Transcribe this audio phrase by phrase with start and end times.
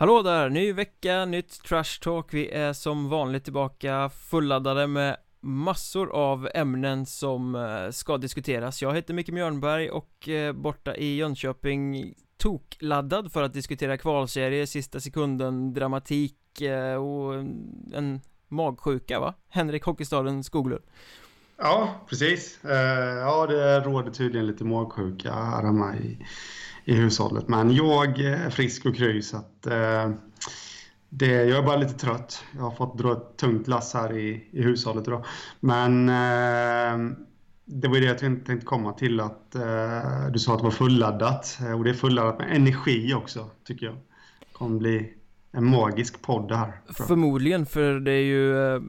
[0.00, 6.12] Hallå där, ny vecka, nytt trash talk Vi är som vanligt tillbaka fulladdade med massor
[6.12, 12.14] av ämnen som eh, ska diskuteras Jag heter Micke Mjörnberg och eh, borta i Jönköping
[12.36, 17.34] tokladdad för att diskutera kvalserie, sista sekunden, dramatik eh, och
[17.94, 19.34] en magsjuka va?
[19.48, 20.82] Henrik Hockeystaden Skoglund
[21.56, 22.58] Ja, precis.
[23.20, 26.18] Ja, det råder tydligen lite magsjuka här hemma i
[26.88, 27.48] i hushållet.
[27.48, 30.10] Men jag eh, är frisk och kry så att eh,
[31.08, 32.44] det, jag är bara lite trött.
[32.56, 35.24] Jag har fått dra ett tungt lass här i, i hushållet idag.
[35.60, 37.16] Men eh,
[37.64, 40.70] det var ju det jag tänkte komma till att eh, du sa att det var
[40.70, 41.58] fulladdat.
[41.60, 43.94] Eh, och det är fulladdat med energi också tycker jag.
[44.40, 45.12] Det kommer bli
[45.52, 46.72] en magisk podd det här.
[46.94, 48.80] Förmodligen för det är ju eh,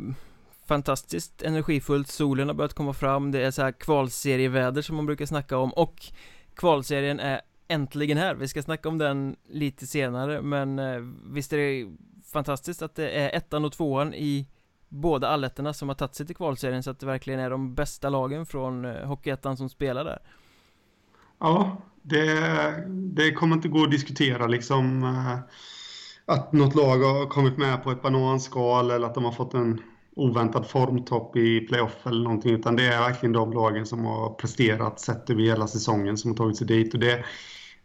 [0.67, 2.07] fantastiskt energifullt.
[2.07, 3.31] Solen har börjat komma fram.
[3.31, 6.03] Det är så här kvalserieväder som man brukar snacka om och
[6.55, 8.35] kvalserien är äntligen här.
[8.35, 11.01] Vi ska snacka om den lite senare, men eh,
[11.33, 11.87] visst är det
[12.31, 14.47] fantastiskt att det är ettan och tvåan i
[14.89, 18.09] båda allettorna som har tagit sig till kvalserien så att det verkligen är de bästa
[18.09, 20.19] lagen från eh, Hockeyettan som spelar där.
[21.39, 25.39] Ja, det, det kommer inte gå att diskutera liksom eh,
[26.25, 29.81] att något lag har kommit med på ett bananskal eller att de har fått en
[30.15, 34.99] oväntad formtopp i playoff eller någonting utan det är verkligen de lagen som har presterat
[34.99, 37.25] sett över hela säsongen som har tagit sig dit och det,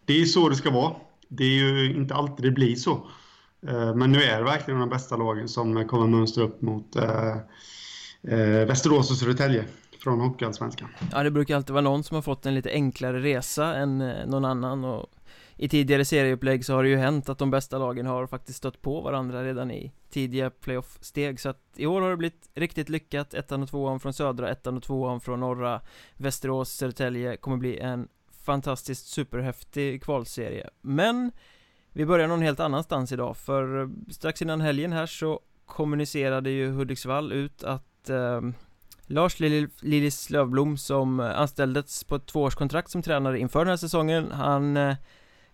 [0.05, 0.95] det är så det ska vara.
[1.29, 3.07] Det är ju inte alltid det blir så.
[3.69, 7.37] Eh, men nu är det verkligen de bästa lagen som kommer mönstra upp mot eh,
[8.23, 9.65] eh, Västerås och Södertälje
[10.03, 10.89] från Hockeyallsvenskan.
[11.13, 14.45] Ja, det brukar alltid vara någon som har fått en lite enklare resa än någon
[14.45, 15.11] annan och
[15.57, 18.83] i tidigare serieupplägg så har det ju hänt att de bästa lagen har faktiskt stött
[18.83, 23.35] på varandra redan i tidiga playoff-steg så att i år har det blivit riktigt lyckat
[23.35, 25.81] ettan och tvåan från södra, ettan och tvåan från norra
[26.17, 28.09] Västerås, Södertälje kommer bli en
[28.45, 31.33] fantastiskt superhäftig kvalserie Men
[31.93, 37.33] vi börjar någon helt annanstans idag för strax innan helgen här så kommunicerade ju Hudiksvall
[37.33, 38.41] ut att eh,
[39.07, 39.41] Lars
[39.81, 44.97] Lillis Lövblom som anställdes på ett tvåårskontrakt som tränare inför den här säsongen Han eh,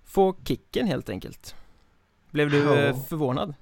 [0.04, 1.54] får kicken helt enkelt
[2.30, 3.54] Blev du eh, förvånad?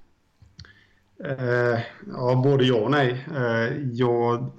[1.25, 3.27] Eh, ja, både ja och nej.
[3.37, 4.51] Eh, jag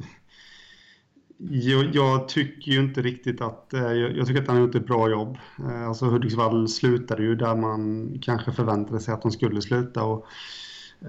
[1.48, 3.74] jag, jag, tycker ju inte riktigt att...
[3.74, 5.38] Eh, jag, jag, tycker att han har gjort ett bra jobb.
[5.60, 10.04] Eh, alltså Hudiksvall slutade ju där man kanske förväntade sig att de skulle sluta.
[10.04, 10.26] Och,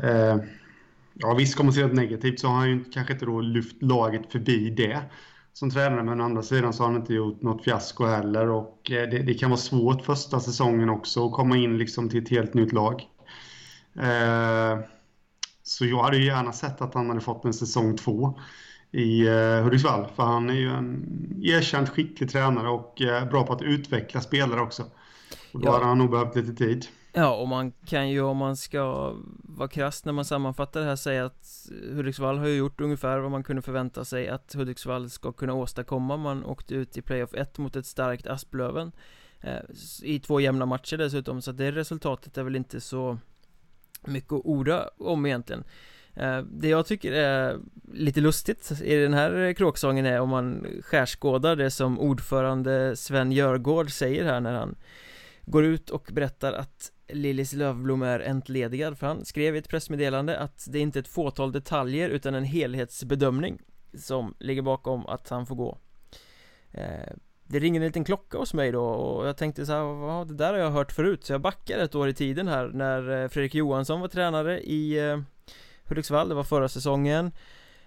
[0.02, 0.36] eh,
[1.14, 3.82] ja, visst, kommer man se det negativt så har han ju kanske inte då lyft
[3.82, 5.00] laget förbi det
[5.52, 6.02] som tränare.
[6.02, 8.48] Men å andra sidan så har han inte gjort något fiasko heller.
[8.48, 12.22] Och eh, det, det, kan vara svårt första säsongen också att komma in liksom till
[12.22, 13.02] ett helt nytt lag.
[13.94, 14.78] Eh,
[15.62, 18.38] så jag hade ju gärna sett att han hade fått en säsong två
[18.92, 20.06] i eh, Hudiksvall.
[20.16, 24.60] För han är ju en erkänt skicklig tränare och eh, bra på att utveckla spelare
[24.60, 24.82] också.
[25.52, 25.72] Och då ja.
[25.72, 26.86] hade han nog behövt lite tid.
[27.12, 30.96] Ja, och man kan ju om man ska vara krass när man sammanfattar det här
[30.96, 35.32] säga att Hudiksvall har ju gjort ungefär vad man kunde förvänta sig att Hudiksvall ska
[35.32, 36.16] kunna åstadkomma.
[36.16, 38.92] Man åkte ut i playoff 1 mot ett starkt Asplöven
[39.40, 39.58] eh,
[40.02, 43.18] i två jämna matcher dessutom, så det resultatet är väl inte så
[44.04, 45.64] mycket att orda om egentligen.
[46.14, 47.58] Eh, det jag tycker är
[47.92, 53.90] lite lustigt i den här kråksången är om man skärskådar det som ordförande Sven Görgård
[53.90, 54.76] säger här när han
[55.42, 58.98] går ut och berättar att Lillis Lövblom är entledigad.
[58.98, 62.44] För han skrev i ett pressmeddelande att det är inte ett fåtal detaljer utan en
[62.44, 63.58] helhetsbedömning
[63.94, 65.78] som ligger bakom att han får gå.
[66.70, 67.12] Eh,
[67.44, 70.52] det ringer en liten klocka hos mig då och jag tänkte så här, det där
[70.52, 71.24] har jag hört förut.
[71.24, 74.98] Så jag backar ett år i tiden här när eh, Fredrik Johansson var tränare i
[75.90, 77.32] Hudiksvall, det var förra säsongen.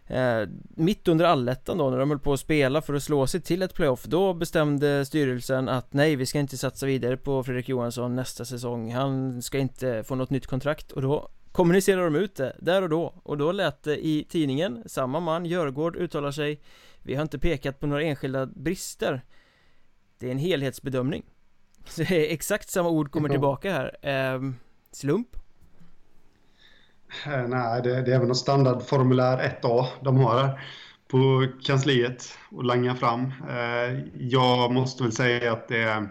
[0.07, 3.41] Eh, Mitt under allettan då, när de höll på att spela för att slå sig
[3.41, 7.69] till ett playoff Då bestämde styrelsen att nej, vi ska inte satsa vidare på Fredrik
[7.69, 8.93] Johansson nästa säsong.
[8.93, 10.91] Han ska inte få något nytt kontrakt.
[10.91, 13.13] Och då kommunicerar de ut det, där och då.
[13.23, 16.61] Och då lät det i tidningen, samma man, Görgård, uttalar sig.
[17.01, 19.21] Vi har inte pekat på några enskilda brister.
[20.19, 21.23] Det är en helhetsbedömning.
[21.85, 24.07] Så exakt samma ord kommer tillbaka här.
[24.35, 24.41] Eh,
[24.91, 25.42] Slump?
[27.25, 30.61] Eh, nej, det, det är väl något standardformulär 1A de har här
[31.07, 33.33] på kansliet och langa fram.
[33.49, 36.07] Eh, jag måste väl säga att det,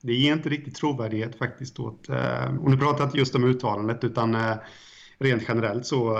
[0.00, 3.44] det ger inte riktigt trovärdighet faktiskt åt, eh, och nu pratar jag inte just om
[3.44, 4.36] uttalandet utan
[5.18, 6.18] rent generellt så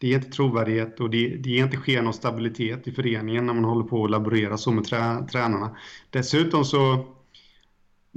[0.00, 3.54] det ger inte trovärdighet och det, det ger inte sken och stabilitet i föreningen när
[3.54, 5.76] man håller på att laborera så med trä, tränarna.
[6.10, 7.06] Dessutom så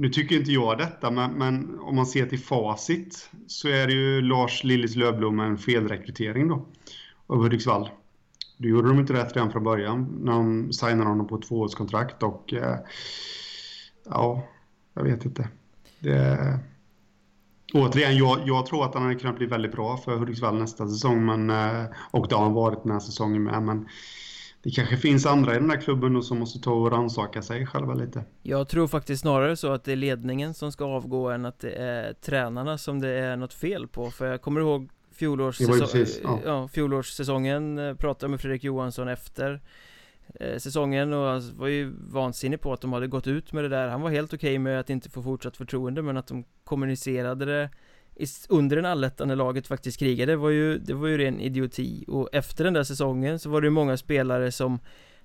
[0.00, 3.92] nu tycker inte jag detta, men, men, om man ser till facit så är det
[3.92, 6.66] ju Lars Lillis Lövblom en felrekrytering då
[7.26, 7.90] av Hudiksvall.
[8.56, 12.22] Då gjorde de inte rätt redan från början när de signade honom på ett tvåårskontrakt
[12.22, 12.76] och eh,
[14.04, 14.48] ja,
[14.94, 15.48] jag vet inte.
[16.00, 16.58] Det,
[17.74, 21.26] återigen, jag, jag tror att han hade kunnat bli väldigt bra för Hudiksvall nästa säsong.
[21.26, 23.62] Men, eh, och det har han varit den här säsongen med.
[23.62, 23.88] Men
[24.62, 27.94] det kanske finns andra i den här klubben som måste ta och rannsaka sig själva
[27.94, 28.24] lite.
[28.42, 31.70] Jag tror faktiskt snarare så att det är ledningen som ska avgå än att det
[31.70, 34.10] är tränarna som det är något fel på.
[34.10, 36.40] För jag kommer ihåg fjolårssäsong, precis, ja.
[36.44, 39.60] Ja, fjolårssäsongen eh, pratade med Fredrik Johansson efter
[40.34, 43.68] eh, säsongen och han var ju vansinnig på att de hade gått ut med det
[43.68, 46.44] där Han var helt okej okay med att inte få fortsatt förtroende men att de
[46.64, 47.70] kommunicerade det
[48.48, 52.04] under den allättande laget faktiskt krigade var ju, det var ju ren idioti.
[52.08, 54.78] Och efter den där säsongen så var det ju många spelare som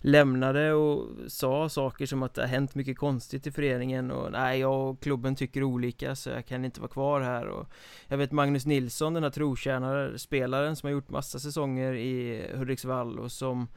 [0.05, 4.59] lämnade och sa saker som att det har hänt mycket konstigt i föreningen och nej,
[4.59, 7.47] jag och klubben tycker olika så jag kan inte vara kvar här.
[7.47, 7.67] Och
[8.07, 13.19] jag vet Magnus Nilsson, den här trotjänare spelaren som har gjort massa säsonger i Hudiksvall
[13.19, 13.67] och som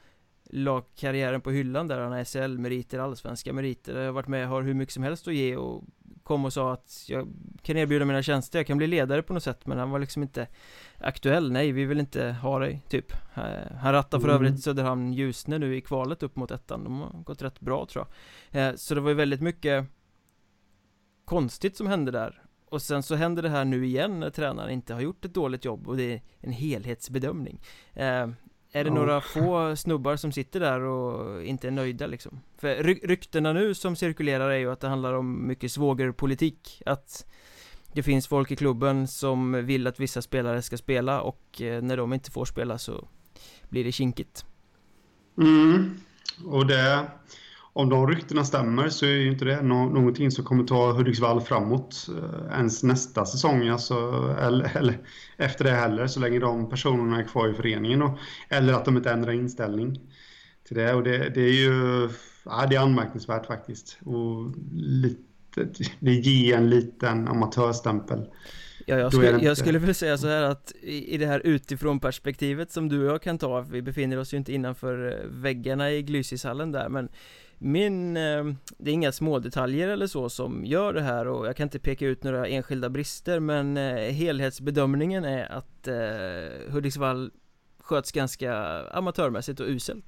[0.51, 2.01] la karriären på hyllan där.
[2.01, 5.35] Han har SL-meriter, allsvenska meriter, jag har varit med, har hur mycket som helst att
[5.35, 5.85] ge och
[6.27, 7.29] kom och sa att jag
[7.63, 10.23] kan erbjuda mina tjänster, jag kan bli ledare på något sätt men han var liksom
[10.23, 10.47] inte
[10.99, 13.13] aktuell, nej vi vill inte ha dig, typ.
[13.35, 14.37] Eh, Han rattar för mm.
[14.37, 18.07] övrigt Söderhamn Ljusne nu i kvalet upp mot ettan, de har gått rätt bra tror
[18.53, 18.69] jag.
[18.69, 19.87] Eh, Så det var ju väldigt mycket
[21.25, 22.43] konstigt som hände där.
[22.69, 25.65] Och sen så händer det här nu igen när tränaren inte har gjort ett dåligt
[25.65, 27.61] jobb och det är en helhetsbedömning.
[27.95, 28.29] Eh,
[28.73, 28.95] är det oh.
[28.95, 32.41] några få snubbar som sitter där och inte är nöjda liksom?
[32.59, 37.27] För ry ryktena nu som cirkulerar är ju att det handlar om mycket svågerpolitik Att
[37.93, 41.97] det finns folk i klubben som vill att vissa spelare ska spela och eh, när
[41.97, 43.09] de inte får spela så
[43.69, 44.45] blir det kinkigt
[45.39, 46.01] Mm,
[46.45, 47.11] och det
[47.77, 52.07] om de ryktena stämmer så är ju inte det någonting som kommer ta Hudiksvall framåt
[52.09, 53.95] eh, ens nästa säsong, alltså,
[54.41, 54.99] eller, eller,
[55.37, 58.03] efter det heller, så länge de personerna är kvar i föreningen.
[58.03, 58.19] Och,
[58.49, 60.01] eller att de inte ändrar inställning
[60.67, 60.95] till det.
[60.95, 62.09] Och det, det är ju
[62.45, 63.99] ja, det är anmärkningsvärt faktiskt.
[64.05, 65.69] Och lite,
[66.01, 68.27] det ger en liten amatörstämpel.
[68.87, 72.01] Ja, jag skulle, jag skulle väl säga så här att i, i det här utifrån
[72.01, 75.93] perspektivet som du och jag kan ta, vi befinner oss ju inte innanför eh, väggarna
[75.93, 77.09] i Glysishallen där, men
[77.59, 78.45] min, eh,
[78.79, 81.79] det är inga små detaljer eller så som gör det här och jag kan inte
[81.79, 87.31] peka ut några enskilda brister men eh, helhetsbedömningen är att eh, Hudiksvall
[87.81, 88.55] sköts ganska
[88.89, 90.05] amatörmässigt och uselt.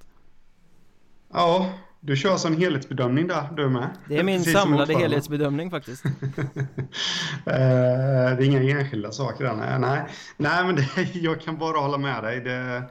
[1.33, 3.89] Ja, du kör som helhetsbedömning där, du med.
[4.09, 6.05] Det är min Precis samlade helhetsbedömning faktiskt.
[7.45, 10.03] det är inga enskilda saker där, nej.
[10.37, 12.41] Nej, men det, jag kan bara hålla med dig.
[12.41, 12.83] Det,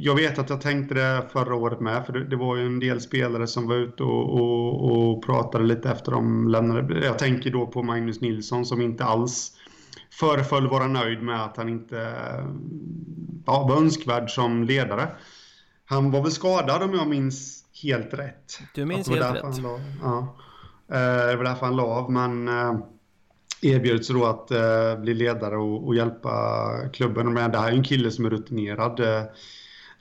[0.00, 3.00] jag vet att jag tänkte det förra året med, för det, var ju en del
[3.00, 7.06] spelare som var ute och, och, och, pratade lite efter de lämnade.
[7.06, 9.52] Jag tänker då på Magnus Nilsson som inte alls
[10.10, 12.14] föreföll vara nöjd med att han inte
[13.46, 15.08] ja, var önskvärd som ledare.
[15.84, 18.60] Han var väl skadad om jag minns helt rätt.
[18.74, 19.62] Du minns helt rätt.
[19.62, 20.36] La, ja.
[20.88, 22.48] Eh, det var därför han la av, men
[23.74, 27.32] eh, sig då att eh, bli ledare och, och, hjälpa klubben.
[27.32, 29.00] Men det här är en kille som är rutinerad.
[29.00, 29.22] Eh,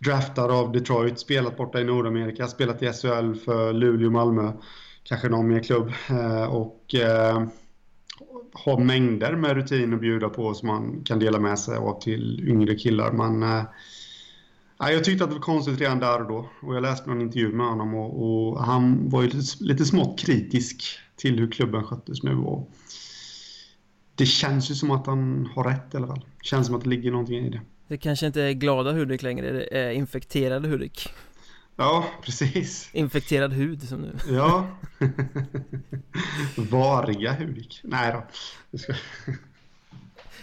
[0.06, 4.52] draftad av Detroit, spelat borta i Nordamerika, spelat i SHL för Luleå, Malmö,
[5.04, 5.92] kanske någon mer klubb.
[6.10, 7.44] Eh, och eh,
[8.54, 12.50] har mängder med rutin att bjuda på som man kan dela med sig av till
[12.50, 13.12] yngre killar.
[13.12, 13.64] Men, eh,
[14.78, 16.50] jag tyckte att det var konstigt redan där och då.
[16.62, 20.20] Och jag läste någon intervju med honom och, och han var ju lite, lite smått
[20.20, 20.84] kritisk
[21.16, 22.36] till hur klubben sköttes nu.
[22.36, 22.72] Och,
[24.16, 26.26] det känns ju som att han har rätt i alla fall.
[26.42, 27.62] Känns som att det ligger någonting i det.
[27.88, 31.10] Det kanske inte är glada Hudik längre, det är infekterade Hudik.
[31.76, 32.90] Ja, precis.
[32.94, 34.18] Infekterad hud som nu.
[34.30, 34.68] Ja.
[36.56, 37.82] Variga Hudik.
[37.84, 38.24] Nej då.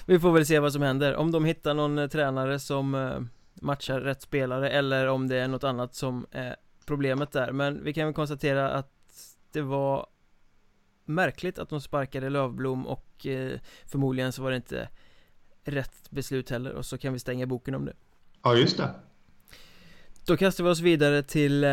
[0.07, 1.17] Vi får väl se vad som händer.
[1.17, 3.21] Om de hittar någon eh, tränare som eh,
[3.55, 7.53] matchar rätt spelare eller om det är något annat som är problemet där.
[7.53, 8.91] Men vi kan väl konstatera att
[9.53, 10.07] det var
[11.05, 14.89] märkligt att de sparkade Lövblom och eh, förmodligen så var det inte
[15.65, 17.95] rätt beslut heller och så kan vi stänga boken om det.
[18.43, 18.95] Ja, just det.
[20.27, 21.71] Då kastar vi oss vidare till eh,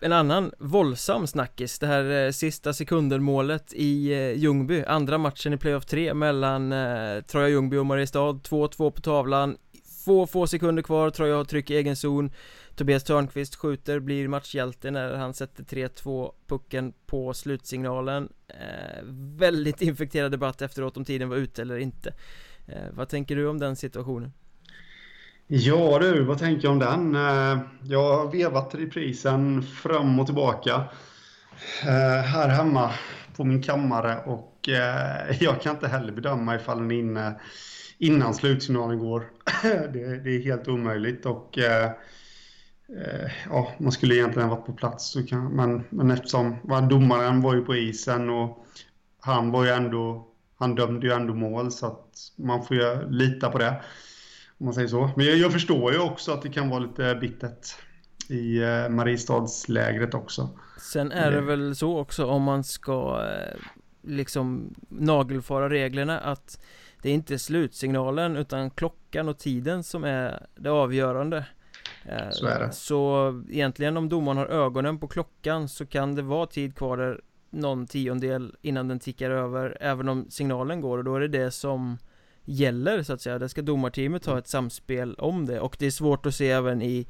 [0.00, 1.78] en annan våldsam snackis.
[1.78, 4.84] Det här eh, sista sekunden målet i eh, Ljungby.
[4.84, 8.32] Andra matchen i playoff 3 mellan eh, Troja Ljungby och Mariestad.
[8.32, 9.56] 2-2 på tavlan.
[10.04, 12.30] Få, få sekunder kvar, Troja har tryck i egen zon
[12.74, 19.04] Tobias Törnqvist skjuter, blir matchhjälte när han sätter 3-2 pucken på slutsignalen eh,
[19.38, 22.14] Väldigt infekterad debatt efteråt om tiden var ute eller inte
[22.66, 24.32] eh, Vad tänker du om den situationen?
[25.46, 27.14] Ja du, vad tänker jag om den?
[27.14, 30.84] Eh, jag har vevat reprisen fram och tillbaka
[31.82, 32.90] eh, här hemma
[33.36, 37.40] på min kammare och eh, jag kan inte heller bedöma ifall den är inne
[37.98, 39.30] innan slutsignalen går.
[39.62, 41.90] det, det, är helt omöjligt och Eh,
[43.50, 45.16] ja, man skulle egentligen ha varit på plats.
[45.28, 46.56] Kan, men, men eftersom
[46.90, 48.66] domaren var ju på isen och
[49.20, 50.30] han var ju ändå
[50.60, 53.82] han dömde ju ändå mål så att man får ju lita på det.
[54.58, 55.10] Om man säger så.
[55.16, 57.66] Men jag, jag förstår ju också att det kan vara lite bittert
[58.28, 60.48] i eh, Mariestadslägret också.
[60.92, 63.60] Sen är det väl så också om man ska eh,
[64.02, 66.64] liksom nagelfara reglerna att
[67.02, 71.46] det är inte slutsignalen utan klockan och tiden som är det avgörande.
[72.04, 72.72] Eh, så är det.
[72.72, 77.20] Så egentligen om domaren har ögonen på klockan så kan det vara tid kvar där
[77.50, 81.50] någon tiondel innan den tickar över även om signalen går och då är det det
[81.50, 81.98] som
[82.44, 83.38] gäller så att säga.
[83.38, 86.82] Där ska domarteamet ha ett samspel om det och det är svårt att se även
[86.82, 87.06] i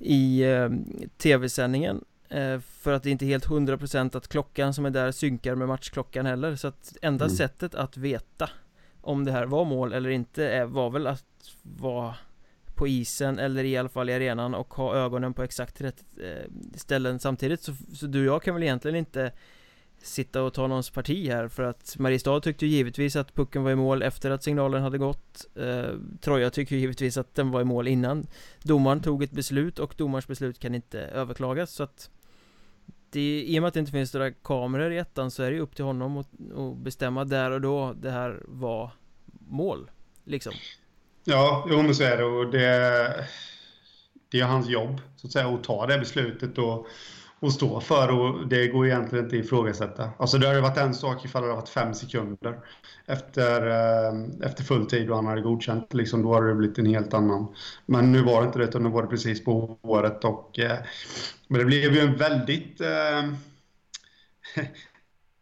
[0.00, 0.68] i eh,
[1.16, 5.54] tv-sändningen eh, för att det inte är helt 100% att klockan som är där synkar
[5.54, 7.36] med matchklockan heller så att enda mm.
[7.36, 8.50] sättet att veta
[9.00, 11.24] om det här var mål eller inte är, var väl att
[11.62, 12.14] vara
[12.78, 16.50] på isen eller i alla fall i arenan och ha ögonen på exakt rätt eh,
[16.74, 17.18] ställen.
[17.18, 19.32] Samtidigt så, så du och jag kan väl egentligen inte
[20.02, 23.70] sitta och ta någons parti här för att Mariestad tyckte ju givetvis att pucken var
[23.70, 25.46] i mål efter att signalen hade gått.
[25.54, 28.26] Eh, Troja tycker givetvis att den var i mål innan
[28.62, 31.72] Domaren tog ett beslut och domarens beslut kan inte överklagas.
[31.72, 32.10] Så att
[33.10, 35.56] det, I och med att det inte finns några kameror i ettan så är det
[35.56, 38.90] ju upp till honom att, att bestämma där och då det här var
[39.48, 39.90] mål
[40.28, 40.52] Liksom.
[41.30, 43.26] Ja, jo men så är det och det
[44.30, 46.86] Det är hans jobb så att säga att ta det beslutet och
[47.40, 50.10] och stå för och det går egentligen inte att ifrågasätta.
[50.18, 52.58] Alltså det hade varit en sak ifall det hade varit fem sekunder
[53.06, 55.94] efter, eh, efter full tid och han hade godkänt.
[55.94, 57.54] Liksom, då hade det blivit en helt annan.
[57.86, 60.78] Men nu var det inte det utan nu var det precis på året och eh,
[61.48, 63.24] men det blev ju en väldigt eh,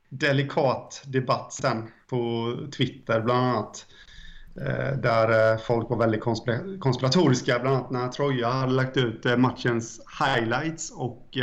[0.09, 3.87] delikat debatt sen på Twitter bland annat.
[4.61, 6.21] Eh, där eh, folk var väldigt
[6.81, 11.39] konspiratoriska, bland annat när Troja hade lagt ut eh, matchens highlights och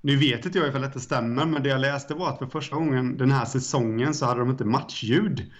[0.00, 2.76] nu vet inte jag ifall detta stämmer, men det jag läste var att för första
[2.76, 5.50] gången den här säsongen så hade de inte matchljud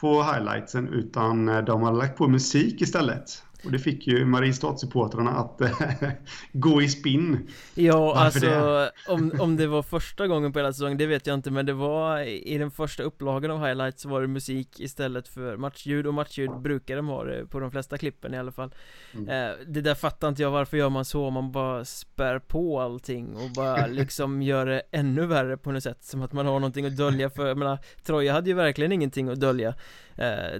[0.00, 3.42] på highlightsen utan de hade lagt på musik istället.
[3.66, 5.70] Och det fick ju Mariestad-supportrarna att äh,
[6.52, 8.90] gå i spinn Ja, Varför alltså det?
[9.08, 11.72] Om, om det var första gången på hela säsongen, det vet jag inte Men det
[11.72, 16.14] var i den första upplagan av highlights så var det musik istället för matchljud Och
[16.14, 18.74] matchljud brukar de ha det på de flesta klippen i alla fall
[19.14, 19.28] mm.
[19.28, 21.30] eh, Det där fattar inte jag, varför gör man så?
[21.30, 26.04] Man bara spär på allting och bara liksom gör det ännu värre på något sätt
[26.04, 29.28] Som att man har någonting att dölja för, jag menar Troja hade ju verkligen ingenting
[29.28, 29.74] att dölja eh,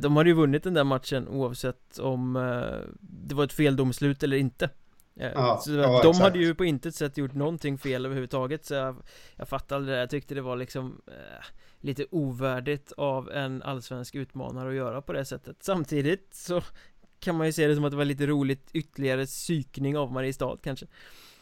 [0.00, 4.36] De hade ju vunnit den där matchen oavsett om eh, det var ett feldomslut eller
[4.36, 4.70] inte.
[5.16, 6.18] Eh, ja, så ja, de exakt.
[6.18, 8.96] hade ju på intet sätt gjort någonting fel överhuvudtaget så jag,
[9.36, 9.92] jag fattade det.
[9.92, 11.44] Där, jag tyckte det var liksom eh,
[11.80, 15.56] Lite ovärdigt av en allsvensk utmanare att göra på det sättet.
[15.60, 16.62] Samtidigt så
[17.20, 20.56] kan man ju se det som att det var lite roligt ytterligare psykning av Mariestad
[20.62, 20.86] kanske.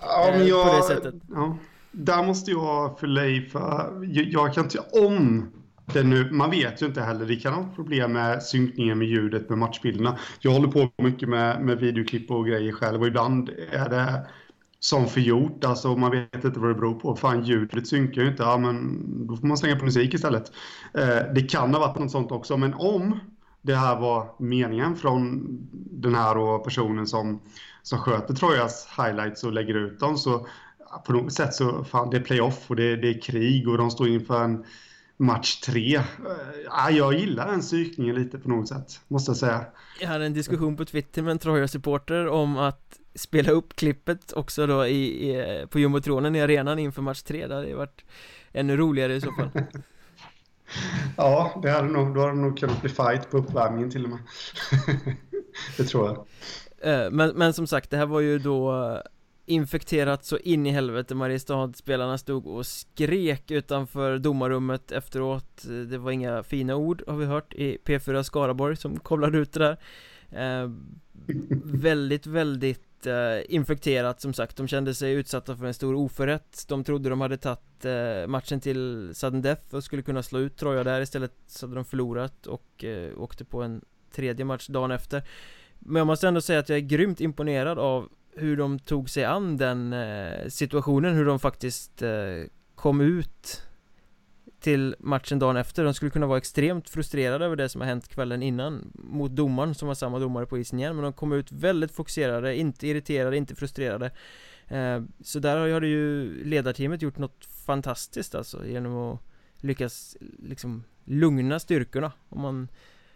[0.01, 1.15] Ja men jag, på det sättet.
[1.31, 1.59] Ja,
[1.93, 5.51] där måste jag fylla i för jag, jag kan inte, om
[5.93, 7.27] det nu, man vet ju inte heller.
[7.27, 10.19] Det kan ha problem med synkningen med ljudet med matchbilderna.
[10.41, 14.27] Jag håller på mycket med, med videoklipp och grejer själv och ibland är det
[14.81, 15.65] som förgjort.
[15.65, 17.17] Alltså man vet inte vad det beror på.
[17.17, 18.43] Fan ljudet synkar ju inte.
[18.43, 20.53] Ja men då får man slänga på musik istället.
[20.95, 22.57] Eh, det kan ha varit något sånt också.
[22.57, 23.19] Men om
[23.63, 25.47] det här var meningen från
[25.91, 27.41] den här personen som,
[27.83, 30.47] som sköter Trojas highlights och lägger ut dem så
[31.07, 33.91] på något sätt så fan det är playoff och det, det är krig och de
[33.91, 34.65] står inför en
[35.17, 36.03] match tre.
[36.65, 39.67] Ja, jag gillar den psykningen lite på något sätt, måste jag säga.
[40.01, 44.67] Jag hade en diskussion på Twitter med en Troja-supporter om att spela upp klippet också
[44.67, 47.47] då i, i, på jumbotronen i arenan inför match tre.
[47.47, 48.05] Det hade varit
[48.53, 49.51] ännu roligare i så fall.
[51.17, 54.11] ja, det hade nog, då hade det nog kunnat bli fight på uppvärmningen till och
[54.11, 54.19] med.
[55.77, 56.27] det tror jag.
[56.93, 59.03] Eh, men, men som sagt, det här var ju då
[59.47, 61.15] infekterat så in i helvete.
[61.15, 65.65] Mariestad-spelarna stod och skrek utanför domarrummet efteråt.
[65.89, 69.61] Det var inga fina ord har vi hört i P4 Skaraborg som kollade ut det
[69.61, 69.77] där.
[70.63, 70.71] Eh,
[71.65, 74.57] Väldigt, väldigt eh, infekterat som sagt.
[74.57, 76.65] De kände sig utsatta för en stor oförrätt.
[76.69, 80.57] De trodde de hade tagit eh, matchen till sudden death och skulle kunna slå ut
[80.57, 81.01] Troja där.
[81.01, 83.85] Istället så hade de förlorat och eh, åkte på en
[84.15, 85.23] tredje match dagen efter.
[85.79, 89.25] Men jag måste ändå säga att jag är grymt imponerad av hur de tog sig
[89.25, 93.63] an den eh, situationen, hur de faktiskt eh, kom ut
[94.61, 95.85] till matchen dagen efter.
[95.85, 99.75] De skulle kunna vara extremt frustrerade över det som har hänt kvällen innan mot domaren
[99.75, 100.97] som var samma domare på isen igen.
[100.97, 104.11] Men de kom ut väldigt fokuserade, inte irriterade, inte frustrerade.
[104.69, 109.21] Eh, så där har ju ledarteamet gjort något fantastiskt alltså genom att
[109.57, 112.69] lyckas liksom lugna styrkorna om man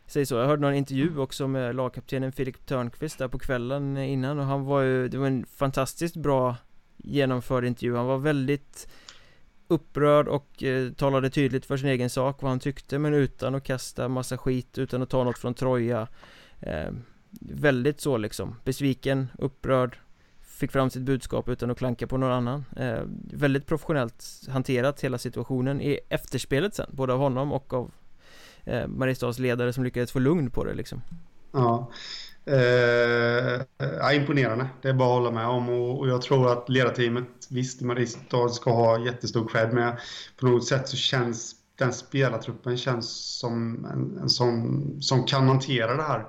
[0.09, 4.39] Säg så, jag hörde någon intervju också med lagkaptenen Filip Törnqvist där på kvällen innan
[4.39, 6.57] och han var ju, det var en fantastiskt bra
[6.97, 7.97] genomförd intervju.
[7.97, 8.89] Han var väldigt
[9.69, 13.65] upprörd och eh, talade tydligt för sin egen sak vad han tyckte men utan att
[13.65, 16.09] kasta massa skit, utan att ta något från Troja.
[16.61, 16.91] Eh,
[17.41, 19.99] Väldigt så liksom, besviken, upprörd
[20.41, 22.65] Fick fram sitt budskap utan att klanka på någon annan.
[22.77, 27.91] Eh, Väldigt professionellt hanterat hela situationen i efterspelet sen, både av honom och av
[28.69, 31.03] eh, Mariestads ledare som lyckades få lugn på det liksom
[31.53, 31.91] Ja
[32.51, 36.69] Eh, ja, imponerande, det är bara att hålla med om och, och jag tror att
[36.69, 39.97] ledarteamet, visst Mariestad ska ha jättestor cred men
[40.41, 45.97] på något sätt så känns den spelartruppen känns som en, en sån som kan hantera
[45.97, 46.27] det här.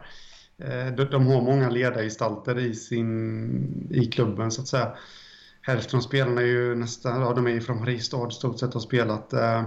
[0.58, 4.92] Eh, de, de, har många ledargestalter i, sin, i klubben så att säga.
[5.62, 8.70] Hälften av spelarna är ju nästan, ja de är ju från Mariestad i stort sett
[8.70, 9.66] och har spelat eh,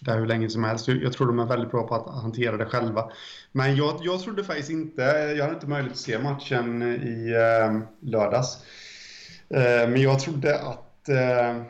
[0.00, 0.88] där hur länge som helst.
[0.88, 3.10] Jag tror de är väldigt bra på att hantera det själva.
[3.52, 5.02] Men jag, jag trodde faktiskt inte,
[5.36, 8.64] jag hade inte möjlighet att se matchen i eh, lördags.
[9.48, 11.62] Eh, men jag trodde att eh,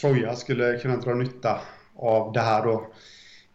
[0.00, 1.60] Troja skulle kunna dra nytta
[1.96, 2.86] av det här då,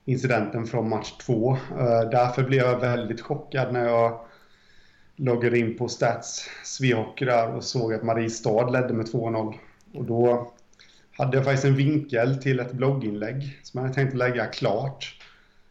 [0.06, 1.52] incidenten från match två.
[1.52, 4.20] Eh, därför blev jag väldigt chockad när jag
[5.16, 9.54] loggade in på Stats Svehockey där och såg att Mariestad ledde med 2-0.
[9.94, 10.52] Och då
[11.22, 15.18] hade jag faktiskt en vinkel till ett blogginlägg som jag hade tänkt lägga klart.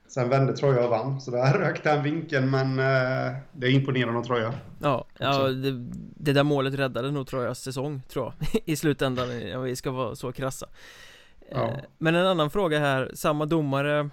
[0.09, 4.19] Sen vände Troja och vann, så där rök den vinkeln, men eh, det är imponerande
[4.19, 4.55] av Troja.
[4.83, 5.71] Ja, ja det,
[6.17, 10.17] det, där målet räddade nog Trojas säsong, tror jag, i slutändan, om vi ska vara
[10.17, 10.67] så krassa.
[11.51, 11.69] Ja.
[11.69, 14.11] Eh, men en annan fråga här, samma domare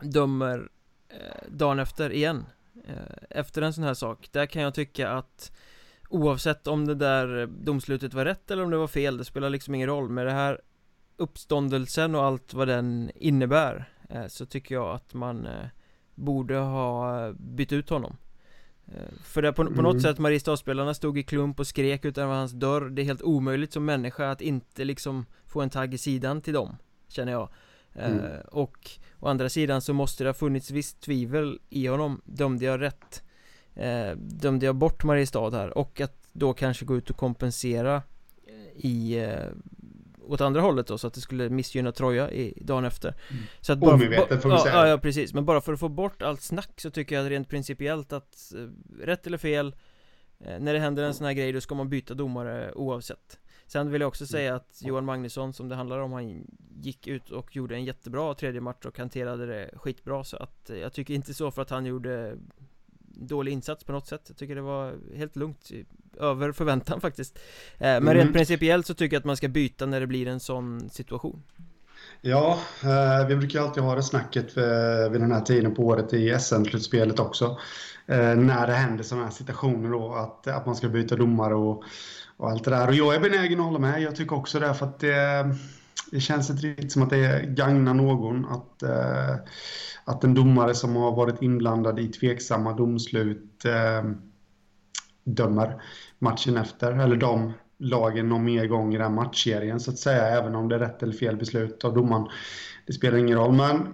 [0.00, 0.68] dömer
[1.08, 2.44] eh, dagen efter igen.
[2.88, 2.94] Eh,
[3.30, 5.52] efter en sån här sak, där kan jag tycka att
[6.08, 9.74] Oavsett om det där domslutet var rätt eller om det var fel, det spelar liksom
[9.74, 10.60] ingen roll Med det här
[11.16, 15.66] uppståndelsen och allt vad den innebär eh, Så tycker jag att man eh,
[16.14, 18.16] borde ha bytt ut honom
[18.86, 20.00] eh, För det på, på något mm.
[20.00, 23.84] sätt, Mariestadspelarna stod i klump och skrek utanför hans dörr Det är helt omöjligt som
[23.84, 26.76] människa att inte liksom få en tagg i sidan till dem
[27.08, 27.48] Känner jag
[27.94, 28.20] mm.
[28.46, 32.80] Och å andra sidan så måste det ha funnits visst tvivel i honom Dömde jag
[32.80, 33.22] rätt?
[33.78, 38.02] Eh, dömde jag bort Mariestad här och att då kanske gå ut och kompensera
[38.46, 39.52] eh, i eh,
[40.28, 43.08] åt andra hållet då så att det skulle missgynna Troja i dagen efter.
[43.08, 43.42] Mm.
[43.60, 44.74] så att bara, Omedvetet får vi säga.
[44.74, 47.48] ja, ja, precis, men bara för att få bort allt snack så tycker jag rent
[47.48, 49.76] principiellt att eh, rätt eller fel
[50.38, 53.38] eh, när det händer en sån här grej då ska man byta domare oavsett.
[53.66, 56.46] Sen vill jag också säga att Johan Magnusson som det handlar om Han
[56.80, 60.24] gick ut och gjorde en jättebra tredje match och hanterade det skitbra.
[60.24, 62.36] Så att Jag tycker inte så för att han gjorde
[63.14, 65.70] dålig insats på något sätt Jag tycker det var helt lugnt
[66.18, 67.38] Över förväntan faktiskt
[67.78, 68.16] eh, Men mm.
[68.16, 71.42] rent principiellt så tycker jag att man ska byta när det blir en sån situation
[72.20, 74.56] Ja, eh, vi brukar alltid ha det snacket
[75.10, 77.58] vid den här tiden på året i SM-slutspelet också.
[78.08, 81.84] Eh, när det händer sådana här situationer då, att, att man ska byta domare och,
[82.36, 82.88] och allt det där.
[82.88, 84.02] Och jag är benägen att hålla med.
[84.02, 85.54] Jag tycker också det, för att det,
[86.10, 89.36] det känns inte riktigt som att det gagnar någon att eh,
[90.04, 94.10] att en domare som har varit inblandad i tveksamma domslut eh,
[95.24, 95.82] dömer
[96.18, 100.54] matchen efter, eller de lagen någon mer gång i den matchserien så att säga, även
[100.54, 102.28] om det är rätt eller fel beslut av domaren.
[102.86, 103.88] Det spelar ingen roll, men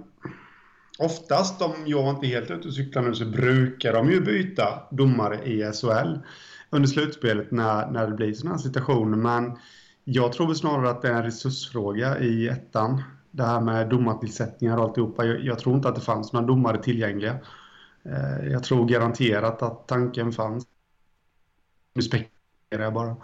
[0.99, 4.83] oftast, om jag inte är helt ute och cyklar nu, så brukar de ju byta
[4.91, 6.19] domare i SHL
[6.71, 9.59] under slutspelet när, när det blir sådana här situationer, men
[10.05, 14.85] jag tror snarare att det är en resursfråga i ettan det här med domartillsättningar och
[14.85, 15.25] alltihopa.
[15.25, 17.39] Jag, jag tror inte att det fanns några domare tillgängliga.
[18.05, 20.67] Eh, jag tror garanterat att tanken fanns.
[21.95, 23.17] Nu spekulerar jag bara.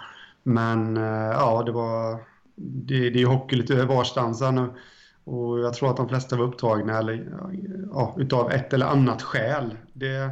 [0.42, 2.18] Men eh, ja, det var...
[2.62, 4.70] Det, det är hockey lite varstans nu.
[5.24, 7.32] Och jag tror att de flesta var upptagna eller,
[7.92, 9.76] ja, utav ett eller annat skäl.
[9.92, 10.30] Det,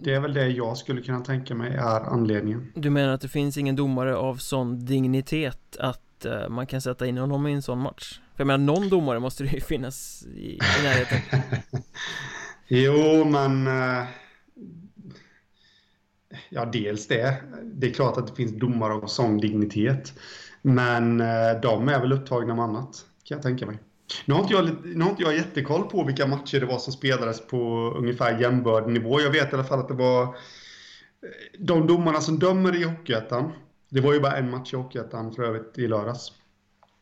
[0.00, 2.72] det är väl det jag skulle kunna tänka mig är anledningen.
[2.74, 7.06] Du menar att det finns ingen domare av sån dignitet att uh, man kan sätta
[7.06, 8.20] in honom i en sån match?
[8.34, 11.40] För jag menar, någon domare måste det ju finnas i, i närheten
[12.68, 14.04] Jo, men uh,
[16.48, 20.12] Ja, dels det Det är klart att det finns domare av sån dignitet
[20.62, 23.78] Men uh, de är väl upptagna med annat Kan jag tänka mig
[24.24, 26.92] nu har, inte jag, nu har inte jag jättekoll på vilka matcher det var som
[26.92, 29.20] spelades på ungefär jämbördig nivå.
[29.20, 30.30] Jag vet i alla fall att det var eh,
[31.58, 33.52] de domarna som dömer i Hockeyettan.
[33.90, 36.32] Det var ju bara en match i Hockeyettan för övrigt i lördags.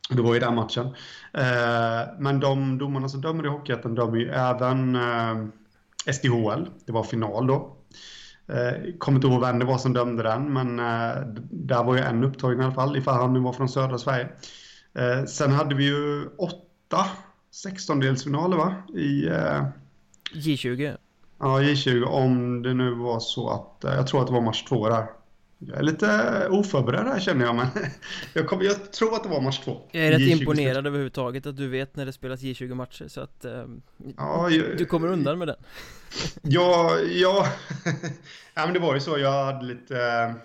[0.09, 0.85] Det var ju den matchen.
[1.33, 5.45] Eh, men de domarna som dömer i Hockeyettan dömer ju även eh,
[6.13, 6.69] SDHL.
[6.85, 7.77] Det var final då.
[8.97, 10.77] Kommer inte ihåg vem det var som dömde den, men
[11.49, 14.29] där var ju en upptagen i alla fall, ifall han nu var från södra Sverige.
[15.27, 16.72] Sen hade vi ju åtta
[17.65, 18.75] 16-delsfinaler va?
[18.93, 19.29] I...
[20.33, 20.97] J20.
[21.39, 24.89] Ja, J20 om det nu var så att, jag tror att det var match två
[24.89, 25.05] där.
[25.67, 27.67] Jag är lite oförberedd här känner jag, men
[28.33, 29.81] jag, kom, jag tror att det var match två.
[29.91, 33.21] Jag är rätt J20 imponerad överhuvudtaget att du vet när det spelas J20 matcher, så
[33.21, 33.65] att eh,
[34.17, 35.57] ja, jag, du kommer undan med den.
[36.41, 37.47] ja, ja,
[38.53, 39.17] ja, men det var ju så.
[39.17, 39.97] Jag hade lite...
[39.97, 40.35] Eh,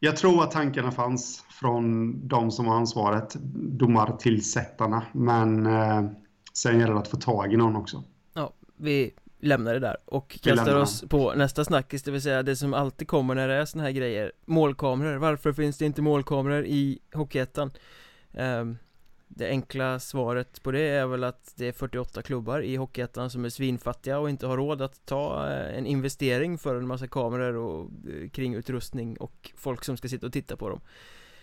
[0.00, 6.04] jag tror att tankarna fanns från de som har ansvaret, domartillsättarna, men eh,
[6.52, 8.04] sen gäller det att få tag i någon också.
[8.34, 12.56] Ja, vi lämnar det där och kastar oss på nästa snackis, det vill säga det
[12.56, 14.32] som alltid kommer när det är såna här grejer.
[14.44, 17.70] Målkameror, varför finns det inte målkameror i Hockeyettan?
[18.32, 18.78] Um,
[19.28, 23.44] det enkla svaret på det är väl att det är 48 klubbar i Hockeyettan som
[23.44, 27.56] är svinfattiga och inte har råd att ta eh, en investering för en massa kameror
[27.56, 30.80] och eh, kringutrustning och folk som ska sitta och titta på dem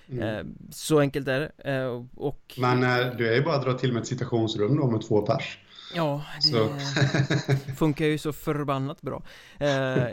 [0.10, 0.24] mm.
[0.24, 1.52] Ehm, så enkelt är det.
[1.72, 4.92] Ehm, och Men eh, du är ju bara att dra till med ett citationsrum då
[4.92, 5.60] med två pers.
[5.96, 9.24] Ja, det funkar ju så förbannat bra.
[9.60, 9.68] Eh,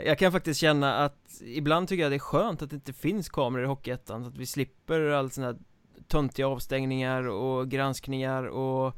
[0.05, 3.29] Jag kan faktiskt känna att ibland tycker jag det är skönt att det inte finns
[3.29, 5.59] kameror i Hockeyettan Så att vi slipper allt sådana här
[6.07, 8.97] töntiga avstängningar och granskningar och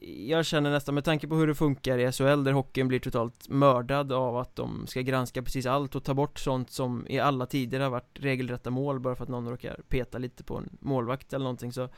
[0.00, 3.48] jag känner nästan med tanke på hur det funkar i SHL där hockeyn blir totalt
[3.48, 7.46] mördad av att de ska granska precis allt och ta bort sånt som i alla
[7.46, 11.32] tider har varit regelrätta mål bara för att någon råkar peta lite på en målvakt
[11.32, 11.72] eller någonting.
[11.72, 11.88] Så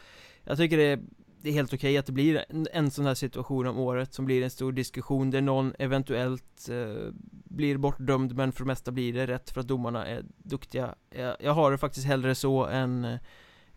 [0.44, 1.00] Jag tycker det är
[1.42, 4.14] det är helt okej okay att det blir en, en sån här situation om året
[4.14, 8.90] som blir en stor diskussion där någon eventuellt eh, blir bortdömd men för det mesta
[8.90, 10.94] blir det rätt för att domarna är duktiga.
[11.10, 13.18] Jag, jag har det faktiskt hellre så än eh,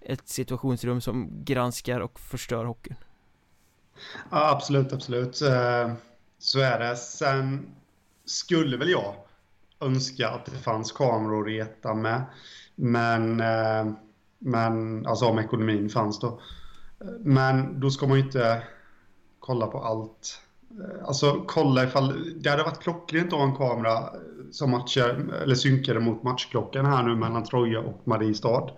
[0.01, 2.95] ett situationsrum som granskar och förstör hockeyn.
[4.29, 5.93] Ja absolut, absolut eh,
[6.39, 7.75] så är det sen
[8.25, 9.15] skulle väl jag
[9.79, 12.21] önska att det fanns kameror i reta med
[12.75, 13.93] men eh,
[14.39, 16.39] men alltså om ekonomin fanns då
[17.19, 18.63] men då ska man ju inte
[19.39, 20.41] kolla på allt.
[20.71, 24.10] Eh, alltså kolla ifall, det hade varit klockrent att ha en kamera
[24.51, 28.69] som matchar, eller synkade mot matchklockan här nu mellan Troja och Mariestad.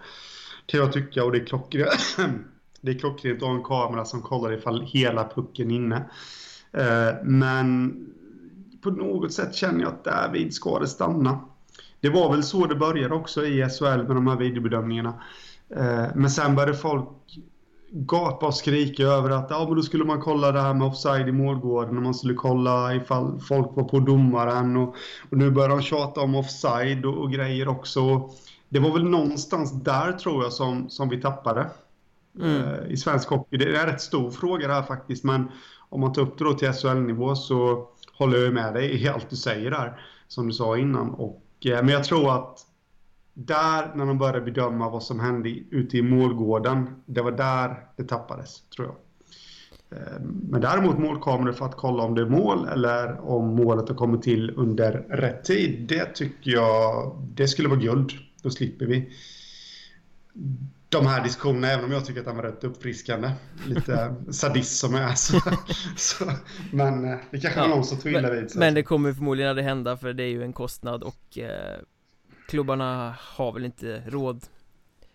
[0.65, 2.17] Kan jag tycka och det är klockrent.
[2.87, 6.09] Det är klockrent att ha en kamera som kollar ifall hela pucken är inne.
[6.71, 7.95] Eh, men
[8.81, 11.39] på något sätt känner jag att därvid ska det stanna.
[12.01, 15.13] Det var väl så det började också i SHL med de här videobedömningarna.
[15.69, 17.09] Eh, men sen började folk
[17.91, 21.27] gapa och skrika över att ja, men då skulle man kolla det här med offside
[21.27, 24.95] i målgården och man skulle kolla ifall folk var på domaren och,
[25.29, 28.29] och nu börjar de tjata om offside och, och, grejer också.
[28.69, 31.69] Det var väl någonstans där tror jag som, som vi tappade
[32.39, 32.61] mm.
[32.61, 33.57] Eh, i svensk hockey.
[33.57, 35.51] Det är en rätt stor fråga det här faktiskt men
[35.89, 39.29] om man tar upp det då till SHL-nivå så håller jag med dig i allt
[39.29, 41.09] du säger där som du sa innan.
[41.09, 42.59] Och, eh, men jag tror att
[43.33, 48.03] där, när de började bedöma vad som hände ute i målgården, det var där det
[48.03, 48.95] tappades, tror jag.
[49.99, 53.95] Eh, men däremot målkameror för att kolla om det är mål eller om målet har
[53.95, 58.11] kommit till under rätt tid, det tycker jag, det skulle vara guld.
[58.41, 59.09] Då slipper vi
[60.89, 63.31] de här diskussionerna, även om jag tycker att de var rätt uppfriskande.
[63.67, 65.15] Lite sadist som jag är.
[65.15, 65.39] Så,
[65.95, 66.31] så,
[66.71, 68.41] men eh, det kanske ja, någon som tvivlar vid.
[68.41, 71.79] Men, men det kommer förmodligen aldrig hända för det är ju en kostnad och eh,
[72.47, 74.45] klubbarna har väl inte råd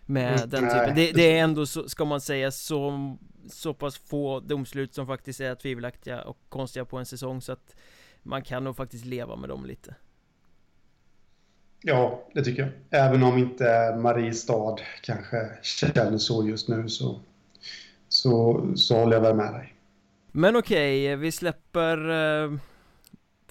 [0.05, 3.17] med mm, den typen det, det, är ändå, så, ska man säga, så,
[3.49, 7.75] så pass få domslut som faktiskt är tvivelaktiga och konstiga på en säsong så att
[8.23, 9.95] man kan nog faktiskt leva med dem lite
[11.85, 13.01] Ja, det tycker jag.
[13.05, 17.19] Även om inte Mariestad kanske känner så just nu så,
[18.09, 19.73] så, så håller jag väl med dig.
[20.31, 22.51] Men okej, okay, vi släpper eh,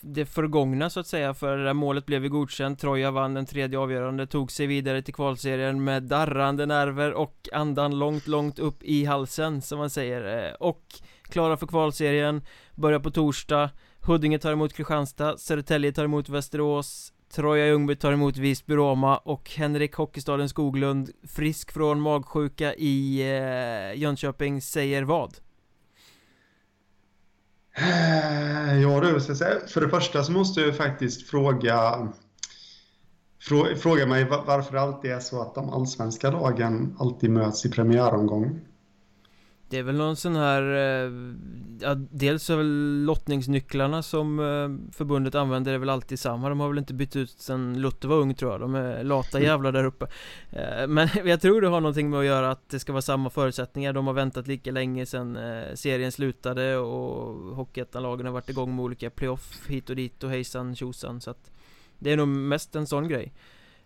[0.01, 2.81] det förgångna så att säga för det där målet blev ju godkänt.
[2.81, 7.99] Troja vann den tredje avgörande Tog sig vidare till kvalserien med darrande nerver och andan
[7.99, 10.83] långt, långt upp i halsen som man säger eh, Och
[11.23, 12.43] klara för kvalserien.
[12.75, 13.71] Börjar på torsdag.
[14.01, 15.39] Huddinge tar emot Kristianstad.
[15.39, 17.13] Södertälje tar emot Västerås.
[17.35, 24.01] Troja Ljungby tar emot Visby Roma och Henrik Hockeystaden Skoglund Frisk från magsjuka i eh,
[24.01, 25.35] Jönköping säger vad?
[28.83, 29.61] Ja du, ska säga.
[29.67, 32.09] för det första så måste jag faktiskt fråga
[33.77, 38.61] Fråga mig varför det alltid är så att de allsvenska lagen alltid möts i premiäromgången.
[39.73, 41.13] Det är väl någon sån här eh,
[41.81, 46.49] ja, Dels är väl lottningsnycklarna som eh, förbundet använder är väl alltid samma.
[46.49, 48.61] De har väl inte bytt ut sen Lutte var ung tror jag.
[48.61, 49.49] De är lata mm.
[49.49, 50.07] jävlar där uppe.
[50.51, 53.31] Eh, Men jag tror det har någonting med att göra att det ska vara samma
[53.31, 53.93] förutsättningar.
[53.93, 55.39] De har väntat lika länge sen
[55.75, 60.77] serien slutade och Hockeyettan-lagen har varit igång med olika playoff hit och dit och hejsan
[60.77, 61.21] tjosan.
[61.21, 61.51] Så att
[61.99, 63.33] Det är nog mest en sån grej.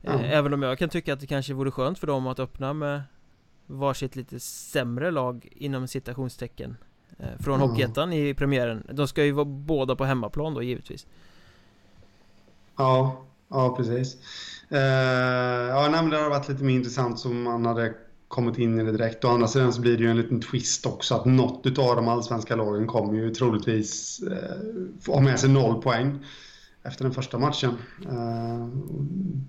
[0.03, 0.21] Mm.
[0.25, 3.03] Även om jag kan tycka att det kanske vore skönt för dem att öppna med
[3.67, 6.77] varsitt lite sämre lag inom citationstecken
[7.19, 7.69] eh, Från mm.
[7.69, 11.07] Hockeyettan i premiären De ska ju vara båda på hemmaplan då givetvis
[12.77, 14.17] Ja ja precis.
[14.73, 17.95] Uh, ja, nej, men det har varit lite mer intressant som man hade
[18.29, 19.25] kommit in i det direkt.
[19.25, 22.09] Å andra sidan så blir det ju en liten twist också att något av de
[22.09, 26.25] allsvenska lagen kommer ju troligtvis uh, ha med sig noll poäng
[26.87, 27.71] efter den första matchen.
[28.03, 28.67] Uh,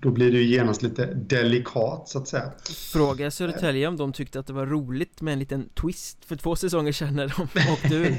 [0.00, 2.52] då blir det ju genast lite delikat så att säga.
[2.92, 6.56] Fråga Södertälje om de tyckte att det var roligt med en liten twist för två
[6.56, 8.16] säsonger sedan när de åkte ur.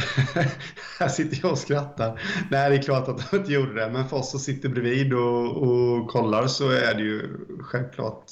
[0.98, 2.20] här sitter jag och skrattar.
[2.50, 3.90] Nej, det är klart att de inte gjorde det.
[3.90, 8.24] Men för oss som sitter bredvid och, och kollar så är det ju självklart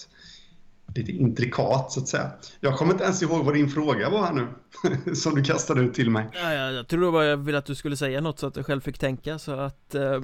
[0.98, 2.30] lite intrikat så att säga.
[2.60, 4.46] Jag kommer inte ens ihåg vad din fråga var här nu.
[5.14, 6.28] som du kastade ut till mig.
[6.32, 8.66] Ja, ja, jag tror bara jag ville att du skulle säga något så att jag
[8.66, 10.20] själv fick tänka så att eh, eh,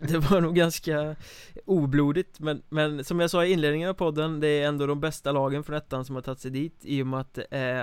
[0.00, 1.16] det var nog ganska
[1.64, 5.32] oblodigt men, men som jag sa i inledningen av podden det är ändå de bästa
[5.32, 7.82] lagen från ettan som har tagit sig dit i och med att det är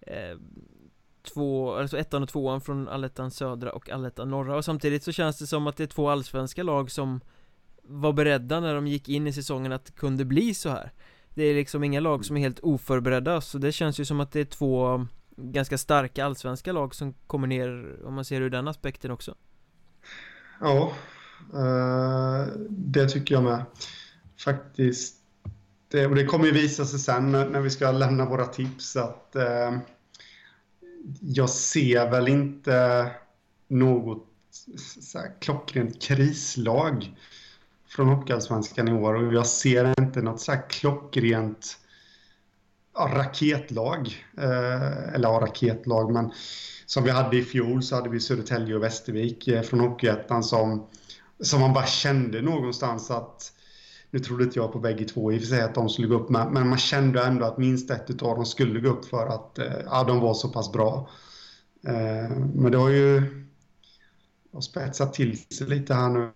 [0.00, 0.38] eh,
[1.34, 5.38] två, alltså ettan och tvåan från allettan södra och allettan norra och samtidigt så känns
[5.38, 7.20] det som att det är två allsvenska lag som
[7.82, 10.92] var beredda när de gick in i säsongen att det kunde bli så här
[11.40, 14.32] det är liksom inga lag som är helt oförberedda så det känns ju som att
[14.32, 18.68] det är två ganska starka allsvenska lag som kommer ner om man ser ur den
[18.68, 19.34] aspekten också.
[20.60, 20.92] Ja,
[21.54, 23.64] uh, det tycker jag med.
[24.44, 25.16] Faktiskt.
[25.90, 29.36] Det, och det kommer ju visa sig sen när vi ska lämna våra tips att
[29.36, 29.78] eh,
[31.20, 33.10] jag ser väl inte
[33.68, 34.26] något
[35.00, 37.16] så här, klockrent krislag
[37.90, 41.78] från Hockeyallsvenskan i år och jag ser inte något så här klockrent
[42.94, 44.24] ja, raketlag.
[44.38, 46.32] Eh, eller ja, raketlag, men
[46.86, 50.86] som vi hade i fjol så hade vi Södertälje och Västervik eh, från Hockeyettan som,
[51.40, 53.52] som man bara kände någonstans att
[54.10, 56.14] nu trodde inte jag på bägge två i och för sig att de skulle gå
[56.14, 59.26] upp, med, men man kände ändå att minst ett av dem skulle gå upp för
[59.26, 61.08] att eh, ja, de var så pass bra.
[61.86, 63.22] Eh, men det har ju
[64.60, 66.30] spetsat till sig lite här nu.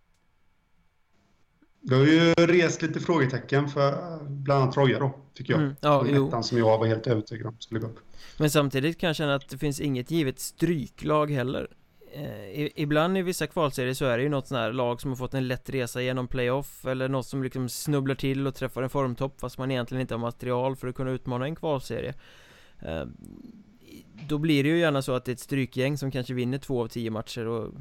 [1.86, 5.62] Det har ju rest lite frågetecken för bland annat Troja då, tycker jag.
[5.62, 6.42] Mm, ja, jo.
[6.42, 7.98] som jag var helt övertygad om skulle gå upp.
[8.38, 11.68] Men samtidigt kan jag känna att det finns inget givet stryklag heller
[12.12, 15.16] eh, Ibland i vissa kvalserier så är det ju något sånt här lag som har
[15.16, 18.90] fått en lätt resa genom playoff Eller något som liksom snubblar till och träffar en
[18.90, 22.14] formtopp fast man egentligen inte har material för att kunna utmana en kvalserie
[22.80, 23.04] eh,
[24.28, 26.82] Då blir det ju gärna så att det är ett strykgäng som kanske vinner två
[26.82, 27.74] av tio matcher och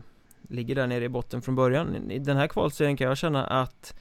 [0.50, 2.12] Ligger där nere i botten från början.
[2.12, 3.96] I den här kvalserien kan jag känna att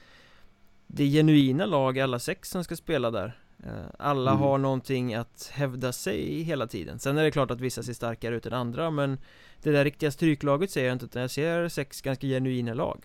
[0.87, 3.39] Det är genuina lag alla sex som ska spela där.
[3.67, 4.43] Eh, alla mm.
[4.43, 6.99] har någonting att hävda sig i hela tiden.
[6.99, 9.19] Sen är det klart att vissa ser starkare ut än andra men
[9.63, 13.05] det där riktiga stryklaget ser jag inte utan jag ser sex ganska genuina lag.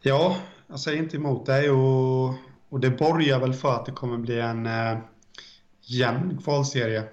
[0.00, 2.34] Ja, jag säger inte emot dig och,
[2.68, 4.98] och det borgar väl för att det kommer bli en eh,
[5.80, 7.04] jämn kvalserie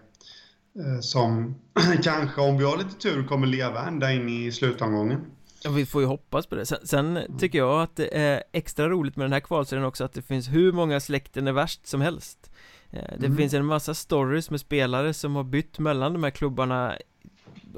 [1.02, 1.56] som
[2.04, 5.20] kanske om vi har lite tur kommer leva ända in i slutomgången.
[5.64, 6.66] Ja, vi får ju hoppas på det.
[6.66, 7.38] Sen, sen mm.
[7.38, 10.50] tycker jag att det är extra roligt med den här kvalserien också att det finns
[10.50, 12.52] hur många släkten är värst som helst.
[12.92, 13.38] Eh, det mm.
[13.38, 16.98] finns en massa stories med spelare som har bytt mellan de här klubbarna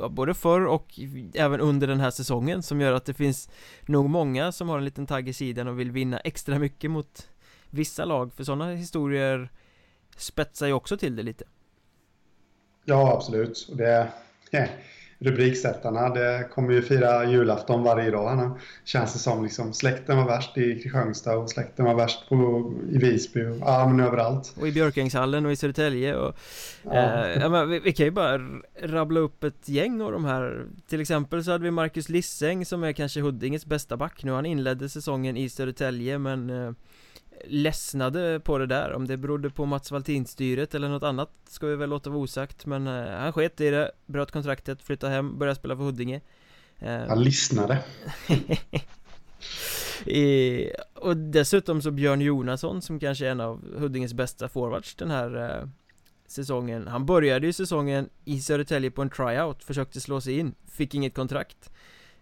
[0.10, 0.99] både förr och
[1.34, 3.49] även under den här säsongen som gör att det finns
[3.86, 7.29] nog många som har en liten tagg i sidan och vill vinna extra mycket mot
[7.69, 9.49] vissa lag för sådana historier
[10.17, 11.45] spetsar ju också till det lite
[12.86, 14.08] Ja absolut och det
[15.19, 16.10] rubriksättarna.
[16.10, 18.38] Det kommer ju fira julafton varje dag.
[18.38, 18.52] Nu.
[18.84, 22.98] Känns det som liksom, släkten var värst i Kristianstad och släkten var värst på, i
[22.98, 24.54] Visby och ja, men överallt.
[24.60, 26.36] Och i Björkängshallen och i Södertälje och
[26.84, 27.26] ja.
[27.26, 28.41] Eh, ja, men vi, vi, kan ju bara
[28.82, 30.65] rabbla upp ett gäng av de här.
[30.88, 34.32] Till exempel så hade vi Marcus Lisseng som är kanske Huddinges bästa back nu.
[34.32, 36.71] Han inledde säsongen i Södertälje men eh,
[37.47, 38.93] ledsnade på det där.
[38.93, 42.65] Om det berodde på Mats Valtin-styret eller något annat ska vi väl låta vara osagt
[42.65, 46.21] Men eh, han sket i det, bröt kontraktet, flyttade hem, började spela för Huddinge.
[46.79, 47.84] Eh, Han lyssnade.
[50.05, 55.12] I, Och dessutom så Björn Jonasson som kanske är en av Huddinges bästa forwards den
[55.12, 55.67] här eh,
[56.27, 56.88] säsongen.
[56.88, 61.15] Han började ju säsongen i Södertälje på en tryout, försökte slå sig in, fick inget
[61.15, 61.71] kontrakt.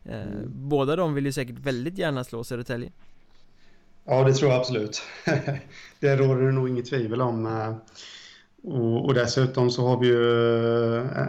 [0.04, 0.46] Eh, mm.
[0.48, 2.92] Båda de vill ju säkert väldigt gärna slå Södertälje
[4.06, 5.02] Ja, det tror jag absolut.
[6.00, 7.46] det råder det nog inget tvivel om.
[7.46, 7.76] Eh,
[8.74, 11.26] och, och dessutom så har vi ju eh,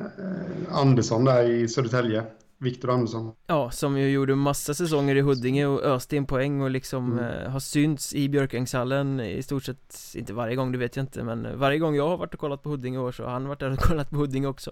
[0.71, 2.25] Andersson där i Södertälje.
[2.59, 3.33] Viktor Andersson.
[3.47, 7.25] Ja, som ju gjorde massa säsonger i Huddinge och öste in poäng och liksom mm.
[7.25, 11.23] eh, har synts i Björkängshallen i stort sett, inte varje gång, det vet jag inte,
[11.23, 13.61] men varje gång jag har varit och kollat på Huddinge år så har han varit
[13.61, 14.71] där och kollat på Huddinge också.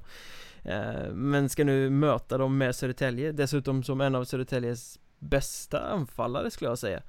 [1.13, 6.71] Men ska nu möta dem med Södertälje, dessutom som en av Södertäljes bästa anfallare skulle
[6.71, 7.03] jag säga.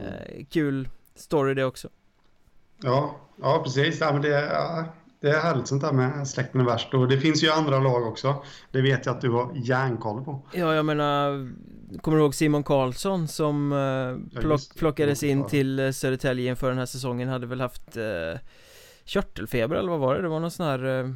[0.00, 1.88] Eh, kul story det också.
[2.82, 4.00] Ja, ja precis.
[4.00, 4.84] Ja, men det, ja,
[5.20, 6.94] det är härligt sånt där med släkten är värst.
[6.94, 8.44] Och det finns ju andra lag också.
[8.70, 10.42] Det vet jag att du har järnkoll på.
[10.52, 11.48] Ja, jag menar
[12.00, 16.78] Kommer du ihåg Simon Karlsson som eh, plock, plockades in till eh, Södertälje inför den
[16.78, 18.40] här säsongen Hade väl haft eh,
[19.04, 20.22] Körtelfeber eller vad var det?
[20.22, 21.10] Det var någon sån här eh,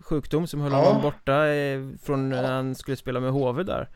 [0.00, 0.84] Sjukdom som höll ja.
[0.84, 3.88] honom borta eh, Från när han skulle spela med HV där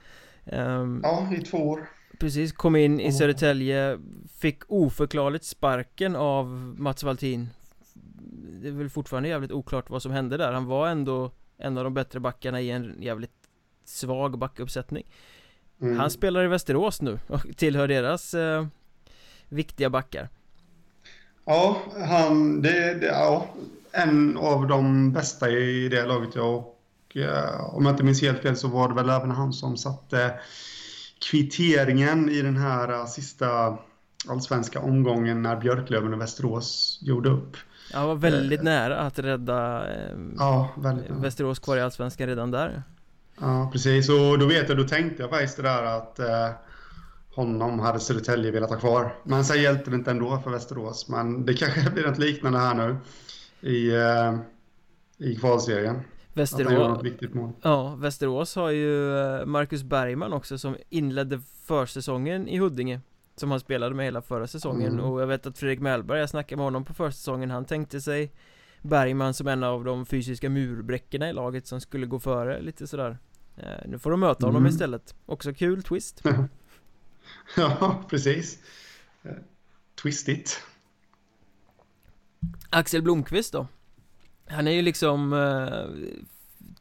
[0.44, 1.88] um, Ja, i två år
[2.20, 3.98] Precis, kom in i Södertälje
[4.38, 6.46] Fick oförklarligt sparken av
[6.78, 7.48] Mats Valtin
[8.62, 10.52] Det är väl fortfarande jävligt oklart vad som hände där.
[10.52, 13.30] Han var ändå en av de bättre backarna i en jävligt
[13.84, 15.06] svag backuppsättning.
[15.80, 15.98] Mm.
[15.98, 18.66] Han spelar i Västerås nu och tillhör deras eh,
[19.48, 20.28] viktiga backar.
[21.44, 23.46] Ja, han, det, det, ja,
[23.92, 26.34] en av de bästa i det laget.
[26.34, 29.52] Ja, och eh, om jag inte minns helt fel så var det väl även han
[29.52, 30.40] som satte
[31.30, 33.78] kvitteringen i den här uh, sista
[34.28, 37.56] allsvenska omgången när Björklöven och Västerås gjorde upp.
[37.92, 40.74] Ja, var väldigt eh, nära att rädda eh, ja,
[41.08, 42.82] Västerås kvar i allsvenskan redan där.
[43.40, 44.08] Ja, precis.
[44.08, 46.50] Och då vet jag, då tänkte jag faktiskt det där att eh,
[47.34, 49.14] honom hade Södertälje velat ha kvar.
[49.24, 51.08] Men sen hjälpte det inte ändå för Västerås.
[51.08, 52.96] Men det kanske blir något liknande här nu
[53.70, 54.36] i, eh,
[55.18, 56.00] i kvalserien.
[56.32, 57.04] Västerås,
[57.62, 63.00] ja, Västerås har ju eh, Marcus Bergman också som inledde försäsongen i Huddinge
[63.36, 64.92] Som han spelade med hela förra säsongen.
[64.92, 65.04] Mm.
[65.04, 68.32] och jag vet att Fredrik Mellberg, jag snackade med honom på försäsongen Han tänkte sig
[68.82, 73.18] Bergman som en av de fysiska murbräckorna i laget som skulle gå före lite sådär.
[73.56, 74.70] Eh, Nu får de möta honom mm.
[74.70, 75.14] istället.
[75.26, 76.22] Också kul twist.
[77.56, 78.58] Ja, precis.
[80.02, 80.62] Twistigt.
[82.70, 83.66] Axel Blomqvist då?
[84.50, 86.12] Han är ju liksom eh,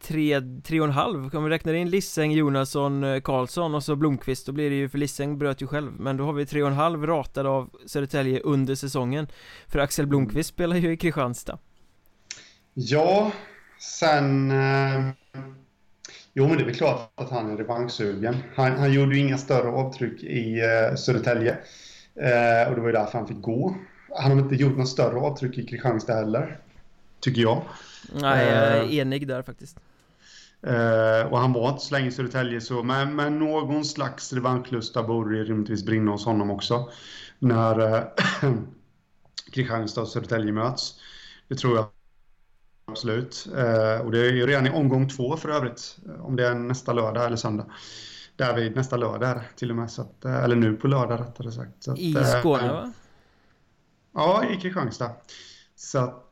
[0.02, 3.96] tre, tre och en halv, om vi räknar in Lisseng, Jonasson, eh, Karlsson och så
[3.96, 6.62] Blomqvist Då blir det ju, för Lisseng bröt ju själv Men då har vi tre
[6.62, 9.28] och en halv ratade av Södertälje under säsongen
[9.68, 11.58] För Axel Blomqvist spelar ju i Kristianstad
[12.74, 13.32] Ja,
[13.80, 14.52] sen...
[14.52, 15.10] Eh,
[16.34, 18.36] jo, men det är väl klart att han är revanschsugen.
[18.56, 21.52] Han, han gjorde ju inga större avtryck i eh, Södertälje.
[22.16, 23.76] Eh, och det var ju därför han fick gå.
[24.20, 26.60] Han har inte gjort något större avtryck i Kristianstad heller.
[27.20, 27.64] Tycker jag.
[28.14, 29.80] Nej, jag är eh, enig där faktiskt.
[30.68, 35.04] Uh, och han var inte så länge i Södertälje, så, men, men någon slags revanschlusta
[35.04, 36.90] borde det rimligtvis brinna hos honom också.
[37.40, 38.04] När uh,
[39.52, 40.96] Kristianstad och Södertälje möts.
[41.48, 41.86] Det tror jag
[42.86, 43.48] absolut.
[43.48, 45.98] Uh, och det är ju redan i omgång två för övrigt.
[46.20, 47.66] Om det är nästa lördag eller söndag.
[48.36, 49.92] Därvid nästa lördag till och med.
[49.92, 51.88] Så att, eller nu på lördag rättare sagt.
[51.88, 52.94] Att, I Skåne va?
[54.14, 55.12] Ja, i Kristianstad.
[55.76, 56.29] Så att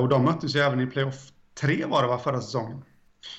[0.00, 2.82] och de möttes ju även i playoff 3 var det va, förra säsongen.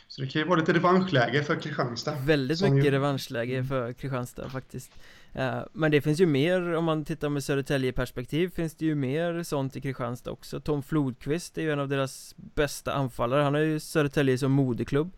[0.08, 2.16] Så det kan ju vara lite revanschläge för Kristianstad.
[2.16, 2.92] Väldigt mycket ju...
[2.92, 4.92] revanschläge för Kristianstad faktiskt.
[5.36, 9.44] Uh, men det finns ju mer, om man tittar med Södertälje-perspektiv finns det ju mer
[9.44, 10.60] sånt i Kristianstad också.
[10.60, 13.42] Tom Flodqvist är ju en av deras bästa anfallare.
[13.42, 15.18] Han har ju Södertälje som moderklubb.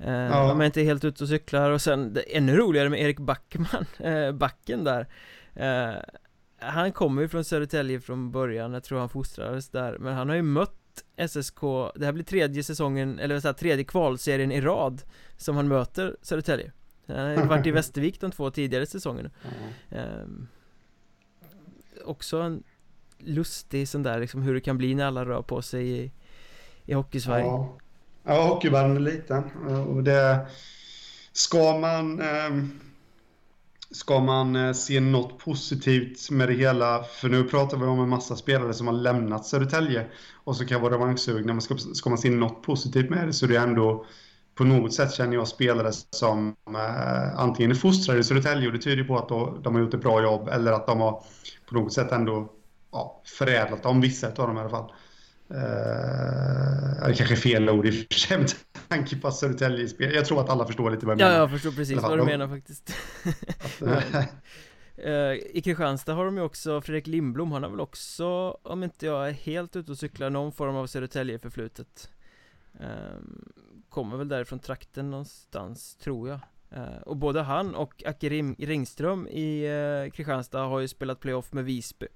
[0.00, 0.52] Uh, ja.
[0.52, 3.18] Om jag inte är helt ute och cyklar och sen det ännu roligare med Erik
[3.18, 5.06] Backman, uh, backen där.
[5.56, 5.98] Uh,
[6.66, 10.36] han kommer ju från Södertälje från början, jag tror han fostrades där Men han har
[10.36, 11.60] ju mött SSK,
[11.94, 15.02] det här blir tredje säsongen, eller så här, tredje kvalserien i rad
[15.36, 16.72] Som han möter Södertälje.
[17.06, 19.30] Han har ju varit i Västervik de två tidigare säsongerna.
[19.90, 20.22] Mm.
[20.22, 20.48] um,
[22.04, 22.62] Också en
[23.18, 26.12] lustig sån där liksom hur det kan bli när alla rör på sig i,
[26.84, 27.44] i Hockeysverige.
[27.44, 27.76] Ja,
[28.24, 29.44] ja hockeyvärlden är liten.
[29.86, 30.46] Och det
[31.32, 32.80] Ska man um
[33.90, 38.08] Ska man eh, se något positivt med det hela, för nu pratar vi om en
[38.08, 40.06] massa spelare som har lämnat Södertälje.
[40.44, 43.44] Och så kan vara revanschsugna, men ska, ska man se något positivt med det så
[43.44, 44.06] är det ändå
[44.54, 48.66] på något sätt känner jag spelare som eh, antingen är fostrade i Södertälje.
[48.66, 50.48] Och det tyder på att då, de har gjort ett bra jobb.
[50.48, 51.22] Eller att de har
[51.68, 52.52] på något sätt ändå
[52.92, 54.92] ja, förädlat dem, vissa av dem i alla fall.
[55.50, 58.46] Eh, det kanske är fel ord i och för sig
[58.88, 60.14] tanke på Södertälje spel.
[60.14, 61.32] Jag tror att alla förstår lite vad jag menar.
[61.32, 62.94] Ja, jag förstår precis vad du menar faktiskt.
[63.82, 68.26] uh, I Kristianstad har de ju också Fredrik Lindblom, han har väl också,
[68.62, 72.10] om inte jag är helt ute och cyklar, någon form av Södertälje förflutet.
[72.80, 72.86] Uh,
[73.88, 76.40] kommer väl därifrån trakten någonstans, tror jag.
[76.76, 82.06] Uh, och både han och Acke Ringström i Kristianstad har ju spelat playoff med Visby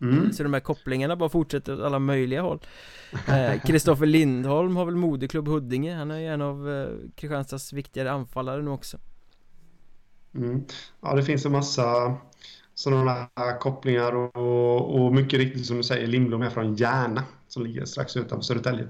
[0.00, 0.32] Mm.
[0.32, 2.60] Så de här kopplingarna bara fortsätter åt alla möjliga håll
[3.66, 8.10] Kristoffer eh, Lindholm har väl moderklubb Huddinge Han är ju en av eh, Kristianstads viktigare
[8.10, 8.98] anfallare nu också
[10.34, 10.64] mm.
[11.00, 12.16] Ja det finns en massa
[12.74, 17.66] sådana här kopplingar och, och, mycket riktigt som du säger Lindblom är från Järna som
[17.66, 18.88] ligger strax utanför Södertälje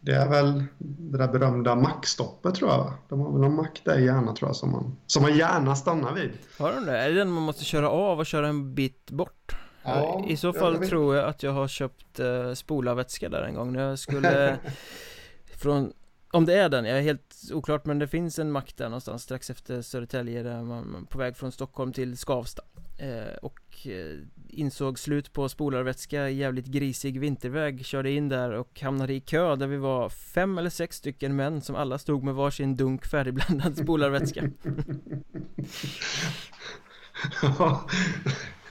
[0.00, 2.92] det är väl det där berömda mackstoppet tror jag.
[3.08, 5.76] De har väl någon mack där i Järna tror jag som man, som man gärna
[5.76, 6.30] stannar vid.
[6.58, 6.98] Har de det?
[6.98, 9.56] Är det den man måste köra av och köra en bit bort?
[9.82, 13.54] Ja, I så fall jag tror jag att jag har köpt uh, spolarvätska där en
[13.54, 13.72] gång.
[13.72, 14.58] När jag skulle
[15.56, 15.92] Från
[16.30, 19.22] Om det är den, jag är helt oklart men det finns en mack där någonstans
[19.22, 22.62] strax efter Södertälje där man på väg från Stockholm till Skavsta.
[22.98, 24.16] Eh, Och eh,
[24.48, 29.66] insåg slut på spolarvätska, jävligt grisig vinterväg Körde in där och hamnade i kö där
[29.66, 34.42] vi var fem eller sex stycken män som alla stod med varsin dunk färdigblandad spolarvätska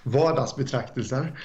[0.07, 1.39] Vardagsbetraktelser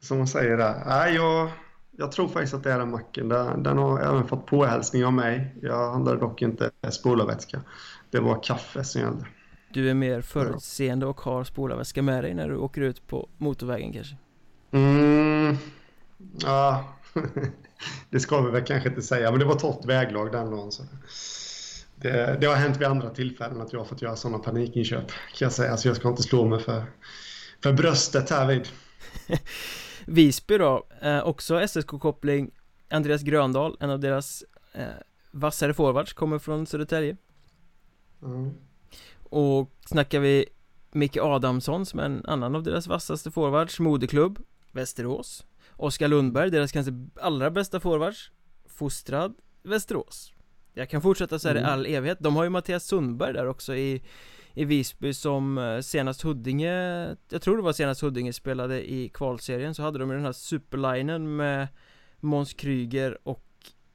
[0.00, 0.82] Som man säger där.
[0.86, 1.50] Nej, jag,
[1.96, 3.28] jag tror faktiskt att det är den macken.
[3.28, 5.54] Den, har även fått påhälsning av mig.
[5.62, 7.60] Jag handlade dock inte spolarvätska.
[8.10, 9.26] Det var kaffe som gällde.
[9.72, 13.92] Du är mer förutseende och har spolarväska med dig när du åker ut på motorvägen
[13.92, 14.16] kanske?
[14.70, 15.56] Mm,
[16.38, 16.84] ja,
[18.10, 20.72] det ska vi väl kanske inte säga, men det var torrt väglag den dagen.
[20.72, 20.82] Så
[21.96, 25.46] det, det, har hänt vid andra tillfällen att jag har fått göra sådana panikinköp kan
[25.46, 26.84] jag säga, så jag ska inte slå mig för,
[27.60, 28.68] för bröstet härvid.
[30.06, 32.50] Visby då, eh, också SSK-koppling
[32.90, 34.86] Andreas Gröndal, en av deras eh,
[35.30, 37.16] vassare forwards, kommer från Södertälje
[38.22, 38.50] mm.
[39.22, 40.46] Och snackar vi
[40.92, 44.38] Micke Adamsson som är en annan av deras vassaste forwards, moderklubb
[44.72, 48.30] Västerås Oskar Lundberg, deras kanske allra bästa forwards
[48.66, 50.32] Fostrad Västerås
[50.74, 51.68] Jag kan fortsätta så här mm.
[51.68, 54.02] i all evighet, de har ju Mattias Sundberg där också i
[54.56, 56.70] i Visby som eh, senast Huddinge
[57.28, 61.36] Jag tror det var senast Huddinge spelade i kvalserien så hade de den här superlinen
[61.36, 61.68] med
[62.20, 63.44] Måns Kryger och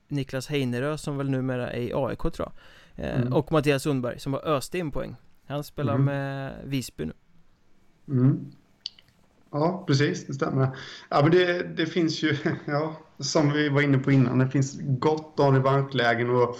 [0.07, 2.53] Niklas Heinerö som väl numera är i AIK tror jag
[3.05, 3.33] eh, mm.
[3.33, 5.15] Och Mattias Sundberg som har öst in poäng
[5.47, 6.05] Han spelar mm.
[6.05, 7.13] med Visby nu
[8.07, 8.51] mm.
[9.51, 10.77] Ja, precis, det stämmer.
[11.09, 14.79] Ja, men det, det finns ju, ja, som vi var inne på innan, det finns
[14.81, 16.57] gott om revanschlägen och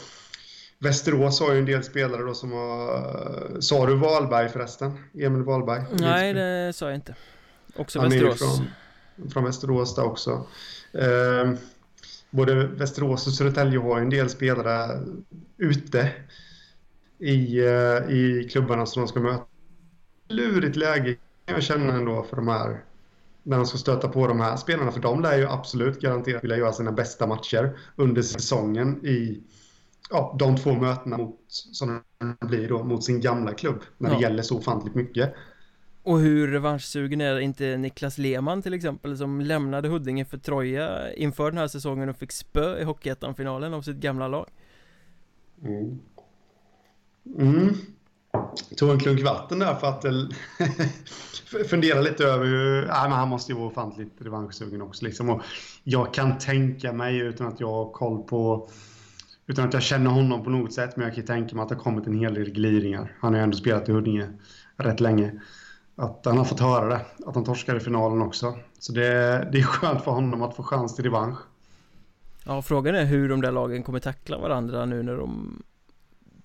[0.83, 3.61] Västerås har ju en del spelare då som har...
[3.61, 4.91] Sa du Wahlberg förresten?
[5.13, 5.83] Emil Wahlberg?
[5.91, 7.15] Nej, det sa jag inte.
[7.75, 8.41] Också Han Västerås.
[8.41, 10.47] Är från, från Västerås där också.
[10.93, 11.53] Eh,
[12.29, 14.99] både Västerås och Södertälje har en del spelare
[15.57, 16.11] ute
[17.19, 19.43] i, eh, i klubbarna som de ska möta.
[20.27, 21.15] Lurigt läge
[21.45, 22.83] jag känner ändå för de här
[23.43, 24.91] när de ska stöta på de här spelarna.
[24.91, 29.43] För de lär ju absolut garanterat vilja göra sina bästa matcher under säsongen i
[30.11, 32.01] ja, de två mötena mot, som
[32.39, 34.15] det blir då, mot sin gamla klubb när ja.
[34.15, 35.33] det gäller så ofantligt mycket.
[36.03, 41.51] Och hur revanschsugen är inte Niklas Lehmann till exempel som lämnade Huddinge för Troja inför
[41.51, 44.49] den här säsongen och fick spö i Hockeyettan-finalen av sitt gamla lag?
[45.63, 45.99] Mm.
[47.37, 47.75] Mm.
[48.77, 50.05] Tog en klunk vatten där för att
[51.69, 55.29] fundera lite över hur, nej, men han måste ju vara ofantligt revanschsugen också liksom.
[55.29, 55.41] Och
[55.83, 58.69] jag kan tänka mig utan att jag har koll på
[59.51, 61.75] utan att jag känner honom på något sätt, men jag kan tänka mig att det
[61.75, 63.15] har kommit en hel del gliringar.
[63.19, 64.27] Han har ju ändå spelat i Huddinge
[64.77, 65.31] rätt länge.
[65.95, 68.55] Att han har fått höra det, att han torskar i finalen också.
[68.79, 71.39] Så det, det är skönt för honom att få chans till revansch.
[72.45, 75.63] Ja, frågan är hur de där lagen kommer tackla varandra nu när de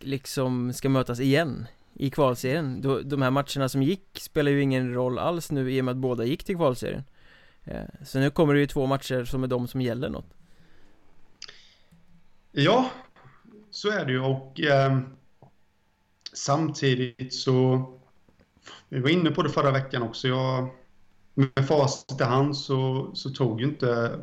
[0.01, 2.81] liksom ska mötas igen i kvalserien.
[3.05, 5.99] De här matcherna som gick spelar ju ingen roll alls nu i och med att
[5.99, 7.05] båda gick till kvalserien.
[7.65, 10.36] Eh, så nu kommer det ju två matcher som är de som gäller något.
[12.59, 12.91] Ja,
[13.71, 14.21] så är det ju.
[14.21, 14.99] Och eh,
[16.33, 17.85] samtidigt så...
[18.89, 20.29] Vi var inne på det förra veckan också.
[20.29, 20.69] Jag,
[21.35, 24.19] med facit i hand så, så tog ju inte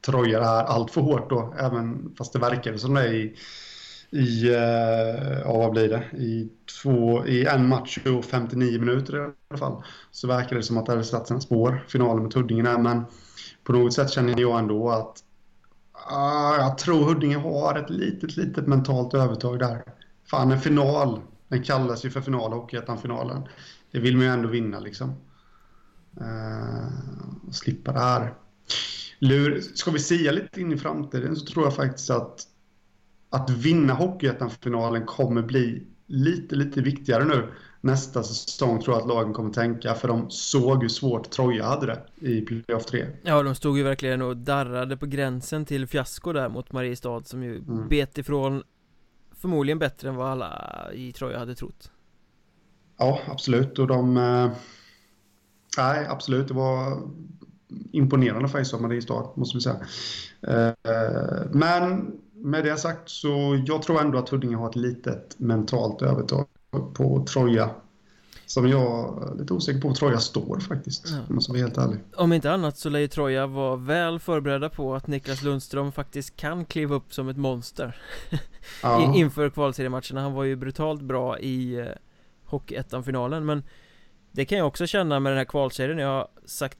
[0.00, 1.54] Troja det här allt för hårt då.
[1.58, 3.36] Även fast det verkade som det i,
[4.10, 6.18] i eh, ja, vad blir det?
[6.18, 6.48] I,
[6.82, 9.82] två, I en match och 59 minuter i alla fall.
[10.10, 13.04] Så verkade det som att det hade satt sina spår, finalen med Huddinge Men
[13.64, 15.22] på något sätt känner jag ändå att
[16.58, 19.82] jag tror Huddinge har ett litet, litet mentalt övertag där.
[20.30, 21.20] Fan, en final.
[21.48, 23.42] Den kallas ju för final, Hockeyettan-finalen.
[23.90, 25.08] Det vill man ju ändå vinna liksom.
[26.20, 28.34] Uh, slippa det här.
[29.18, 32.46] Lur, ska vi säga lite in i framtiden så tror jag faktiskt att
[33.30, 37.52] att vinna Hockeyettan-finalen kommer bli lite, lite viktigare nu
[37.86, 41.30] nästa säsong tror jag att lagen kommer tänka för de såg hur svårt.
[41.30, 45.64] Troja hade det i playoff 3 Ja, de stod ju verkligen och darrade på gränsen
[45.64, 47.88] till fiasko där mot Mariestad som ju mm.
[47.88, 48.62] bet ifrån
[49.40, 51.90] förmodligen bättre än vad alla i Troja hade trott.
[52.98, 53.78] Ja, absolut.
[53.78, 54.50] Och de eh,
[55.78, 57.02] Nej, absolut, det var
[57.92, 59.80] imponerande faktiskt av Mariestad, måste vi säga.
[60.42, 60.72] Eh,
[61.50, 66.46] Men med det sagt så jag tror ändå att Huddinge har ett litet mentalt övertag
[66.80, 67.70] på Troja.
[68.46, 71.18] Som jag är lite osäker på var Troja står faktiskt, ja.
[71.28, 71.98] om jag ska vara helt ärlig.
[72.16, 76.36] Om inte annat så lär ju Troja vara väl förberedda på att Niklas Lundström faktiskt
[76.36, 77.96] kan kliva upp som ett monster.
[78.82, 79.14] Ja.
[79.16, 80.20] Inför kvalseriematcherna.
[80.20, 81.86] Han var ju brutalt bra i eh,
[82.44, 83.62] Hockeyettan-finalen, men
[84.32, 85.98] det kan jag också känna med den här kvalserien.
[85.98, 86.78] Jag har sagt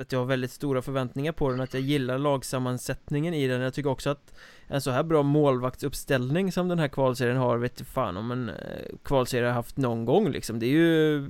[0.00, 3.60] att jag har väldigt stora förväntningar på den, att jag gillar lagsammansättningen i den.
[3.60, 4.34] Jag tycker också att
[4.66, 8.48] en så här bra målvaktsuppställning som den här kvalserien har vet du fan om en
[8.48, 8.54] eh,
[9.02, 10.58] kvalserie har haft någon gång liksom.
[10.58, 11.28] Det är ju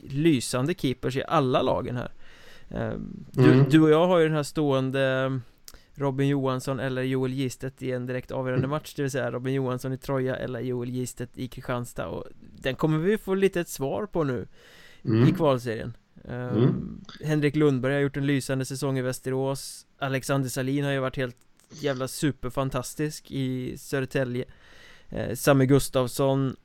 [0.00, 2.12] lysande keepers i alla lagen här.
[2.68, 2.98] Eh,
[3.30, 3.68] du, mm.
[3.70, 5.40] du och jag har ju den här stående
[5.94, 9.92] Robin Johansson eller Joel Gistet i en direkt avgörande match Det vill säga Robin Johansson
[9.92, 12.06] i Troja eller Joel Gistet i Kristianstad.
[12.06, 14.46] Och Den kommer vi få lite ett svar på nu
[15.04, 15.28] mm.
[15.28, 15.96] I kvalserien
[16.28, 16.64] mm.
[16.64, 21.16] um, Henrik Lundberg har gjort en lysande säsong i Västerås Alexander Salin har ju varit
[21.16, 21.36] helt
[21.68, 24.44] jävla superfantastisk i Södertälje
[25.12, 26.56] uh, Sami Gustafsson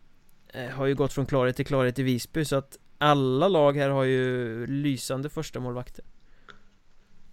[0.55, 3.89] uh, Har ju gått från klarhet till klarhet i Visby så att Alla lag här
[3.89, 6.05] har ju lysande första målvakter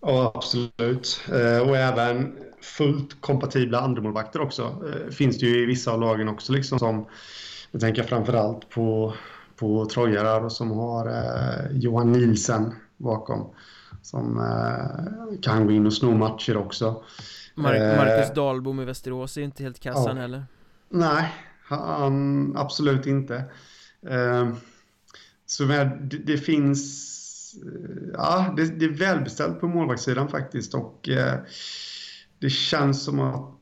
[0.01, 1.21] Ja, absolut.
[1.29, 4.63] Eh, och även fullt kompatibla andremålvakter också.
[4.63, 7.07] Eh, finns det ju i vissa av lagen också liksom som
[7.71, 9.15] jag tänker framförallt på,
[9.57, 13.55] på Troja som har eh, Johan Nielsen bakom.
[14.03, 17.03] Som eh, kan gå in och sno matcher också.
[17.55, 20.23] Mark eh, Marcus Dahlbom i Västerås är inte helt kassan ja.
[20.23, 20.45] heller.
[20.89, 21.33] Nej,
[21.69, 23.45] han, absolut inte.
[24.07, 24.53] Eh,
[25.47, 27.13] så det, det finns
[28.13, 31.39] ja, det, det, är välbeställt på målvaktssidan faktiskt och eh,
[32.39, 33.56] det känns som att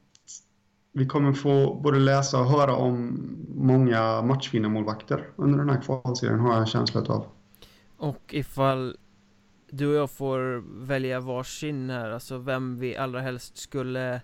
[0.97, 3.20] vi kommer få både läsa och höra om
[3.55, 7.26] många matchvinnarmålvakter under den här kvalserien har jag en känsla av.
[7.97, 8.97] Och ifall
[9.70, 14.14] du och jag får välja varsin här, alltså vem vi allra helst skulle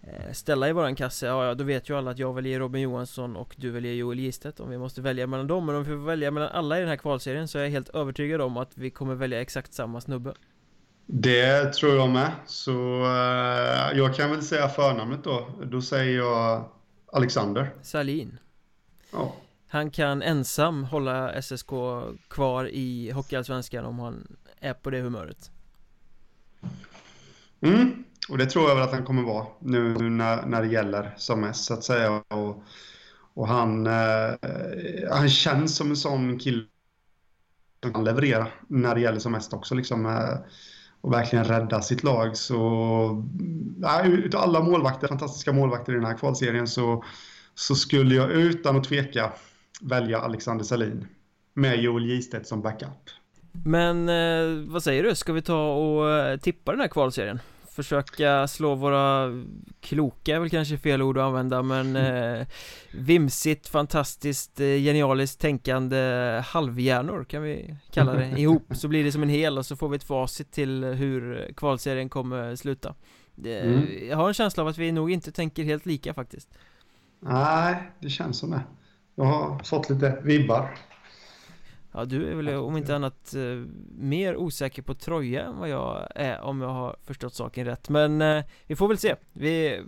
[0.00, 2.82] eh, ställa i våran kasse, ja, ja då vet ju alla att jag väljer Robin
[2.82, 5.90] Johansson och du väljer Joel Gistet om vi måste välja mellan dem Men om vi
[5.90, 8.78] får välja mellan alla i den här kvalserien så är jag helt övertygad om att
[8.78, 10.34] vi kommer välja exakt samma snubbe
[11.06, 12.72] det tror jag med, så
[13.02, 15.48] uh, jag kan väl säga förnamnet då.
[15.64, 16.64] Då säger jag
[17.12, 17.74] Alexander.
[17.82, 18.38] Salin.
[19.12, 19.36] Ja.
[19.68, 21.70] Han kan ensam hålla SSK
[22.28, 25.50] kvar i Hockeyallsvenskan om han är på det humöret.
[27.60, 28.04] Mm.
[28.28, 31.40] Och det tror jag väl att han kommer vara nu, när, när det gäller som
[31.40, 32.22] mest så att säga.
[32.28, 32.62] Och,
[33.34, 34.34] och han, eh,
[35.10, 36.64] han känns som en sån kille
[37.82, 39.74] som kan leverera när det gäller som mest också.
[39.74, 40.38] Liksom, eh,
[41.02, 42.36] och verkligen rädda sitt lag.
[42.36, 42.56] Så
[43.80, 47.04] ja, utav alla målvakter, fantastiska målvakter i den här kvalserien så,
[47.54, 49.32] så skulle jag utan att tveka
[49.80, 51.06] välja Alexander Salin
[51.54, 53.10] med Joel Gistedt som backup.
[53.64, 57.38] Men eh, vad säger du, ska vi ta och eh, tippa den här kvalserien?
[57.72, 59.28] Försöka slå våra
[59.80, 62.40] kloka är väl kanske fel ord att använda men mm.
[62.40, 62.46] eh,
[62.94, 65.96] vimsigt, fantastiskt, eh, genialiskt tänkande
[66.46, 68.26] halvhjärnor kan vi kalla det.
[68.36, 71.52] Ihop så blir det som en hel och så får vi ett facit till hur
[71.56, 72.94] kvalserien kommer sluta.
[73.44, 74.08] Eh, mm.
[74.08, 76.48] Jag har en känsla av att vi nog inte tänker helt lika faktiskt.
[77.20, 78.62] Nej, det känns som det.
[79.14, 80.74] Jag har fått lite vibbar
[81.94, 83.64] Ja, du är väl om inte annat eh,
[83.98, 87.88] mer osäker på Troja än vad jag är om jag har förstått saken rätt.
[87.88, 89.16] Men eh, vi får väl se.
[89.32, 89.82] Vi,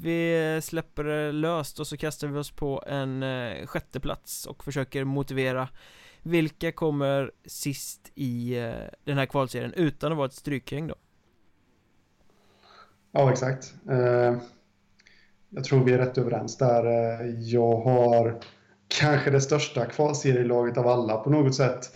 [0.00, 4.64] vi släpper det löst och så kastar vi oss på en eh, sjätte plats och
[4.64, 5.68] försöker motivera
[6.22, 8.74] Vilka kommer sist i eh,
[9.04, 10.94] den här kvalserien utan att vara ett strykgäng då?
[13.12, 13.74] Ja, exakt.
[15.48, 16.84] Jag tror vi är rätt överens där.
[17.40, 18.40] Jag har
[18.88, 21.90] kanske det största kvalserielaget av alla på något sätt.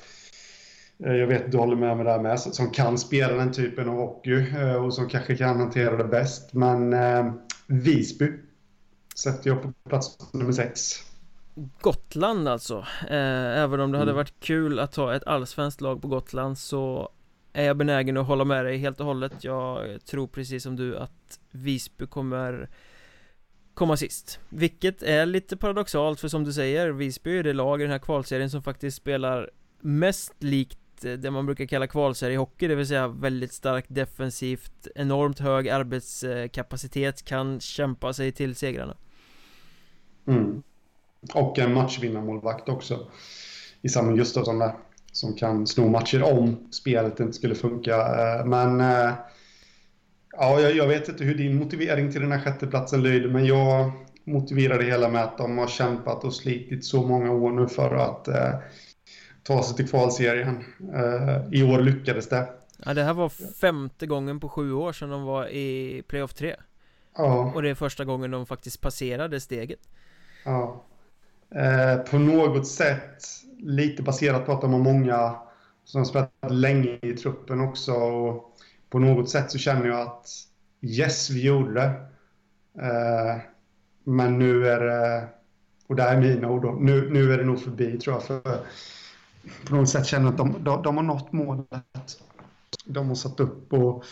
[1.04, 3.88] Eh, jag vet att du håller med mig där med, som kan spela den typen
[3.88, 6.52] av hockey eh, och som kanske kan hantera det bäst.
[6.52, 7.32] Men eh,
[7.66, 8.32] Visby
[9.14, 10.92] sätter jag på plats nummer sex.
[11.80, 12.86] Gotland alltså.
[13.08, 14.16] Även om det hade mm.
[14.16, 17.10] varit kul att ha ett allsvenskt lag på Gotland så
[17.52, 19.44] är jag benägen att hålla med dig helt och hållet.
[19.44, 22.68] Jag tror precis som du att Visby kommer
[23.80, 24.40] komma sist.
[24.48, 27.98] Vilket är lite paradoxalt för som du säger Visby är det lag i den här
[27.98, 29.50] kvalserien som faktiskt spelar
[29.80, 33.86] mest likt eh, det man brukar kalla kvalserie i hockey, Det vill säga väldigt starkt
[33.90, 38.96] defensivt Enormt hög arbetskapacitet Kan kämpa sig till segrarna.
[40.26, 40.62] Mm.
[41.34, 43.06] Och en matchvinnarmålvakt också
[43.82, 44.74] I Samuel Gustafsson där
[45.12, 47.96] Som kan sno matcher om spelet inte skulle funka.
[47.96, 49.12] Eh, men eh,
[50.42, 53.92] Ja, jag, jag, vet inte hur din motivering till den här sjätteplatsen lyder, men jag
[54.24, 57.94] motiverar det hela med att de har kämpat och slitit så många år nu för
[57.94, 58.54] att eh,
[59.42, 60.64] ta sig till kvalserien.
[60.94, 62.48] Eh, I år lyckades det.
[62.84, 63.28] Ja, det här var
[63.60, 66.56] femte gången på sju år sedan de var i playoff 3.
[67.16, 67.52] Ja.
[67.54, 69.88] Och det är första gången de faktiskt passerade steget.
[70.44, 70.84] Ja.
[71.54, 73.24] Eh, på något sätt,
[73.58, 75.34] lite baserat på att de har många
[75.84, 77.92] som har spelat länge i truppen också.
[77.92, 78.50] Och
[78.90, 80.28] på något sätt så känner jag att
[80.82, 81.86] yes, vi gjorde det.
[82.82, 83.40] Eh,
[84.04, 85.28] men nu är det,
[85.86, 88.22] och det här är mina ord då, nu, nu är det nog förbi tror jag.
[88.22, 88.40] För
[89.68, 92.20] på något sätt känner jag att de, de, de har nått målet.
[92.84, 93.72] de har satt upp.
[93.72, 94.04] Och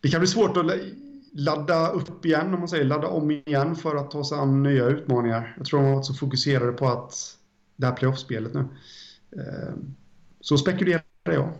[0.00, 0.66] det kan bli svårt att
[1.32, 4.84] ladda upp igen, om man säger ladda om igen för att ta sig an nya
[4.84, 5.54] utmaningar.
[5.56, 7.14] Jag tror de har varit så fokuserade på att
[7.76, 8.60] det här playoffspelet nu.
[9.36, 9.74] Eh,
[10.40, 11.52] så spekulerar jag.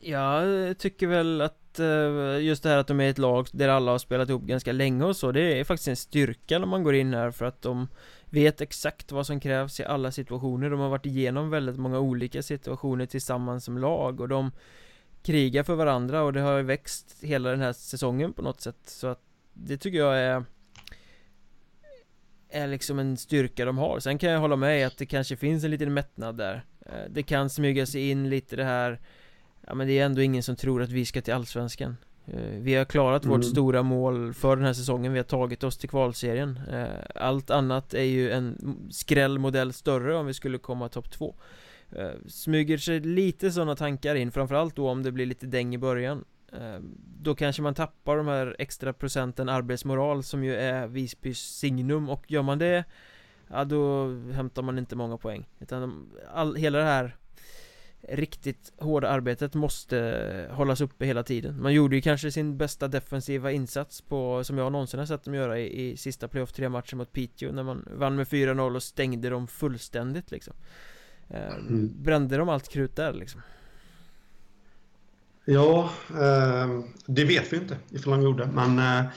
[0.00, 3.90] Jag tycker väl att eh, just det här att de är ett lag där alla
[3.90, 6.94] har spelat ihop ganska länge och så Det är faktiskt en styrka när man går
[6.94, 7.88] in här för att de
[8.24, 10.70] vet exakt vad som krävs i alla situationer.
[10.70, 14.52] De har varit igenom väldigt många olika situationer tillsammans som lag och de
[15.22, 18.80] krigar för varandra och det har växt hela den här säsongen på något sätt.
[18.84, 19.20] Så att
[19.52, 20.44] det tycker jag är
[22.52, 24.00] är liksom en styrka de har.
[24.00, 26.64] Sen kan jag hålla med att det kanske finns en liten mättnad där.
[26.86, 29.00] Eh, det kan smyga sig in lite det här
[29.66, 31.96] Ja men det är ändå ingen som tror att vi ska till Allsvenskan.
[32.26, 33.36] Eh, Vi har klarat mm.
[33.36, 35.12] vårt stora mål för den här säsongen.
[35.12, 36.60] Vi har tagit oss till kvalserien.
[36.72, 41.34] Eh, Allt annat är ju en skrällmodell större om vi skulle komma topp två.
[42.26, 46.24] Smyger sig lite sådana tankar in Framförallt då om det blir lite däng i början.
[47.20, 52.08] Då kanske man tappar de här extra procenten arbetsmoral som ju är Visbys signum.
[52.08, 52.84] Och gör man det
[53.52, 55.48] Ja då hämtar man inte många poäng.
[55.60, 57.16] Utan all, hela det här
[58.08, 63.52] riktigt hårda arbetet måste hållas uppe hela tiden Man gjorde ju kanske sin bästa defensiva
[63.52, 66.96] insats på, som jag någonsin har sett dem göra i, i sista playoff tre matcher
[66.96, 70.54] mot Piteå När man vann med 4-0 och stängde dem fullständigt liksom
[71.28, 72.02] eh, mm.
[72.02, 73.42] Brände de allt krut där liksom?
[75.44, 79.10] Ja, eh, det vet vi inte ifall de gjorde men eh,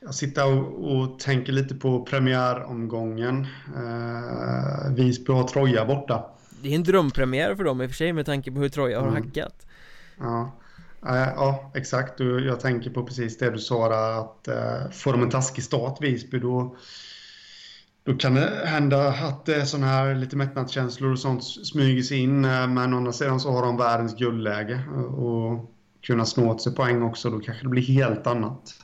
[0.00, 3.46] jag sitter och, och, tänker lite på premiäromgången
[3.76, 6.24] eh, Visby har Troja borta
[6.62, 9.00] det är en drömpremiär för dem i och för sig med tanke på hur Troja
[9.00, 9.22] har mm.
[9.22, 9.66] hackat
[10.18, 10.52] Ja
[11.06, 12.20] äh, Ja, exakt.
[12.20, 15.98] Jag tänker på precis det du sa där att äh, får de en taskig start,
[16.00, 16.76] Visby, då,
[18.04, 22.18] då kan det hända att det är sådana här lite mättnadskänslor och sånt smyger sig
[22.18, 22.44] in.
[22.44, 24.80] Äh, men å andra sidan så har de världens guldläge
[25.16, 27.30] och kunna snå åt sig poäng också.
[27.30, 28.74] Då kanske det blir helt annat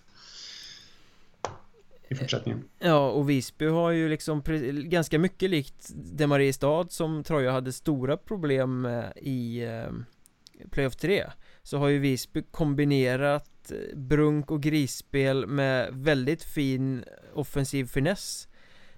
[2.08, 2.64] i fortsättningen.
[2.78, 4.42] Ja, och Visby har ju liksom
[4.84, 9.90] ganska mycket likt Demariestad som Troja hade stora problem med i eh,
[10.70, 11.24] Playoff 3
[11.62, 17.04] Så har ju Visby kombinerat eh, brunk och grisspel med väldigt fin
[17.34, 18.48] offensiv finess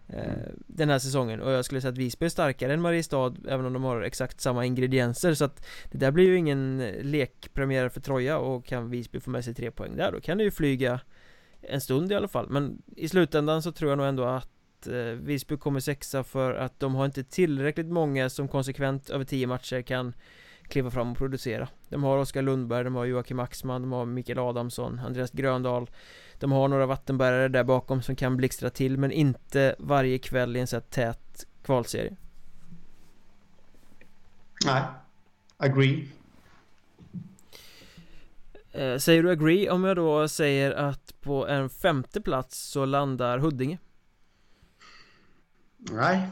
[0.08, 0.38] eh, mm.
[0.66, 3.72] Den här säsongen och jag skulle säga att Visby är starkare än Mariestad även om
[3.72, 8.38] de har exakt samma ingredienser så att Det där blir ju ingen lekpremiär för Troja
[8.38, 11.00] och kan Visby få med sig tre poäng där då kan det ju flyga
[11.62, 12.48] en stund i alla fall.
[12.50, 16.80] Men i slutändan så tror jag nog ändå att eh, Visby kommer sexa för att
[16.80, 20.14] de har inte tillräckligt många som konsekvent över tio matcher kan
[20.62, 21.68] kliva fram och producera.
[21.88, 25.90] De har Oskar Lundberg, de har Joakim Axman, de har Mikael Adamsson, Andreas Gröndal.
[26.38, 30.60] De har några vattenbärare där bakom som kan blixtra till men inte varje kväll i
[30.60, 32.16] en så här tät kvalserie.
[34.64, 34.82] Nej,
[35.56, 36.08] agree.
[38.72, 43.38] Eh, säger du agree om jag då säger att på en femte plats så landar
[43.38, 43.78] Huddinge?
[45.76, 46.28] Nej,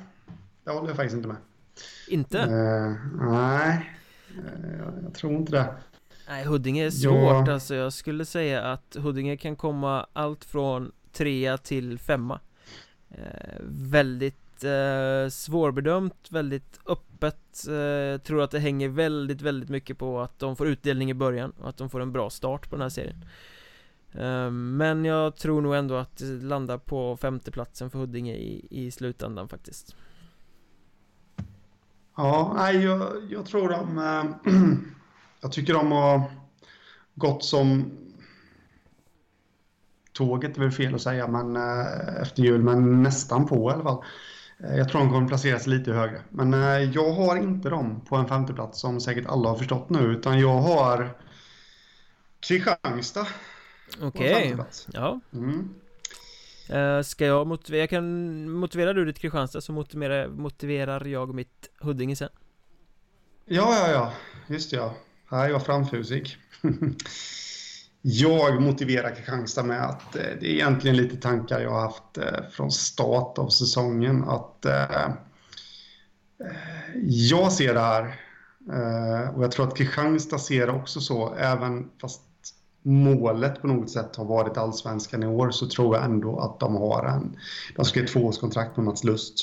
[0.64, 1.36] det håller jag faktiskt inte med.
[2.08, 2.38] Inte?
[2.38, 3.90] Uh, nej,
[4.38, 5.74] uh, jag, jag, tror inte det.
[6.28, 7.52] Nej, Huddinge är svårt ja.
[7.52, 7.74] alltså.
[7.74, 12.40] Jag skulle säga att Huddinge kan komma allt från trea till femma.
[13.18, 20.20] Uh, väldigt eh, svårbedömt, väldigt öppet eh, Tror att det hänger väldigt, väldigt mycket på
[20.20, 22.82] att de får utdelning i början och att de får en bra start på den
[22.82, 23.24] här serien.
[24.12, 28.90] Eh, Men jag tror nog ändå att det landar på femteplatsen för Huddinge i, i
[28.90, 29.96] slutändan faktiskt.
[32.16, 34.52] Ja, nej, jag, jag tror de äh,
[35.40, 36.22] Jag tycker de har
[37.14, 37.90] gått som
[40.12, 43.82] Tåget är väl fel att säga men eh, efter jul, men nästan på i alla
[43.82, 44.04] fall
[44.58, 46.22] jag tror de kommer placeras lite högre.
[46.30, 49.98] Men eh, jag har inte dem på en femteplats som säkert alla har förstått nu.
[49.98, 51.10] Utan jag har
[52.40, 53.26] Kristianstad.
[54.00, 54.66] Okej, okay.
[54.92, 55.20] ja.
[55.32, 55.74] Mm.
[56.72, 61.70] Uh, ska jag motivera, jag kan motivera du ditt Kristianstad så motiverar, motiverar jag mitt
[61.80, 62.28] Huddinge sen.
[63.44, 64.12] Ja, ja, ja,
[64.46, 64.94] just ja.
[65.30, 66.36] Här är jag framfusig.
[68.02, 72.50] Jag motiverar Kristianstad med att eh, det är egentligen lite tankar jag har haft eh,
[72.50, 74.24] från start av säsongen.
[74.24, 75.10] Att eh, eh
[77.04, 78.02] jag ser det här
[78.72, 81.34] eh, och jag tror att Kristianstad ser det också så.
[81.34, 82.22] Även fast
[82.82, 86.76] målet på något sätt har varit allsvenskan i år så tror jag ändå att de
[86.76, 87.36] har en...
[87.76, 89.34] De ska ett tvåårskontrakt med Mats Lust.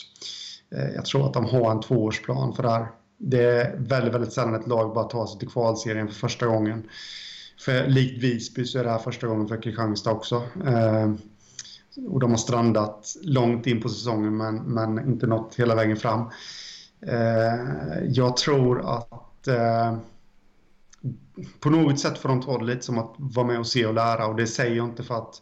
[0.76, 2.88] Eh, jag tror att de har en tvåårsplan för det här.
[3.18, 6.90] Det är väldigt, väldigt sällan ett lag bara tar sig till kvalserien för första gången.
[7.60, 10.44] För likt Visby så är det här första gången för Kristianstad också.
[10.66, 11.14] Eh,
[12.08, 16.30] och de har strandat långt in på säsongen men, men inte nått hela vägen fram.
[17.08, 19.98] Eh, jag tror att eh,
[21.60, 23.94] på något sätt får de ta det lite som att vara med och se och
[23.94, 25.42] lära och det säger jag inte för att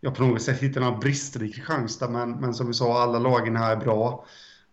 [0.00, 3.18] jag på något sätt hittar några brister i Kristianstad men, men som vi sa, alla
[3.18, 4.26] lagen här är bra.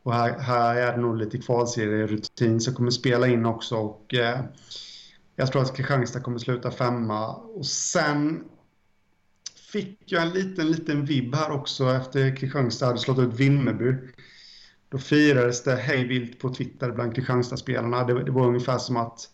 [0.03, 4.39] Och här, här är det nog lite kvalserierutin som kommer spela in också och eh,
[5.35, 7.35] jag tror att Kristianstad kommer sluta femma.
[7.35, 8.43] Och sen
[9.71, 13.95] fick jag en liten, liten vibb här också efter Kristianstad hade slått ut Vimmerby.
[14.89, 18.03] Då firades det hejvilt på Twitter bland Kristianstadsspelarna.
[18.03, 19.29] Det, det var ungefär som att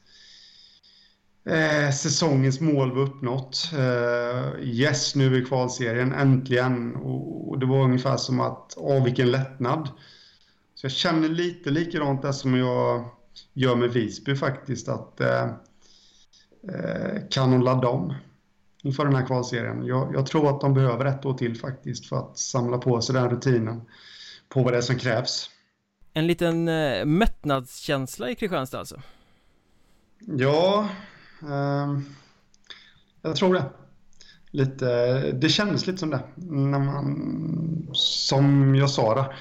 [1.45, 3.71] eh, säsongens mål var uppnått.
[3.73, 6.95] Eh, yes, nu är vi kvalserien, äntligen.
[6.95, 9.89] Och, och, det var ungefär som att, åh vilken lättnad.
[10.75, 13.09] Så jag känner lite likadant där som jag
[13.53, 14.89] gör med Visby faktiskt.
[14.89, 15.51] Att eh
[17.29, 18.13] kan hon ladda om
[18.83, 19.85] inför den här kvalserien?
[19.85, 23.15] Jag, jag, tror att de behöver ett år till faktiskt för att samla på sig
[23.15, 23.81] den rutinen
[24.49, 25.49] på vad det är som krävs.
[26.13, 29.01] En liten eh, mättnadskänsla i Kristianstad alltså?
[30.19, 30.89] Ja,
[31.41, 31.99] eh,
[33.21, 33.65] jag tror det.
[34.51, 36.23] Lite, det kändes lite som det.
[36.35, 39.35] När man, som jag sa där,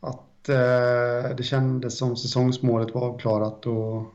[0.00, 3.66] att eh, det kändes som säsongsmålet var avklarat.
[3.66, 4.06] Och, eh,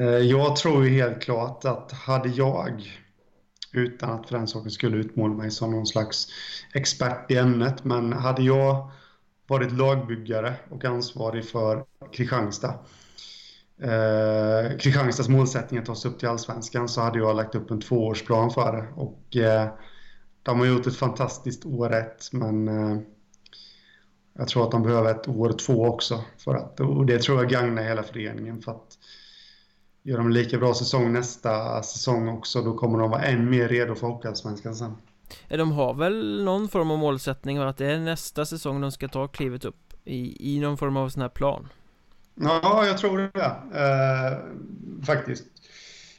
[0.00, 2.92] Eh, jag tror ju helt klart att hade jag,
[3.72, 6.26] utan att för den saken skulle utmåla mig som någon slags
[6.74, 8.90] expert i ämnet, men hade jag
[9.46, 12.74] varit lagbyggare och ansvarig för Kristianstad.
[13.82, 17.80] Eh, Kristianstads målsättning att ta sig upp till allsvenskan så hade jag lagt upp en
[17.80, 18.86] tvåårsplan för det.
[18.94, 19.68] Och, eh,
[20.42, 22.98] de har gjort ett fantastiskt år ett, men eh,
[24.38, 26.24] jag tror att de behöver ett år två också.
[26.38, 28.62] För att, och det tror jag gagnar hela föreningen.
[28.62, 28.98] För att
[30.08, 33.94] gör de lika bra säsong nästa säsong också, då kommer de vara än mer redo
[33.94, 34.96] för Hockeyallsvenskan sen.
[35.48, 39.28] De har väl någon form av målsättning att det är nästa säsong de ska ta
[39.28, 41.68] klivet upp i, i någon form av sån här plan?
[42.34, 43.44] Ja, jag tror det.
[43.74, 44.38] Eh,
[45.06, 45.44] faktiskt.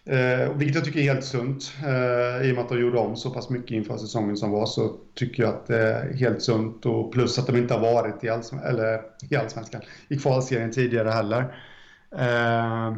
[0.06, 1.74] Eh, vilket jag tycker är helt sunt.
[1.84, 4.66] Eh, I och med att de gjorde om så pass mycket inför säsongen som var
[4.66, 6.86] så tycker jag att det är helt sunt.
[6.86, 11.10] Och plus att de inte har varit i, allsv eller, i allsvenskan, i kvalserien tidigare
[11.10, 11.56] heller.
[12.12, 12.94] Eh,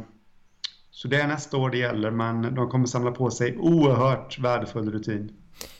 [0.91, 4.91] så det är nästa år det gäller, men de kommer samla på sig oerhört värdefull
[4.91, 5.31] rutin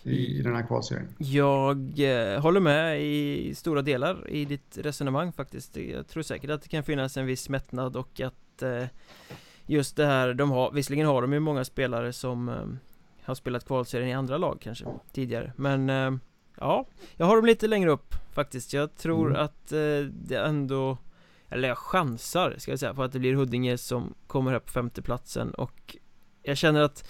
[0.03, 1.07] i den här kvalserien.
[1.17, 5.77] Jag eh, håller med i stora delar i ditt resonemang faktiskt.
[5.77, 8.85] Jag tror säkert att det kan finnas en viss mättnad och att eh,
[9.65, 12.65] just det här, de har, visserligen har de ju många spelare som eh,
[13.23, 16.11] har spelat kvalserien i andra lag kanske tidigare, men eh,
[16.57, 16.85] ja,
[17.15, 18.73] jag har dem lite längre upp faktiskt.
[18.73, 19.41] Jag tror mm.
[19.41, 20.97] att eh, det ändå
[21.51, 24.71] eller jag chansar ska jag säga på att det blir Huddinge som kommer här på
[24.71, 25.51] femteplatsen.
[25.51, 25.97] Och
[26.43, 27.09] jag känner att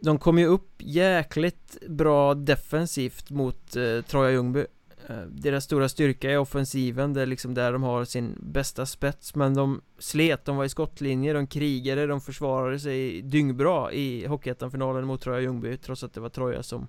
[0.00, 4.66] de kom ju upp jäkligt bra defensivt mot eh, Troja Ljungby.
[5.08, 9.34] Eh, Deras stora styrka är offensiven, det är liksom där de har sin bästa spets.
[9.34, 15.06] Men de slet, de var i skottlinje, de krigade, de försvarade sig dyngbra i Hockeyettan-finalen
[15.06, 16.88] mot Troja Ljungby Trots att det var Troja som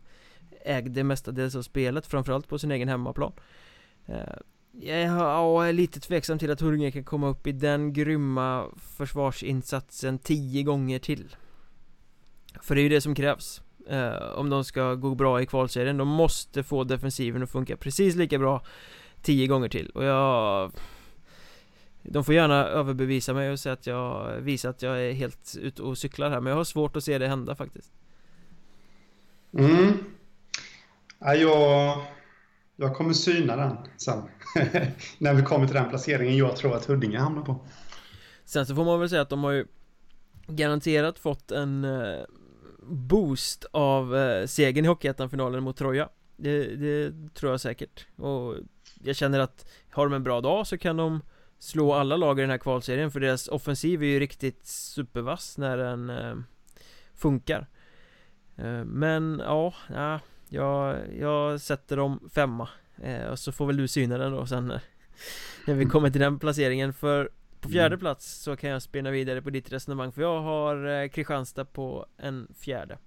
[0.65, 3.31] ägde mestadels av spelet, framförallt på sin egen hemmaplan.
[4.05, 4.37] Eh,
[4.81, 8.65] jag är lite tveksam till att Huddinge kan komma upp i den grymma
[8.97, 11.35] försvarsinsatsen tio gånger till.
[12.61, 13.61] För det är ju det som krävs.
[13.89, 18.15] Eh, Om de ska gå bra i kvalserien De måste få defensiven att funka precis
[18.15, 18.61] lika bra
[19.21, 19.89] Tio gånger till.
[19.89, 20.71] Och jag
[22.03, 25.81] De får gärna överbevisa mig och säga att jag Visar att jag är helt ute
[25.81, 27.91] och cyklar här Men jag har svårt att se det hända faktiskt.
[29.53, 29.97] Mm.
[31.19, 32.05] Ja, jag
[32.79, 34.23] jag kommer syna den sen.
[35.17, 37.59] När vi kommer till den placeringen jag tror att Huddinge hamnar på.
[38.45, 39.65] Sen så får man väl säga att de har ju
[40.47, 42.23] Garanterat fått en eh,
[42.81, 46.09] boost av eh, segern i Hockeyettan-finalen mot Troja.
[46.35, 48.07] Det, det, tror jag säkert.
[48.15, 48.55] Och
[49.03, 51.21] jag känner att har de en bra dag så kan de
[51.59, 55.77] slå alla lag i den här kvalserien för deras offensiv är ju riktigt supervass när
[55.77, 56.35] den eh,
[57.13, 57.67] funkar.
[58.85, 60.19] Men ja, ja
[60.49, 62.69] jag, jag sätter dem femma.
[63.03, 64.73] Eh, och så får väl du syna den då sen
[65.67, 66.93] när vi kommer till den placeringen.
[66.93, 67.29] För
[67.61, 67.99] på fjärde mm.
[67.99, 72.05] plats så kan jag spinna vidare på ditt resonemang för jag har eh, Kristianstad på
[72.17, 72.97] en fjärde.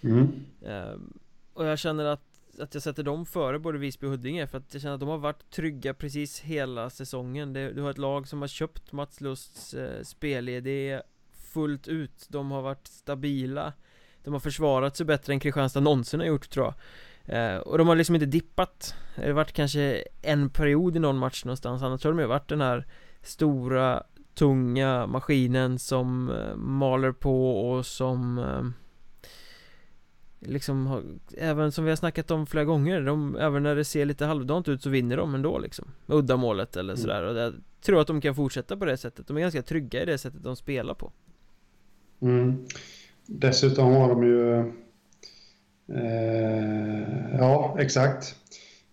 [0.00, 0.22] Mm.
[0.66, 1.00] uh,
[1.52, 2.24] Och jag känner att,
[2.60, 5.08] att jag sätter dem före både Visby och Huddinge för att jag känner att de
[5.08, 7.52] har varit trygga precis hela säsongen.
[7.52, 12.26] Det, Du har ett lag som har köpt Mats Lusts uh, spelidé fullt ut.
[12.28, 13.72] De har varit stabila
[14.24, 16.74] De har försvarat sig bättre än Kristianstad någonsin har gjort tror jag.
[17.28, 18.94] Uh, och de har liksom inte dippat.
[19.16, 21.82] Det har varit kanske en period i någon match någonstans.
[21.82, 22.86] Annars har de ju varit den här
[23.22, 24.02] stora
[24.34, 28.70] tunga maskinen som uh, maler på och som uh,
[30.40, 31.02] liksom har,
[31.38, 34.68] även som vi har snackat om flera gånger de, även när det ser lite halvdant
[34.68, 35.88] ut så vinner de ändå liksom.
[36.06, 37.02] Med uddamålet eller mm.
[37.02, 37.22] sådär.
[37.22, 39.26] Och jag tror att de kan fortsätta på det sättet.
[39.26, 41.12] De är ganska trygga i det sättet de spelar på.
[42.20, 42.66] Mm.
[43.26, 44.58] Dessutom har de ju...
[45.98, 48.34] Eh, ja, exakt.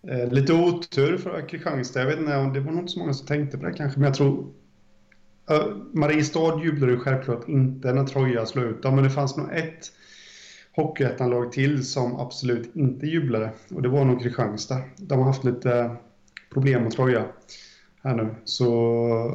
[0.08, 2.00] Eh, lite otur för Kristianstad.
[2.00, 4.08] Jag vet inte, det var nog inte så många som tänkte på det kanske, men
[4.08, 4.54] jag tror...
[5.50, 9.54] Eh, Mariestad jublade ju självklart inte när Troja slog ut dem, men det fanns nog
[9.54, 9.92] ett
[10.76, 13.52] Hockeyettan-lag till som absolut inte jublade.
[13.70, 14.82] Och det var nog Kristianstad.
[14.98, 15.96] De har haft lite
[16.54, 17.26] problem med Troja
[18.04, 18.30] här nu.
[18.44, 18.66] Så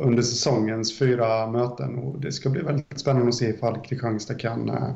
[0.02, 1.98] under säsongens fyra möten.
[1.98, 4.90] Och det ska bli väldigt spännande att se ifall Kristianstad kan, eh,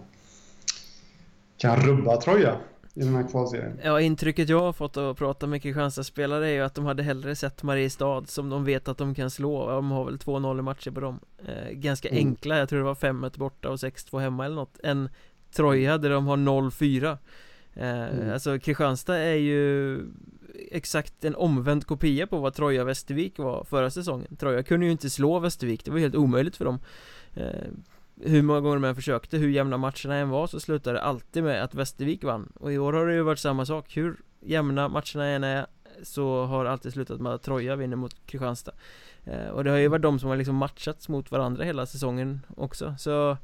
[1.59, 2.57] kan rubba Troja
[2.95, 3.81] i den här kvalserien.
[3.83, 7.03] Ja, intrycket jag har fått av att prata med Kristianstad-spelare är ju att de hade
[7.03, 9.71] hellre sett Mariestad som de vet att de kan slå.
[9.71, 11.21] De har väl 2-0 i matcher på dem.
[11.47, 12.27] Eh, ganska mm.
[12.27, 14.81] enkla, jag tror det var 5-1 borta och 6-2 hemma eller något.
[14.85, 15.09] Än
[15.53, 17.19] Troja där de har 0-4.
[17.75, 18.33] Eh, mm.
[18.33, 20.01] Alltså Kristianstad är ju
[20.71, 24.37] exakt en omvänd kopia på vad Troja Västervik var förra säsongen.
[24.37, 26.79] Troja kunde ju inte slå Västervik, det var helt omöjligt för dem.
[27.35, 27.69] Eh,
[28.23, 31.43] Hur många gånger de än försökte, hur jämna matcherna än var så slutade det alltid
[31.45, 32.53] med att Västervik vann.
[32.55, 35.67] Och i år har det ju varit samma sak, hur jämna matcherna än är
[36.03, 38.73] så har det alltid slutat med att Troja vinner mot Kristianstad.
[39.25, 42.41] Eh, Och det har ju varit de som har liksom matchats mot varandra hela säsongen
[42.57, 42.95] också.
[42.99, 43.37] Så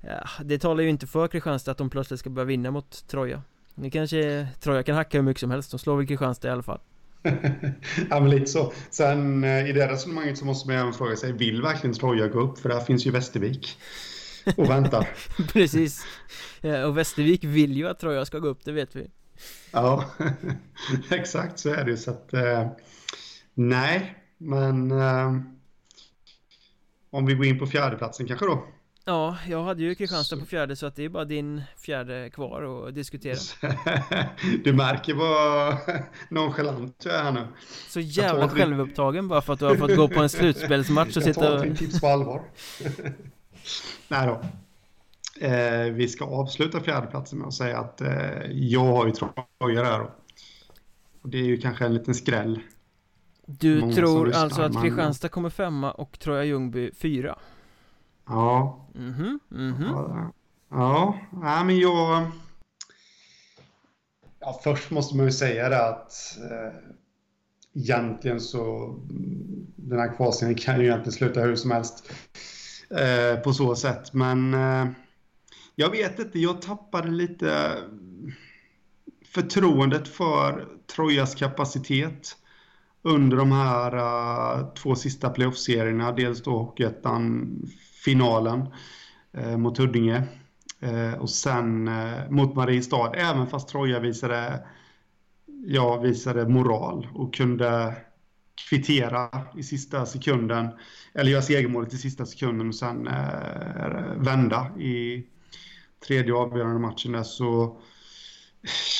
[0.00, 3.42] ja, Det talar ju inte för Kristianstad att de plötsligt ska börja vinna mot Troja
[3.74, 6.62] det kanske, Troja kan hacka hur mycket som helst, de slår väl Kristianstad i alla
[6.62, 6.80] fall
[8.10, 8.72] ja men lite så.
[8.90, 12.40] Sen eh, i det resonemanget så måste man även fråga sig, vill verkligen Troja gå
[12.40, 12.58] upp?
[12.58, 13.78] För där finns ju Västervik
[14.56, 15.08] och väntar.
[15.52, 16.06] Precis.
[16.86, 19.10] Och Västervik vill ju att Troja ska gå upp, det vet vi.
[19.70, 20.10] Ja,
[21.10, 21.96] exakt så är det ju.
[21.96, 22.68] Så att, eh,
[23.54, 25.32] nej, men eh,
[27.10, 28.64] om vi går in på fjärdeplatsen kanske då.
[29.06, 32.88] Ja, jag hade ju Kristianstad på fjärde så att det är bara din fjärde kvar
[32.88, 33.36] att diskutera.
[34.64, 35.76] Du märker vad
[36.28, 37.46] nonchalant du är här nu.
[37.88, 41.44] Så jävla självupptagen bara för att du har fått gå på en slutspelsmatch och sitta
[41.44, 42.42] Jag tar tips på allvar.
[44.08, 44.40] Nej då.
[45.46, 49.98] Eh, Vi ska avsluta fjärdeplatsen med att säga att eh, jag har ju Troja där
[49.98, 50.10] då.
[51.22, 52.60] Och det är ju kanske en liten skräll.
[53.46, 57.38] Du Många tror alltså att Kristianstad kommer femma och Troja Ljungby fyra?
[58.26, 58.86] Ja.
[58.94, 59.84] Mhm, mhm.
[59.84, 60.32] Ja,
[60.70, 61.18] ja.
[61.42, 62.26] ja, men jag...
[64.40, 66.74] Ja, först måste man ju säga det att eh,
[67.74, 68.94] egentligen så
[69.76, 72.12] den här kvalserien kan ju egentligen sluta hur som helst
[72.90, 74.12] eh, på så sätt.
[74.12, 74.86] Men eh,
[75.74, 77.76] jag vet inte, jag tappade lite
[79.34, 82.36] förtroendet för Trojas kapacitet
[83.02, 86.12] under de här uh, två sista playoff-serierna.
[86.12, 87.48] Dels då Hockeyettan
[88.04, 88.66] finalen
[89.32, 90.22] eh, mot Huddinge.
[90.80, 94.66] Eh, och sen eh, mot Mariestad, även fast Troja visade,
[95.66, 97.96] ja, visade moral och kunde
[98.68, 100.68] kvittera i sista sekunden,
[101.14, 105.26] eller göra segermålet i sista sekunden och sen eh, vända i
[106.06, 107.80] tredje avgörande matchen där så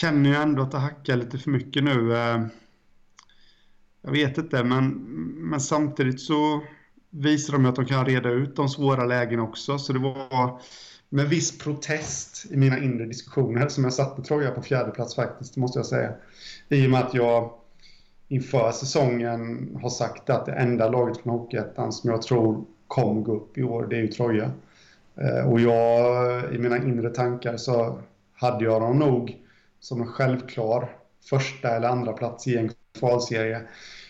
[0.01, 2.17] känner jag ändå att det hackar lite för mycket nu.
[2.17, 2.47] Eh,
[4.03, 4.89] jag vet inte, men,
[5.51, 6.63] men samtidigt så
[7.15, 9.79] visar de att de kan reda ut de svåra lägena också.
[9.79, 10.61] Så det var
[11.09, 15.57] med viss protest i mina inre diskussioner som jag satte Troja på fjärde plats faktiskt,
[15.57, 16.13] måste jag säga.
[16.69, 17.51] I och med att jag
[18.29, 23.37] inför säsongen har sagt att det enda laget från Hockeyettan som jag tror kommer gå
[23.37, 24.51] upp i år, det är ju Troja.
[25.17, 27.99] Eh, och jag, i mina inre tankar så
[28.35, 29.37] hade jag dem nog
[29.81, 30.97] som en självklar
[31.31, 33.61] första eller andra plats i en kvalserie.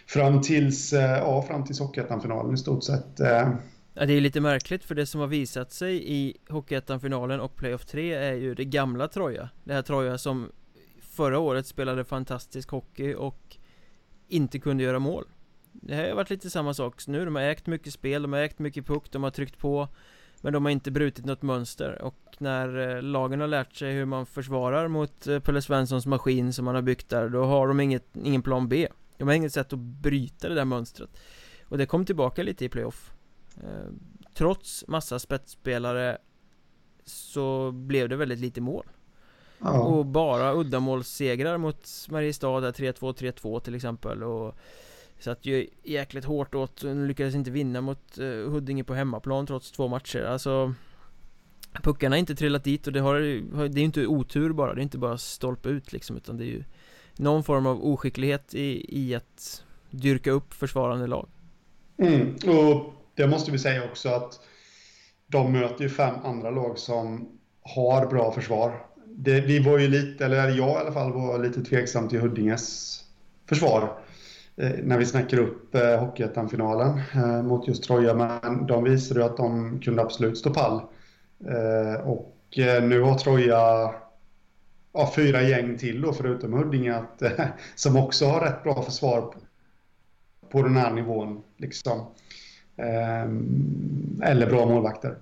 [0.06, 3.20] Fram tills, eh, ja, fram tills Hockeyettan-finalen i stort sett.
[3.20, 3.48] Eh,
[3.94, 7.84] ja, det är lite märkligt för det som har visat sig i Hockeyettan-finalen och Playoff
[7.84, 9.48] 3 är ju det gamla Troja.
[9.64, 10.50] Det här Troja som
[11.00, 13.56] förra året spelade fantastisk hockey och
[14.28, 15.24] inte kunde göra mål.
[15.72, 18.40] Det här har varit lite samma sak nu, de har ägt mycket spel, de har
[18.40, 19.88] ägt mycket puck, de har tryckt på
[20.40, 24.04] Men de har inte brutit något mönster och när eh, lagen har lärt sig hur
[24.04, 28.16] man försvarar mot Pelle Svenssons maskin som man har byggt där Då har de inget,
[28.16, 28.88] ingen plan B
[29.18, 31.10] de har inget sätt att bryta det där mönstret.
[31.68, 33.12] Och det kom tillbaka lite i playoff.
[33.62, 33.90] Eh,
[34.34, 36.18] Trots massa spetsspelare
[37.04, 38.86] Så blev det väldigt lite mål.
[39.58, 39.80] Ja.
[39.80, 44.22] Och bara uddamålssegrar mot Mariestad där 3-2, 3-2 till exempel.
[44.22, 44.58] Och
[45.18, 49.88] Satt ju jäkligt hårt åt, lyckades inte vinna mot uh, Huddinge på hemmaplan trots två
[49.88, 50.74] matcher, alltså
[51.82, 53.20] Puckarna har inte trillat dit och det har,
[53.68, 56.46] det är inte otur bara, det är inte bara stolpe ut liksom utan det är
[56.46, 56.64] ju
[57.16, 61.28] någon form av oskicklighet i, i att dyrka upp försvarande lag.
[61.98, 64.40] Mm, och det måste vi säga också att
[65.26, 67.28] de möter ju fem andra lag som
[67.62, 68.86] har bra försvar.
[69.06, 73.00] Det, vi var ju lite, eller jag i alla fall, var lite tveksam till Huddinges
[73.48, 73.98] försvar
[74.56, 79.26] eh, när vi snackade upp eh, Hockeyettan-finalen eh, mot just Troja, men de visade ju
[79.26, 80.80] att de kunde absolut stå pall
[81.46, 83.94] eh, Och eh, nu har Troja
[84.94, 89.34] ja, fyra gäng till då, förutom Huddinge, att, eh, som också har rätt bra försvar
[90.50, 91.42] på den här nivån.
[91.56, 92.06] Liksom.
[92.76, 95.16] Ehm, eller bra målvakter.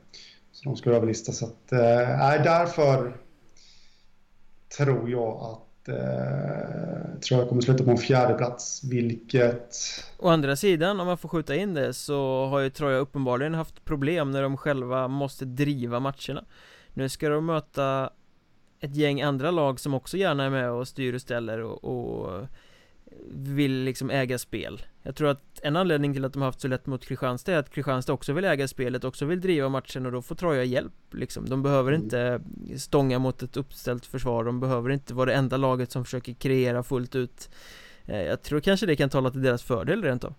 [0.52, 1.32] Så de ska överlista.
[1.32, 1.78] Så att, äh,
[2.44, 3.16] därför
[4.76, 9.76] tror jag att eh, tror jag kommer sluta på en fjärde plats vilket...
[10.18, 13.84] Å andra sidan, om man får skjuta in det så har ju Troja uppenbarligen haft
[13.84, 16.44] problem när de själva måste driva matcherna
[16.94, 18.10] Nu ska de möta
[18.82, 22.46] ett gäng andra lag som också gärna är med och styr och ställer och, och
[23.30, 24.82] vill liksom äga spel.
[25.02, 27.56] Jag tror att en anledning till att de har haft så lätt mot Kristianstad är
[27.58, 30.92] att Kristianstad också vill äga spelet, också vill driva matchen och då får Troja hjälp
[31.10, 31.48] liksom.
[31.48, 32.02] De behöver mm.
[32.04, 32.40] inte
[32.76, 36.82] stånga mot ett uppställt försvar, de behöver inte vara det enda laget som försöker kreera
[36.82, 37.50] fullt ut.
[38.04, 40.34] Eh, Jag tror kanske det kan tala till deras fördel rent av.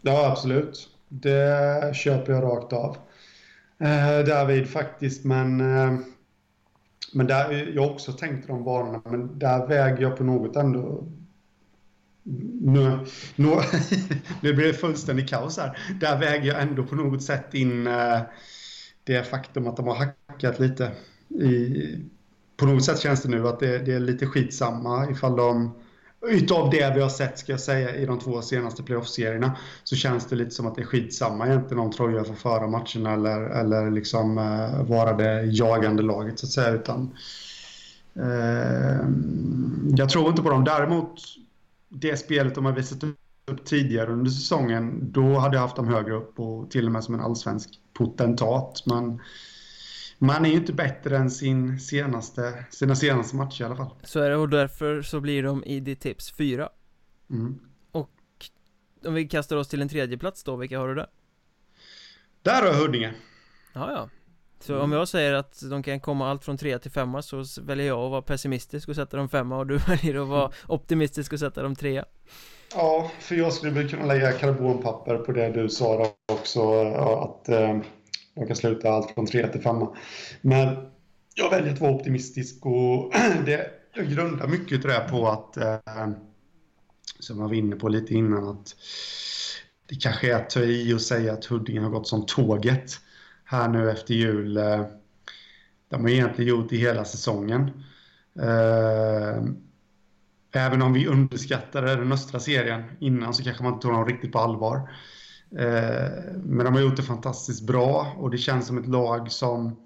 [0.00, 0.88] Ja, absolut.
[1.08, 2.96] Det köper jag rakt av.
[3.80, 5.98] Eh, David faktiskt, men eh,
[7.12, 11.04] men där, jag har också tänkt de banorna, men där väger jag på något ändå
[12.60, 12.98] nu,
[13.36, 13.46] nu,
[14.42, 15.78] nu blir det fullständigt kaos här.
[16.00, 18.20] Där väger jag ändå på något sätt in eh,
[19.04, 20.92] det faktum att de har hackat lite.
[21.28, 22.04] I,
[22.56, 25.74] på något sätt känns det nu att det, det är lite skitsamma ifall de
[26.26, 30.26] Utav det vi har sett, ska jag säga, i de två senaste playoff-serierna så känns
[30.26, 33.90] det lite som att det är skitsamma egentligen om Troja får föra matchen eller, eller
[33.90, 36.70] liksom eh, vara det jagande laget så att säga.
[36.70, 37.16] Utan,
[38.14, 39.08] eh,
[39.96, 40.64] jag tror inte på dem.
[40.64, 41.20] Däremot
[41.88, 46.14] det spelet de har visat upp tidigare under säsongen, då hade jag haft dem högre
[46.14, 48.82] upp och till och med som en allsvensk potentat.
[48.86, 49.20] Men
[50.18, 53.90] man är ju inte bättre än sin senaste, sina senaste matcher i alla fall.
[54.02, 56.68] Så är det och därför så blir de i ditt tips fyra.
[57.30, 57.58] Mm.
[57.92, 58.10] Och
[59.04, 61.06] om vi kastar oss till en tredje plats då, vilka har du där?
[62.42, 63.14] Där har jag Huddinge.
[63.72, 64.08] Ja, ja.
[64.60, 64.84] Så mm.
[64.84, 67.98] om jag säger att de kan komma allt från tre till femma så väljer jag
[67.98, 71.62] att vara pessimistisk och sätta dem femma och du väljer att vara optimistisk och sätta
[71.62, 72.04] dem trea
[72.74, 76.82] Ja, för jag skulle kunna lägga karbonpapper på det du sa då också
[77.22, 77.78] att eh,
[78.38, 79.96] de kan sluta allt från tre till femma.
[80.40, 80.76] Men
[81.34, 83.12] jag väljer att vara optimistisk och
[83.46, 86.08] det, jag grundar mycket av det på att eh,
[87.18, 88.76] som jag var inne på lite innan att
[89.86, 93.00] det kanske är att ta i och säga att Huddinge har gått som tåget
[93.44, 94.56] här nu efter jul.
[94.56, 94.86] Eh,
[95.88, 97.84] de har egentligen gjort det hela säsongen.
[98.40, 99.42] Eh,
[100.52, 104.32] även om vi underskattade den östra serien innan så kanske man inte tog dem riktigt
[104.32, 104.90] på allvar.
[105.56, 106.10] Eh,
[106.44, 109.76] men de har gjort det fantastiskt bra och det känns som ett lag som,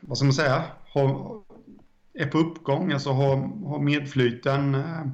[0.00, 1.42] vad ska man säga, har,
[2.14, 3.36] är på uppgång, alltså har,
[3.68, 5.06] har medflyten eh,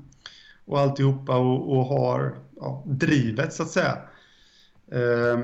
[0.65, 3.99] och alltihopa och, och har ja, drivet så att säga.
[4.93, 5.41] Eh,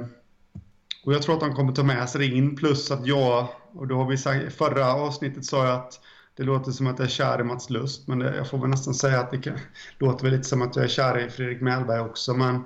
[1.05, 3.87] och jag tror att de kommer ta med sig det in, plus att jag, och
[3.87, 6.01] då har vi sagt, förra avsnittet sa jag att
[6.37, 8.71] det låter som att jag är kär i Mats Lust, men det, jag får väl
[8.71, 9.59] nästan säga att det kan,
[9.99, 12.65] låter väl lite som att jag är kär i Fredrik Mellberg också, men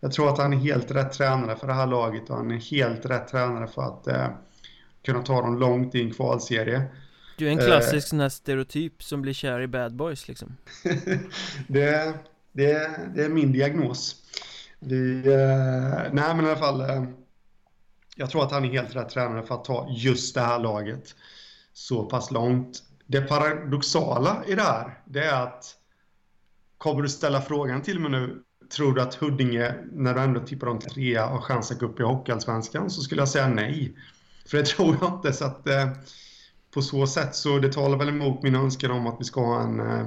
[0.00, 2.56] jag tror att han är helt rätt tränare för det här laget och han är
[2.56, 4.28] helt rätt tränare för att eh,
[5.02, 6.82] kunna ta dem långt i en kvalserie.
[7.38, 10.56] Du är en klassisk eh, sån här stereotyp som blir kär i bad boys liksom.
[11.68, 12.14] det,
[12.52, 14.16] det, det är min diagnos.
[14.78, 17.04] Vi, eh, nej men i alla fall, eh,
[18.16, 21.14] jag tror att han är helt rätt tränare för att ta just det här laget
[21.72, 22.82] så pass långt.
[23.06, 25.64] Det paradoxala i det här, det är att
[26.78, 30.66] kommer du ställa frågan till mig nu, tror du att Huddinge, när du ändå tippar
[30.66, 32.90] dem till trea, har chans att gå upp i Hockeyallsvenskan?
[32.90, 33.94] Så skulle jag säga nej.
[34.46, 35.88] För det tror jag inte, så att eh,
[36.74, 39.62] på så sätt så det talar väl emot min önskan om att vi ska ha
[39.62, 40.06] en eh,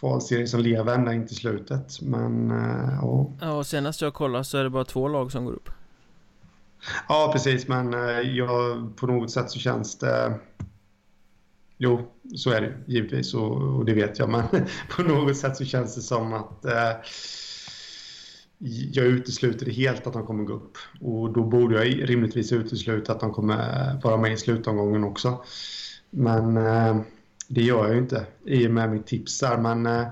[0.00, 2.00] kvalserie som lever ända in till slutet.
[2.02, 3.30] Men, eh, ja.
[3.40, 5.70] Ja, och senast jag kollade så är det bara två lag som går upp.
[7.08, 10.34] Ja, precis, men eh, jag, på något sätt så känns det...
[11.78, 14.44] Jo, så är det givetvis och, och det vet jag, men
[14.96, 16.92] på något sätt så känns det som att eh,
[18.92, 20.78] jag utesluter helt att de kommer gå upp.
[21.00, 25.44] Och då borde jag rimligtvis utesluta att de kommer vara med i slutomgången också.
[26.10, 27.00] Men eh,
[27.48, 29.58] det gör jag ju inte i och med mitt tips här.
[29.58, 30.06] Men eh,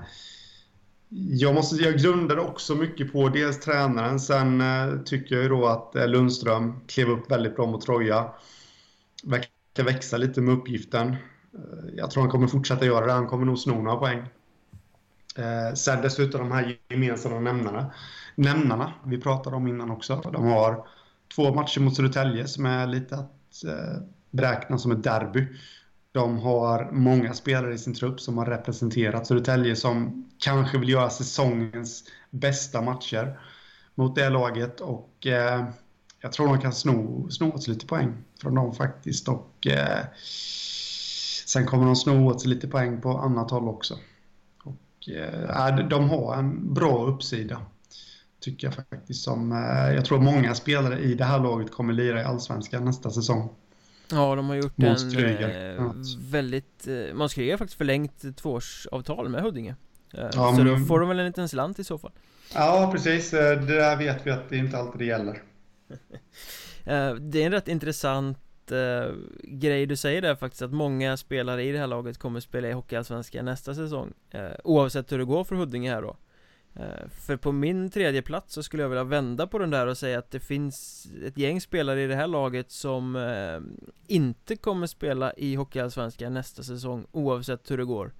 [1.09, 4.19] jag, måste, jag grundade också mycket på dels tränaren.
[4.19, 8.31] Sen eh, tycker jag ju då att eh, Lundström klev upp väldigt bra mot Troja.
[9.23, 11.07] Verkar växa lite med uppgiften.
[11.09, 11.15] Eh,
[11.97, 13.11] jag tror han kommer fortsätta göra det.
[13.11, 14.23] Han kommer nog sno några poäng.
[15.35, 17.91] Eh, sen dessutom de här gemensamma nämnarna,
[18.35, 20.21] nämnarna vi pratade om innan också.
[20.33, 20.87] De har
[21.35, 25.47] två matcher mot Södertälje som är lite att eh, beräkna som ett derby.
[26.11, 31.09] De har många spelare i sin trupp som har representerat Södertälje som kanske vill göra
[31.09, 33.39] säsongens bästa matcher
[33.95, 34.79] mot det laget.
[34.81, 35.65] Och eh,
[36.21, 39.27] jag tror de kan sno, sno åt sig lite poäng från dem faktiskt.
[39.27, 40.05] Och eh,
[41.45, 43.97] sen kommer de sno åt sig lite poäng på annat håll också.
[45.07, 47.61] Eh, de har en bra uppsida.
[48.39, 49.23] Tycker jag faktiskt.
[49.23, 53.11] Som, eh, jag tror många spelare i det här laget kommer lira i Allsvenskan nästa
[53.11, 53.49] säsong.
[54.11, 56.87] Ja, de har gjort Måns en eh, väldigt...
[56.87, 59.75] Eh, Måns har faktiskt förlängt tvåårsavtal med Huddinge.
[60.13, 60.65] Eh, ja, så men...
[60.65, 62.11] då får de väl en liten slant i så fall.
[62.53, 63.33] Ja, precis.
[63.33, 65.43] Eh, det där vet vi att det inte alltid det gäller.
[66.87, 68.37] Eh, det är en rätt intressant
[68.71, 69.13] eh,
[69.43, 72.71] grej du säger där faktiskt att många spelare i det här laget kommer spela i
[72.71, 76.17] Hockeyallsvenskan nästa säsong eh, Oavsett hur det går för Huddinge här då.
[76.75, 79.97] Eh, För på min tredje plats så skulle jag vilja vända på den där och
[79.97, 83.59] säga att det finns ett gäng spelare i det här laget som eh,
[84.07, 88.13] inte kommer spela i Hockeyallsvenskan nästa säsong oavsett hur det går.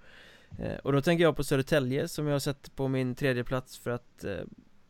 [0.59, 3.77] Eh, och då tänker jag på Södertälje som jag har sett på min tredje plats
[3.77, 4.35] för att eh,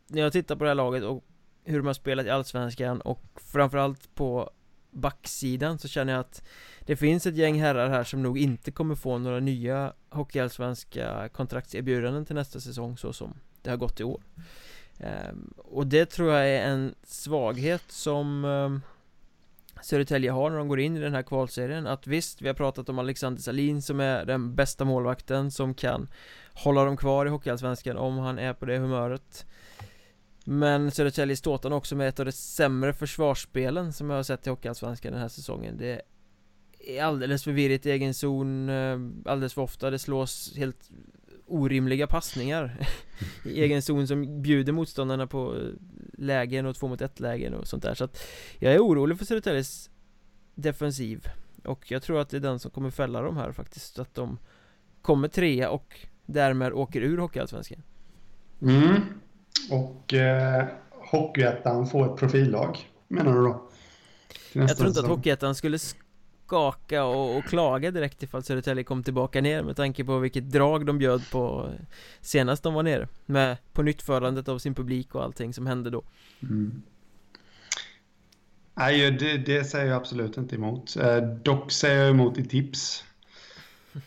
[0.07, 1.23] När jag tittar på det här laget och
[1.63, 4.49] hur de har spelat i Allsvenskan och framförallt på
[4.95, 6.43] backsidan så känner jag att
[6.79, 12.25] det finns ett gäng herrar här som nog inte kommer få några nya Hockeyallsvenska kontraktserbjudanden
[12.25, 14.21] till nästa säsong så som det har gått i år.
[14.99, 18.81] Ehm, och det tror jag är en svaghet som um,
[19.81, 21.87] Södertälje har när de går in i den här kvalserien.
[21.87, 26.07] Att visst, vi har pratat om Alexander Salin som är den bästa målvakten som kan
[26.55, 29.45] Hålla dem kvar i Hockeyallsvenskan om han är på det humöret
[30.47, 34.49] men Södertälje ståtar också med ett av de sämre försvarsspelen som jag har sett i
[34.49, 35.77] Hockeyallsvenskan den här säsongen.
[35.77, 36.01] Det
[36.79, 39.89] är alldeles för virrigt i egen zon eh, alldeles för ofta.
[39.89, 40.89] Det slås helt
[41.45, 42.77] orimliga passningar
[43.45, 45.61] i egen zon som bjuder motståndarna på eh,
[46.17, 47.93] lägen och två mot ett lägen och sånt där.
[47.93, 48.23] Så att
[48.59, 49.89] jag är orolig för Södertäljes
[50.55, 51.27] defensiv.
[51.63, 53.95] Och jag tror att det är den som kommer fälla dem här faktiskt.
[53.95, 54.37] Så att de
[55.01, 57.83] kommer trea och därmed åker ur Hockeyallsvenskan.
[58.61, 59.01] Mm
[59.69, 62.77] och eh, Hockeyettan får ett profillag,
[63.07, 63.69] menar du då?
[64.53, 65.79] Jag tror inte att Hockeyettan skulle
[66.45, 70.85] skaka och, och klaga direkt ifall Södertälje kom tillbaka ner med tanke på vilket drag
[70.85, 71.69] de bjöd på
[72.21, 76.03] senast de var nere med på nyttförandet av sin publik och allting som hände då.
[76.41, 76.81] Mm.
[78.77, 80.97] Nej, det, det, säger jag absolut inte emot.
[80.97, 83.03] Eh, dock säger jag emot i tips.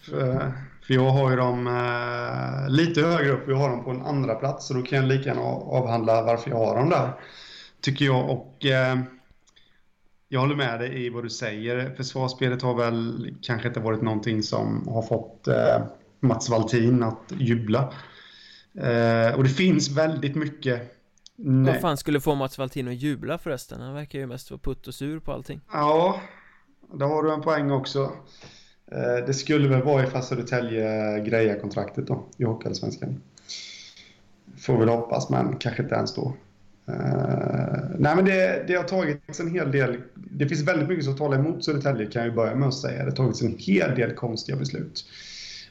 [0.02, 0.52] För,
[0.88, 3.48] för jag har ju dem eh, lite högre upp.
[3.48, 6.50] Jag har dem på en andra plats så då kan jag lika gärna avhandla varför
[6.50, 7.12] jag har dem där.
[7.80, 8.30] Tycker jag.
[8.30, 8.98] Och eh,
[10.28, 11.94] jag håller med dig i vad du säger.
[11.96, 15.86] Försvarsspelet har väl kanske inte varit någonting som har fått eh,
[16.20, 17.92] Mats Valtin att jubla.
[18.78, 20.94] Eh, och det finns väldigt mycket
[21.40, 21.72] Nej.
[21.72, 23.80] Vad fan skulle få Mats Valtin att jubla förresten?
[23.80, 25.60] Han verkar ju mest vara putt och sur på allting.
[25.72, 26.20] Ja,
[26.92, 28.12] där har du en poäng också.
[28.92, 33.20] Eh, det skulle väl vara ifall Södertälje grejar kontraktet då i Hockeyallsvenskan.
[34.58, 36.34] Får väl hoppas, men kanske inte ens då.
[36.88, 39.96] Uh, nej, men det, det har tagits en hel del.
[40.14, 42.98] Det finns väldigt mycket som talar emot Södertälje kan jag ju börja med att säga.
[42.98, 45.04] Det har tagits en hel del konstiga beslut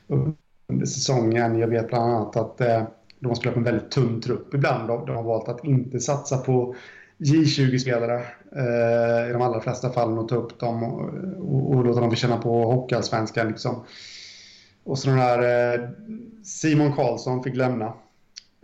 [0.07, 1.59] under säsongen.
[1.59, 2.87] Jag vet bland annat att uh,
[3.19, 4.87] de har spelat med en väldigt tunn trupp ibland.
[4.87, 6.75] De, de har valt att inte satsa på
[7.17, 8.25] J20-spelare
[8.55, 12.09] eh, i de allra flesta fallen och ta upp dem och, och, och låta dem
[12.09, 13.47] få känna på Hockeyallsvenskan.
[13.47, 13.83] Liksom.
[14.83, 15.89] Och så den här eh,
[16.43, 17.93] Simon Karlsson fick lämna.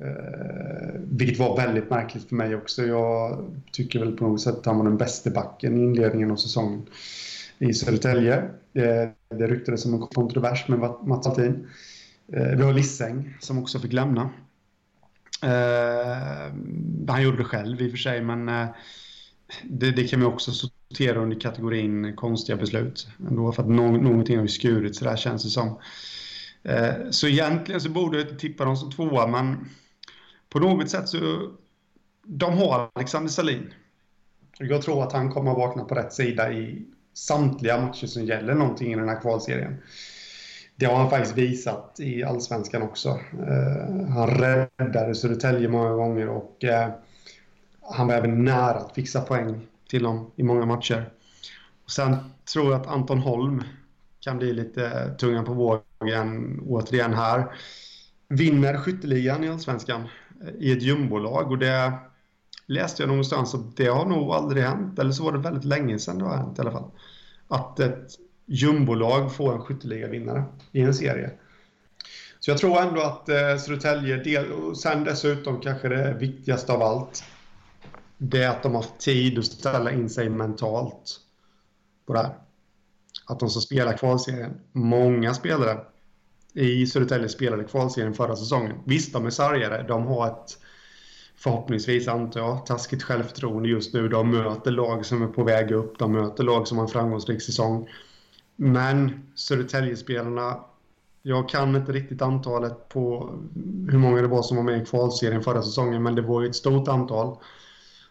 [0.01, 2.83] Eh, vilket var väldigt märkligt för mig också.
[2.83, 6.35] Jag tycker väl på något sätt att han var den bästa backen i inledningen av
[6.35, 6.85] säsongen
[7.59, 8.49] i Södertälje.
[8.71, 11.67] Det, det ryktades som en kontrovers med Mats Altin.
[12.33, 14.29] Eh, vi har Lisseng som också fick lämna.
[15.43, 16.53] Eh,
[17.07, 18.67] han gjorde det själv i och för sig, men eh,
[19.63, 23.07] det, det, kan vi också sortera under kategorin konstiga beslut.
[23.29, 25.79] Ändå för att no någonting har ju skurit så där känns det som.
[26.63, 29.69] Eh, så egentligen så borde jag tippa dem som tvåa, men
[30.49, 31.51] på något sätt så...
[32.25, 33.73] De har Alexander Salin.
[34.59, 38.53] Jag tror att han kommer att vakna på rätt sida i samtliga matcher som gäller
[38.53, 39.77] någonting i den här kvalserien.
[40.75, 43.09] Det har han faktiskt visat i allsvenskan också.
[43.47, 46.89] Eh, han räddade Södertälje många gånger och eh,
[47.93, 51.09] han var även nära att fixa poäng till dem i många matcher.
[51.83, 52.15] Och sen
[52.53, 53.63] tror jag att Anton Holm
[54.19, 57.55] kan bli lite tungan på vågen återigen här.
[58.27, 60.07] Vinner skytteligan i allsvenskan
[60.43, 61.93] eh, i ett jumbolag och det
[62.65, 65.99] läste jag någonstans att det har nog aldrig hänt, eller så var det väldigt länge
[65.99, 66.91] sedan det har hänt i alla fall.
[67.47, 68.07] Att ett
[68.45, 71.31] jumbolag får en skytteligavinnare i en serie.
[72.39, 76.81] Så jag tror ändå att eh, Södertälje, del, och sen dessutom kanske det viktigaste av
[76.81, 77.23] allt,
[78.23, 81.19] det är att de har haft tid att ställa in sig mentalt
[82.05, 82.37] på det här.
[83.25, 84.59] Att de ska spela kvalserien.
[84.71, 85.79] Många spelare
[86.53, 88.75] i Södertälje spelade kvalserien förra säsongen.
[88.85, 89.85] Visst, de är sargade.
[89.87, 90.57] De har ett
[91.35, 92.65] Förhoppningsvis antar jag.
[92.65, 94.07] Taskigt självförtroende just nu.
[94.07, 95.99] De möter lag som är på väg upp.
[95.99, 97.89] De möter lag som har en framgångsrik säsong.
[98.55, 100.59] Men Södertäljespelarna,
[101.21, 103.33] jag kan inte riktigt antalet på
[103.89, 106.49] hur många det var som var med i kvalserien förra säsongen, men det var ju
[106.49, 107.37] ett stort antal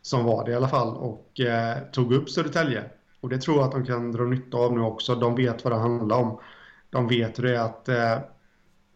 [0.02, 2.84] som var det i alla fall och eh, tog upp Södertälje.
[3.20, 5.14] Och det tror jag att de kan dra nytta av nu också.
[5.14, 6.40] De vet vad det handlar om.
[6.90, 8.18] De vet hur det är att eh,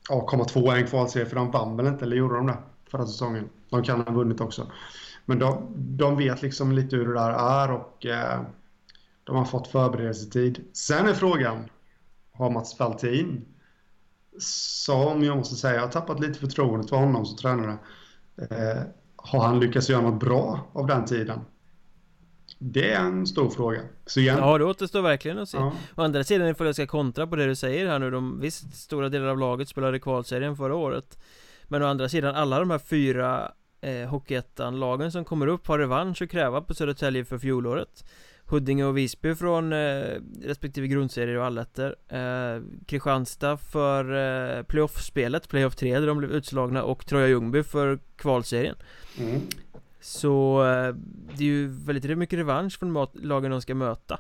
[0.09, 2.59] ja, komma tvåa i en kvalserie, för de vann väl inte, eller gjorde de det
[2.91, 3.49] förra säsongen?
[3.71, 4.71] De kan ha vunnit också.
[5.25, 8.41] Men de, de vet liksom lite hur det där är och eh,
[9.25, 10.65] de har fått förberedelsetid.
[10.73, 11.69] Sen är frågan,
[12.33, 13.45] har Mats Faltin,
[14.39, 17.79] som jag måste säga, jag har tappat lite förtroendet för honom som tränare.
[18.51, 18.83] Eh,
[19.27, 21.41] har han lyckats göra något bra av den tiden?
[22.59, 23.81] Det är en stor fråga.
[24.07, 24.39] Så igen.
[24.39, 25.57] Ja, det återstår verkligen att se.
[25.57, 25.73] Ja.
[25.95, 28.75] Å andra sidan, ifall jag ska kontra på det du säger här nu, de, visst,
[28.75, 31.19] stora delar av laget spelade kvalserien förra året.
[31.65, 36.23] Men å andra sidan, alla de här fyra eh, Hockeyettan-lagen som kommer upp har revansch
[36.23, 38.05] att kräva på Södertälje för fjolåret.
[38.47, 44.05] Huddinge och Visby från eh, respektive grundserier och allettor eh, Kristianstad för
[44.59, 48.77] eh, playoff-spelet, playoff 3 där de blev utslagna och Troja Ljungby för kvalserien.
[49.19, 49.41] Mm.
[50.01, 50.95] Så eh,
[51.37, 54.19] det är ju väldigt mycket revansch från lagen de ska möta.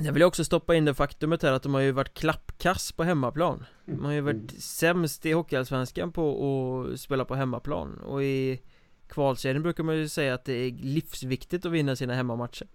[0.00, 3.04] Jag vill också stoppa in det faktumet här att de har ju varit klappkass på
[3.04, 3.64] hemmaplan.
[3.84, 4.48] De har ju varit mm.
[4.58, 7.98] sämst i Hockeyallsvenskan på att spela på hemmaplan.
[7.98, 8.60] Och i
[9.08, 12.66] kvalserien brukar man ju säga att det är livsviktigt att vinna sina hemmamatcher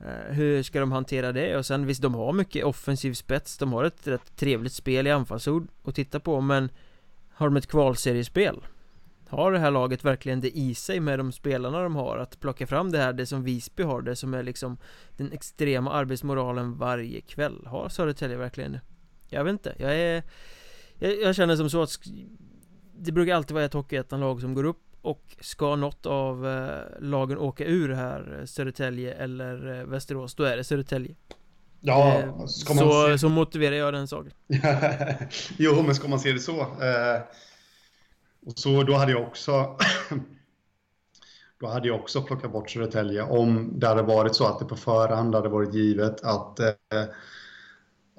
[0.00, 1.56] Eh, hur ska de hantera det?
[1.56, 5.10] Och sen visst, de har mycket offensiv spets De har ett rätt trevligt spel i
[5.10, 6.70] anfallsord att titta på men
[7.30, 8.60] Har de ett kvalseriespel?
[9.28, 12.66] Har det här laget verkligen det i sig med de spelarna de har att plocka
[12.66, 14.76] fram det här, det som Visby har, det som är liksom
[15.16, 18.80] Den extrema arbetsmoralen varje kväll Har Södertälje verkligen det?
[19.28, 20.22] Jag vet inte, jag är
[20.98, 21.90] jag, jag känner som så att
[22.98, 27.38] Det brukar alltid vara ett Hockeyettan-lag som går upp och ska något av eh, lagen
[27.38, 31.14] åka ur här, Södertälje eller eh, Västerås, då är det Södertälje.
[31.80, 33.18] Ja, eh, så, se...
[33.18, 34.32] så motiverar jag den saken.
[35.56, 37.20] Jo, men ska man se det så eh,
[38.46, 39.76] Och så då hade jag också
[41.60, 44.76] Då hade jag också plockat bort Södertälje om det hade varit så att det på
[44.76, 47.04] förhand hade varit givet att eh,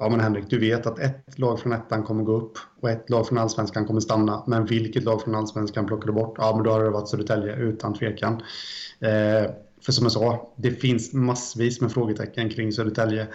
[0.02, 3.10] Ja men Henrik, du vet att ett lag från ettan kommer gå upp och ett
[3.10, 4.44] lag från allsvenskan kommer stanna.
[4.48, 6.36] Men vilket lag från allsvenskan plockar du bort?
[6.38, 8.34] Ja, men då hade det varit Södertälje utan tvekan.
[9.00, 9.52] Eh,
[9.82, 13.28] för som jag sa, det finns massvis med frågetecken kring Södertälje.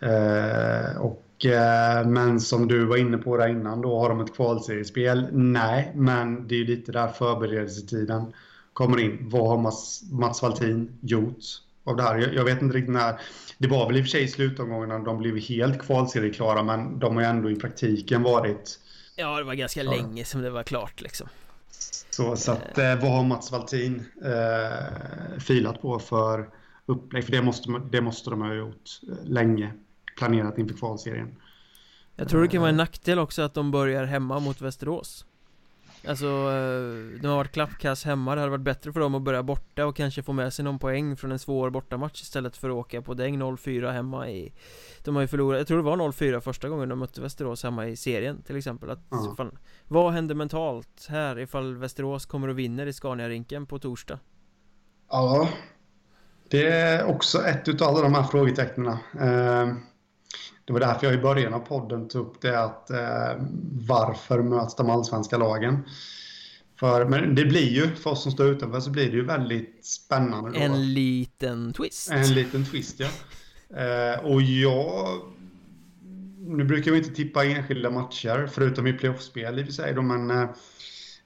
[0.00, 4.34] Eh, och, eh, men som du var inne på där innan, då har de ett
[4.34, 5.26] kvalseriespel?
[5.32, 8.32] Nej, men det är lite där förberedelsetiden
[8.72, 9.18] kommer in.
[9.30, 11.38] Vad har Mats, Mats Valtin gjort
[11.84, 12.18] av det här?
[12.18, 13.20] Jag, jag vet inte riktigt när
[13.60, 17.16] det var väl i och för sig i slutomgångarna de blev helt kvalserieklara men de
[17.16, 18.80] har ju ändå i praktiken varit
[19.16, 19.90] Ja det var ganska ja.
[19.90, 21.28] länge som det var klart liksom.
[22.10, 26.48] Så, så att, eh, vad har Mats Valtin eh, filat på för
[26.86, 27.24] upplägg?
[27.24, 29.72] För det måste, det måste de ha gjort eh, länge
[30.18, 31.36] Planerat inför kvalserien.
[32.16, 35.24] Jag tror det kan vara en nackdel också att de börjar hemma mot Västerås
[36.08, 39.42] Alltså, eh, de har varit klappkass hemma, det hade varit bättre för dem att börja
[39.42, 42.74] borta och kanske få med sig någon poäng från en svår bortamatch istället för att
[42.74, 44.52] åka på däng 0-4 hemma i
[45.04, 47.86] De har ju förlorat, jag tror det var 0-4 första gången de mötte Västerås hemma
[47.86, 49.36] i serien till exempel att, mm.
[49.36, 49.58] fan,
[49.88, 54.18] Vad händer mentalt här ifall Västerås kommer och vinner i Scania-rinken på torsdag?
[55.10, 55.48] Ja
[56.50, 59.74] Det är också ett utav alla de här frågetecknen uh...
[60.70, 63.42] Det var därför jag i början av podden tog upp det att eh,
[63.88, 65.78] varför möts de allsvenska lagen?
[66.80, 69.84] För, men det blir ju, för oss som står utanför, så blir det ju väldigt
[69.84, 70.50] spännande.
[70.50, 70.58] Då.
[70.58, 72.10] En liten twist.
[72.10, 73.08] En liten twist, ja.
[73.80, 75.20] Eh, och jag...
[76.38, 80.02] Nu brukar vi inte tippa enskilda matcher, förutom i playoffspel i och för sig då,
[80.02, 80.48] men eh,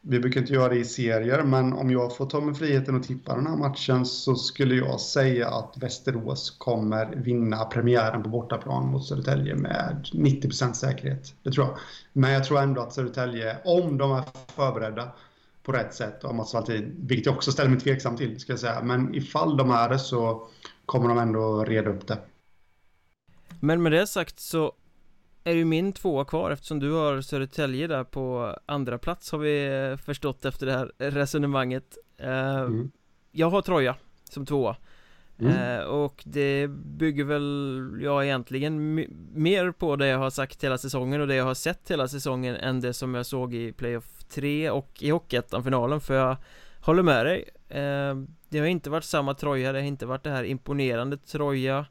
[0.06, 3.02] vi brukar inte göra det i serier, men om jag får ta mig friheten att
[3.02, 8.86] tippa den här matchen så skulle jag säga att Västerås kommer vinna premiären på bortaplan
[8.86, 11.34] mot Södertälje med 90% säkerhet.
[11.42, 11.78] Det tror jag.
[12.12, 14.24] Men jag tror ändå att Södertälje, om de är
[14.56, 15.08] förberedda
[15.62, 18.60] på rätt sätt av Mats Valtin, vilket jag också ställer mig tveksam till, ska jag
[18.60, 18.82] säga.
[18.82, 20.48] Men ifall de är det så
[20.86, 22.18] kommer de ändå reda upp det.
[23.60, 24.72] Men med det sagt så
[25.44, 29.66] är ju min tvåa kvar eftersom du har Södertälje där på andra plats har vi
[29.66, 32.90] eh, förstått efter det här resonemanget uh, mm.
[33.32, 33.96] Jag har Troja
[34.30, 34.76] som tvåa
[35.38, 35.80] mm.
[35.80, 38.94] uh, Och det bygger väl jag egentligen
[39.34, 42.56] mer på det jag har sagt hela säsongen och det jag har sett hela säsongen
[42.56, 46.36] än det som jag såg i Playoff 3 och i Hockeyettan-finalen för jag
[46.80, 47.44] håller med dig
[48.48, 51.86] Det har inte varit samma Troja, det har inte varit det här imponerande Troja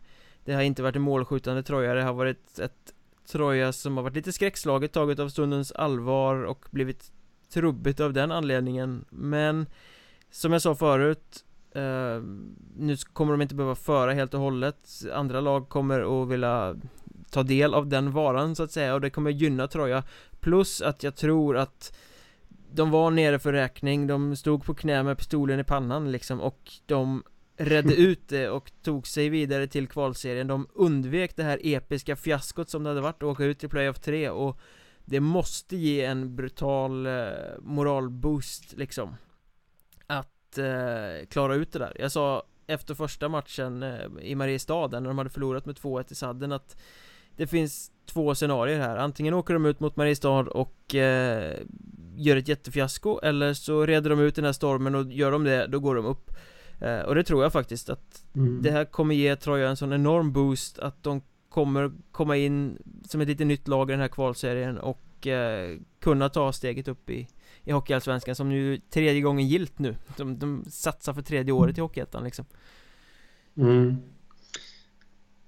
[0.45, 2.92] Det har inte varit en målskjutande Troja, det har varit ett
[3.27, 7.11] Troja som har varit lite skräckslaget, taget av stundens allvar och blivit
[7.53, 9.05] trubbigt av den anledningen.
[9.09, 9.65] Men
[10.31, 12.21] Som jag sa förut eh,
[12.77, 14.89] Nu kommer de inte behöva föra helt och hållet.
[15.13, 16.75] Andra lag kommer att vilja
[17.29, 20.03] Ta del av den varan så att säga och det kommer gynna Troja.
[20.39, 21.97] Plus att jag tror att
[22.71, 26.71] De var nere för räkning, de stod på knä med pistolen i pannan liksom och
[26.85, 27.23] de
[27.57, 30.47] redde ut det och tog sig vidare till kvalserien.
[30.47, 33.99] De undvek det här episka fiaskot som det hade varit att åka ut i playoff
[33.99, 34.59] 3 och
[35.05, 39.15] Det måste ge en brutal eh, moralboost liksom
[40.07, 41.93] Att eh, klara ut det där.
[41.99, 46.15] Jag sa efter första matchen eh, i Mariestad när de hade förlorat med 2-1 i
[46.15, 46.77] sadden att
[47.35, 48.97] Det finns två scenarier här.
[48.97, 51.59] Antingen åker de ut mot Mariestad och eh,
[52.15, 55.67] gör ett jättefiasko eller så reder de ut den här stormen och gör de det,
[55.67, 56.31] då går de upp.
[56.83, 58.61] Eh, och det tror jag faktiskt att mm.
[58.61, 62.77] det här kommer ge Troja en sån enorm boost att de kommer komma in
[63.07, 67.09] som ett lite nytt lag i den här kvalserien och eh, kunna ta steget upp
[67.09, 67.27] i,
[67.63, 69.95] i Hockeyallsvenskan som ju tredje gången gilt nu.
[70.17, 72.45] De, de satsar för tredje året i Hockeyettan liksom.
[73.57, 73.97] Mm.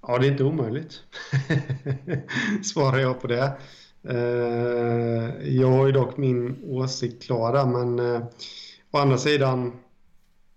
[0.02, 1.02] Ja, det är inte omöjligt.
[2.62, 3.52] Svarar jag på det.
[4.08, 8.22] Eh, jag har ju dock min åsikt klara, men eh,
[8.90, 9.72] å andra sidan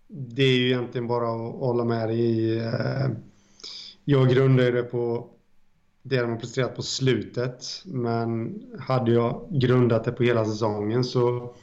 [0.09, 2.57] det är ju egentligen bara att hålla med dig i.
[2.57, 3.09] Eh,
[4.05, 5.29] jag grundar det på
[6.03, 7.65] det de har presterat på slutet.
[7.85, 11.53] Men hade jag grundat det på hela säsongen så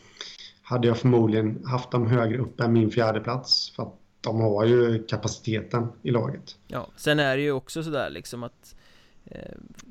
[0.62, 4.64] hade jag förmodligen haft dem högre upp än min fjärde plats För att de har
[4.64, 6.56] ju kapaciteten i laget.
[6.66, 8.85] Ja, sen är det ju också sådär liksom att eh,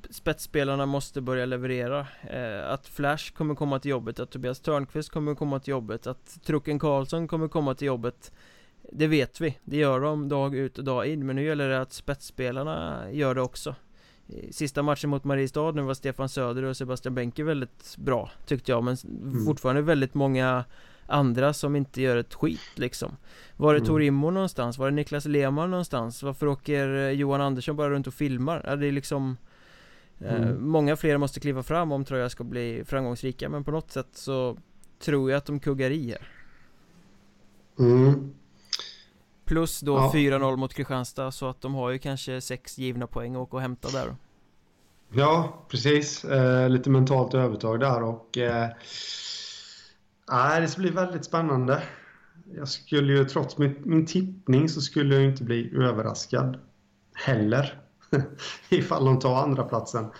[0.09, 2.07] Spetsspelarna måste börja leverera.
[2.29, 6.43] Eh, Att Flash kommer komma till jobbet, att Tobias Törnqvist kommer komma till jobbet Att
[6.45, 8.31] Trucken Karlsson kommer komma till jobbet
[8.91, 11.81] Det vet vi, det gör de dag ut och dag in Men nu gäller det
[11.81, 13.75] att spetsspelarna gör det också.
[14.51, 18.83] Sista matchen mot Mariestad nu var Stefan Söder och Sebastian Benke väldigt bra Tyckte jag
[18.83, 19.45] men mm.
[19.45, 20.63] fortfarande väldigt många
[21.07, 23.17] andra som inte gör ett skit liksom
[23.57, 23.87] Var är mm.
[23.87, 24.77] Tor Immo någonstans?
[24.77, 26.23] Var är Niklas Lehmann någonstans?
[26.23, 28.61] Varför åker Johan Andersson bara runt och filmar?
[28.67, 29.37] Ja, det är liksom
[30.19, 30.69] Eh, mm.
[30.69, 34.57] Många fler måste kliva fram om Troja ska bli framgångsrika men på något sätt så
[34.99, 36.27] tror jag att de kuggar i här.
[37.79, 38.33] Mm.
[39.45, 40.11] Plus då ja.
[40.15, 43.61] 4-0 mot Kristianstad så att de har ju kanske sex givna poäng att åka och
[43.61, 44.15] hämta där.
[45.13, 46.25] Ja, precis.
[46.25, 48.69] Eh, lite mentalt övertag där och eh,
[50.61, 51.83] det ska bli väldigt spännande.
[52.55, 56.59] Jag skulle ju trots min, min tippning så skulle jag inte bli överraskad
[57.13, 57.81] heller.
[58.69, 60.11] ifall de tar andra platsen.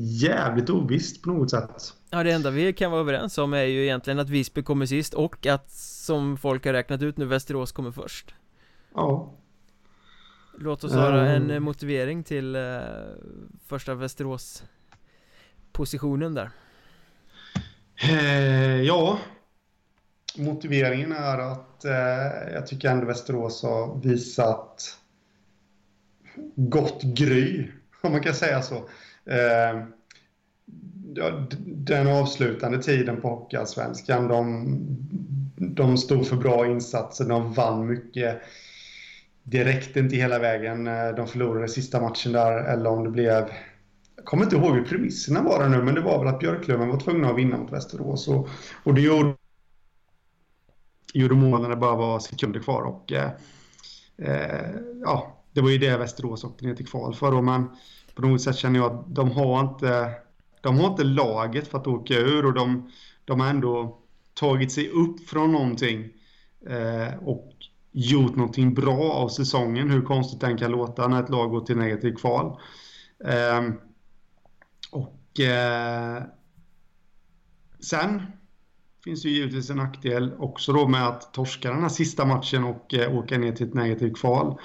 [0.00, 1.94] Jävligt ovisst på något sätt.
[2.10, 5.14] Ja det enda vi kan vara överens om är ju egentligen att Visby kommer sist
[5.14, 8.34] och att som folk har räknat ut nu Västerås kommer först.
[8.94, 9.32] Ja.
[10.58, 11.50] Låt oss höra um...
[11.50, 12.80] en motivering till uh,
[13.66, 14.64] första Västerås
[15.72, 16.50] positionen där
[18.02, 19.18] Eh, Ja
[20.36, 24.96] Motiveringen är att eh, jag tycker ändå Västerås har visat
[26.56, 27.68] gott gry,
[28.02, 28.76] om man kan säga så.
[29.30, 29.82] Eh,
[31.66, 34.78] den avslutande tiden på Hockeyallsvenskan, de,
[35.56, 38.42] de stod för bra insatser, de vann mycket.
[39.42, 40.86] Det räckte inte hela vägen.
[40.86, 43.50] Eh, de förlorade sista matchen där, eller om det blev...
[44.20, 47.00] Jag kommer inte ihåg hur premisserna var nu, men det var väl att Björklöven var
[47.00, 48.28] tvungna att vinna mot Västerås.
[48.28, 48.48] Och,
[48.84, 49.34] och det gjorde,
[51.14, 52.82] gjorde mål när det bara var sekunder kvar.
[52.82, 53.30] Och, eh,
[54.18, 54.70] eh
[55.02, 57.68] ja, det var ju det Västerås åkte ner till kval för då, men
[58.14, 60.10] på något sätt känner jag att de har inte,
[60.60, 62.90] de har inte laget för att åka ur och de,
[63.24, 63.98] de har ändå
[64.34, 66.04] tagit sig upp från någonting
[66.68, 67.52] eh, och
[67.92, 71.76] gjort någonting bra av säsongen, hur konstigt den kan låta när ett lag går till
[71.76, 72.60] negativ kval.
[73.24, 73.62] Eh,
[77.80, 78.22] sen
[79.04, 82.94] finns ju givetvis en nackdel också då med att torska den här sista matchen och
[82.94, 84.58] eh, åka ner till ett negativt kval.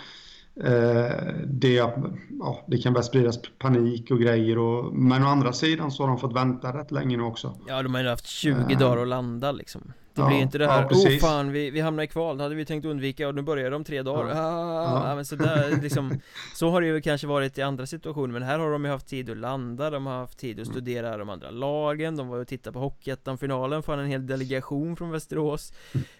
[0.63, 4.57] Eh, det, ja, det kan börja spridas panik och grejer.
[4.57, 7.59] Och, men å andra sidan så har de fått vänta rätt länge nu också.
[7.67, 9.93] Ja, de har ju haft 20 uh, dagar att landa liksom.
[10.15, 12.43] Det ja, blir inte det här, ja, oh fan vi, vi hamnar i kval, det
[12.43, 14.35] hade vi tänkt undvika och nu börjar de tre dagar.
[14.35, 14.41] Ja.
[14.41, 15.15] Ah, ja.
[15.15, 16.19] men så, där, liksom,
[16.53, 19.07] så har det ju kanske varit i andra situationer men här har de ju haft
[19.07, 22.47] tid att landa, de har haft tid att studera de andra lagen De var och
[22.47, 25.73] tittade på Hockeyettan-finalen, fann en hel delegation från Västerås.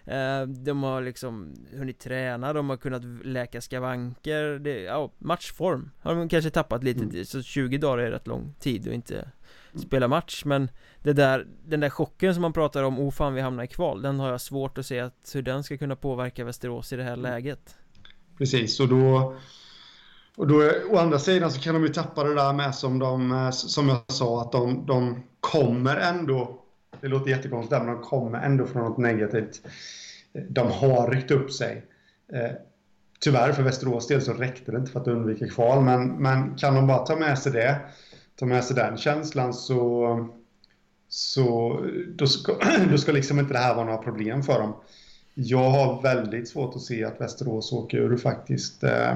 [0.06, 5.92] Eh, De har liksom hunnit träna, de har kunnat läka skavanker det, ja, Matchform.
[6.02, 7.26] Har de kanske tappat lite, mm.
[7.26, 9.32] så 20 dagar är rätt lång tid och inte
[9.80, 10.70] spela match men
[11.04, 14.02] det där, den där chocken som man pratar om, oh fan vi hamnar i kval
[14.02, 17.04] Den har jag svårt att se att hur den ska kunna påverka Västerås i det
[17.04, 17.24] här mm.
[17.24, 17.76] läget
[18.38, 19.36] Precis, och då
[20.38, 23.50] och då å andra sidan så kan de ju tappa det där med som de,
[23.54, 26.62] som jag sa att de, de kommer ändå
[27.02, 29.62] Det låter jättekonstigt där, men de kommer ändå från något negativt.
[30.50, 31.86] De har ryckt upp sig.
[32.34, 32.52] Eh,
[33.20, 36.76] tyvärr för Västerås del så räckte det inte för att undvika kval, men, men kan
[36.76, 37.80] de bara ta med sig det,
[38.36, 40.30] ta med sig den känslan så,
[41.08, 41.80] så
[42.16, 42.58] då, ska,
[42.92, 44.74] då ska liksom inte det här vara några problem för dem.
[45.34, 48.84] Jag har väldigt svårt att se att Västerås åker ur faktiskt.
[48.84, 49.16] Eh,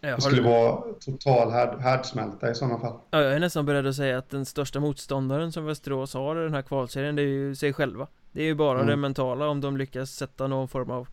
[0.00, 2.98] det skulle vara total härd, härdsmälta i sådana fall.
[3.10, 6.44] Ja, jag är nästan beredd att säga att den största motståndaren som Västerås har i
[6.44, 8.06] den här kvalserien det är ju sig själva.
[8.32, 8.86] Det är ju bara mm.
[8.86, 11.08] det mentala om de lyckas sätta någon form av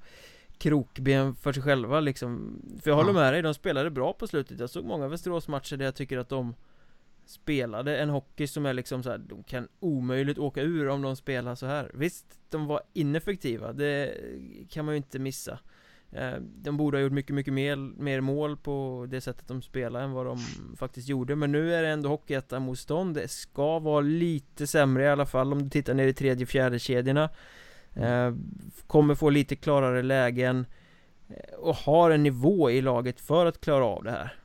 [0.57, 4.59] krokben för sig själva liksom För jag håller med dig, de spelade bra på slutet
[4.59, 6.55] Jag såg många Västerås-matcher där jag tycker att de
[7.29, 11.15] Spelade en hockey som är liksom så här, De kan omöjligt åka ur om de
[11.15, 11.91] spelar så här.
[11.93, 14.13] Visst, de var ineffektiva Det
[14.69, 15.59] kan man ju inte missa.
[16.11, 20.01] Eh, De borde ha gjort mycket, mycket mer, mer mål på det sättet de spelar
[20.01, 20.37] än vad de
[20.77, 23.13] faktiskt gjorde Men nu är det ändå Hockeyettan-motstånd.
[23.13, 26.79] Det ska vara lite sämre i alla fall om du tittar ner i tredje, fjärde
[26.79, 27.29] kedjorna.
[27.93, 28.33] Eh,
[28.87, 30.65] kommer få lite klarare lägen
[31.29, 34.38] eh, Och har en nivå i laget för att klara av det här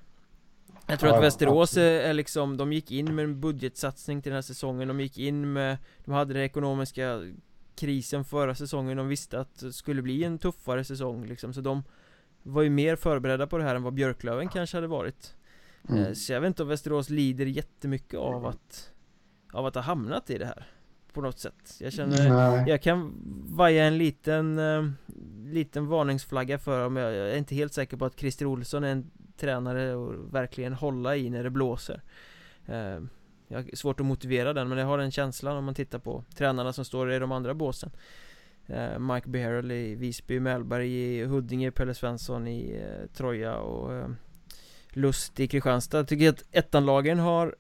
[0.87, 4.37] Jag tror ja, att Västerås är, liksom, de gick in med en budgetsatsning till den
[4.37, 7.33] här säsongen De gick in med, de hade den ekonomiska
[7.77, 11.55] krisen förra säsongen De visste att det skulle bli en tuffare säsong liksom.
[11.55, 11.83] Så de
[12.43, 15.35] var ju mer förberedda på det här än vad Björklöven kanske hade varit.
[15.89, 16.05] Mm.
[16.05, 18.91] Eh, så jag vet inte om Västerås lider jättemycket av att
[19.53, 20.67] Av att ha hamnat i det här
[21.13, 21.77] på något sätt.
[21.81, 22.65] Jag känner, Nej.
[22.69, 23.15] jag kan
[23.49, 24.91] vaja en liten uh,
[25.47, 26.97] Liten varningsflagga för dem.
[26.97, 30.73] Jag, jag är inte helt säker på att Christer Olsson är en tränare och verkligen
[30.73, 32.03] hålla i när det blåser.
[32.69, 33.01] Uh,
[33.49, 36.25] Jag har svårt att motivera den men jag har den känslan om man tittar på
[36.37, 37.91] tränarna som står i de andra båsen.
[38.71, 42.83] Uh, Mike Beharrell i Visby, Mellberg i Huddinge, Pelle Svensson i
[43.15, 44.11] Troja och
[44.91, 45.97] Lust i Kristianstad.
[45.99, 47.57] Jag tycker att ettanlagen har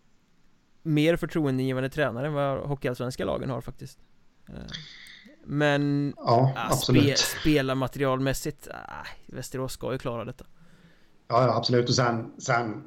[0.82, 3.98] mer förtroendeingivande tränare än vad hockeyallsvenska lagen har faktiskt.
[4.48, 4.54] Eh,
[5.44, 6.76] Men ja, äh.
[6.76, 8.74] Spe, Spelarmaterialmässigt, äh,
[9.26, 10.44] Västerås ska ju klara detta
[11.28, 12.84] Ja, absolut och sen, sen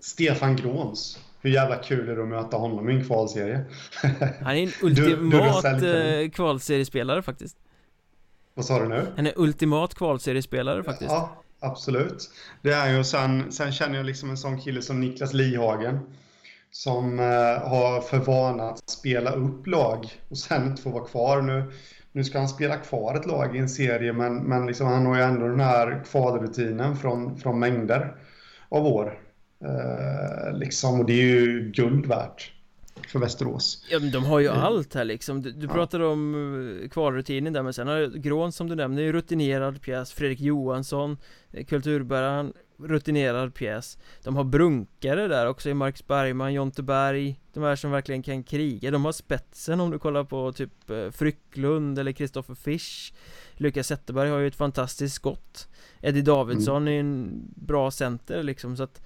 [0.00, 3.64] Stefan Gråns hur jävla kul är det att möta honom i en kvalserie?
[4.42, 7.56] Han är en ultimat du, du kvalseriespelare faktiskt
[8.54, 9.06] Vad sa du nu?
[9.16, 12.30] Han är ultimat kvalseriespelare faktiskt Ja, absolut
[12.62, 15.98] Det är ju, sen, sen känner jag liksom en sån kille som Niklas Lihagen
[16.70, 17.24] som eh,
[17.68, 21.42] har för vana att spela upp lag och sen inte få vara kvar.
[21.42, 21.72] Nu,
[22.12, 25.16] nu ska han spela kvar ett lag i en serie men, men liksom han har
[25.16, 28.16] ju ändå den här kvalrutinen från, från mängder
[28.68, 29.20] av år.
[29.64, 32.52] Eh, liksom, och det är ju guld värt
[33.08, 33.86] för Västerås.
[33.90, 34.60] Ja men de har ju mm.
[34.60, 35.72] allt här liksom Du, du ja.
[35.72, 36.34] pratade om
[36.82, 41.16] eh, kvalrutinen där men sen har Grån som du nämnde är rutinerad pjäs Fredrik Johansson
[41.52, 43.98] eh, Kulturbäraren rutinerad pjäs.
[44.22, 48.42] De har brunkare där också i Marcus Bergman, Jonte Berg De här som verkligen kan
[48.42, 48.90] kriga.
[48.90, 53.12] De har spetsen om du kollar på typ eh, Frycklund eller Kristoffer Fisch.
[53.54, 55.68] Lukas Zetterberg har ju ett fantastiskt skott.
[56.00, 56.94] Eddie Davidsson mm.
[56.94, 59.02] är en bra center liksom så att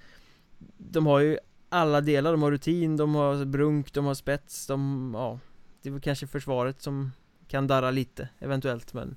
[0.77, 1.37] De har ju
[1.69, 5.39] alla delar, de har rutin, de har brunk, de har spets, de, ja
[5.81, 7.11] Det är väl kanske försvaret som
[7.47, 9.15] kan darra lite eventuellt men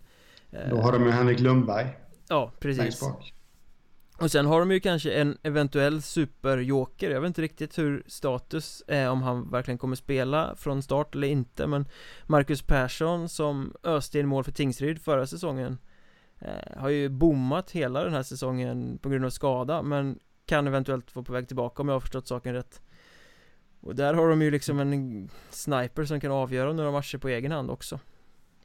[0.51, 1.97] eh, Då har de ju Henrik Lundberg.
[2.28, 3.01] Ja, precis
[4.19, 8.82] och sen har de ju kanske en eventuell superjoker Jag vet inte riktigt hur status
[8.86, 11.89] är om han verkligen kommer spela från start eller inte Men
[12.27, 15.78] Marcus Persson som öste in mål för Tingsryd förra säsongen
[16.39, 21.15] eh, Har ju bommat hela den här säsongen på grund av skada Men kan eventuellt
[21.15, 22.82] vara på väg tillbaka om jag har förstått saken rätt.
[23.81, 27.53] Och där har de ju liksom en sniper som kan avgöra några matcher på egen
[27.53, 28.01] hand också.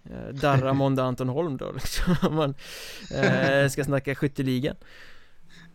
[0.03, 2.15] Eh, Darra Måndag Anton Holm då liksom.
[2.21, 2.55] Om man
[3.11, 4.75] eh, ska snacka skytteligan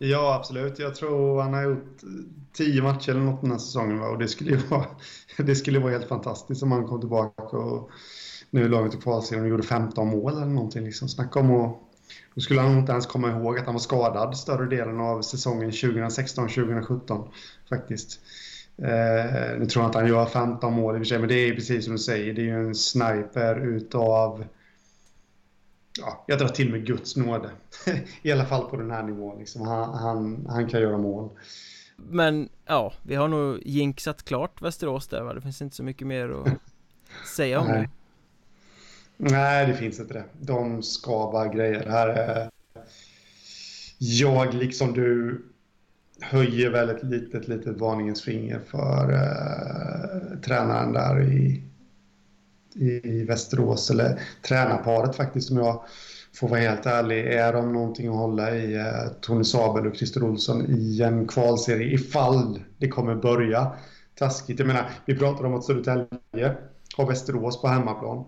[0.01, 0.79] Ja, absolut.
[0.79, 2.01] Jag tror han har gjort
[2.53, 3.99] tio matcher eller något den här säsongen.
[3.99, 4.07] Va?
[4.07, 4.85] Och det skulle ju vara,
[5.37, 7.89] det skulle vara helt fantastiskt om han kom tillbaka och
[8.49, 10.83] nu laget i kvalserien och gjorde 15 mål eller någonting.
[10.83, 11.09] Liksom.
[11.09, 11.75] Snacka om att...
[12.35, 15.71] Då skulle han inte ens komma ihåg att han var skadad större delen av säsongen
[15.71, 17.27] 2016-2017
[17.69, 18.19] faktiskt.
[18.77, 21.35] Eh, nu tror jag inte han gör 15 mål i och för sig, men det
[21.35, 22.33] är precis som du säger.
[22.33, 24.45] Det är ju en sniper utav
[25.99, 27.49] ja, jag drar till med Guds nåde.
[28.21, 29.39] I alla fall på den här nivån.
[29.39, 29.61] Liksom.
[29.61, 31.29] Han, han, han kan göra mål.
[31.97, 35.33] Men ja, vi har nog jinxat klart Västerås där va?
[35.33, 36.47] Det finns inte så mycket mer att
[37.35, 37.81] säga om Nej.
[37.81, 37.89] det.
[39.31, 40.23] Nej, det finns inte det.
[40.39, 41.83] De ska bara grejer.
[41.85, 42.49] Det här är...
[43.97, 45.41] Jag, liksom du,
[46.21, 51.63] höjer väl ett litet, litet varningens finger för uh, tränaren där i
[52.75, 55.83] i Västerås, eller tränarparet faktiskt om jag
[56.35, 57.25] får vara helt ärlig.
[57.25, 61.93] Är de någonting att hålla i eh, Tony Sabel och Christer Olsson i en kvalserie
[61.93, 63.71] ifall det kommer börja
[64.15, 64.59] taskigt.
[64.59, 66.55] Jag menar, vi pratar om att Södertälje
[66.97, 68.25] har Västerås på hemmaplan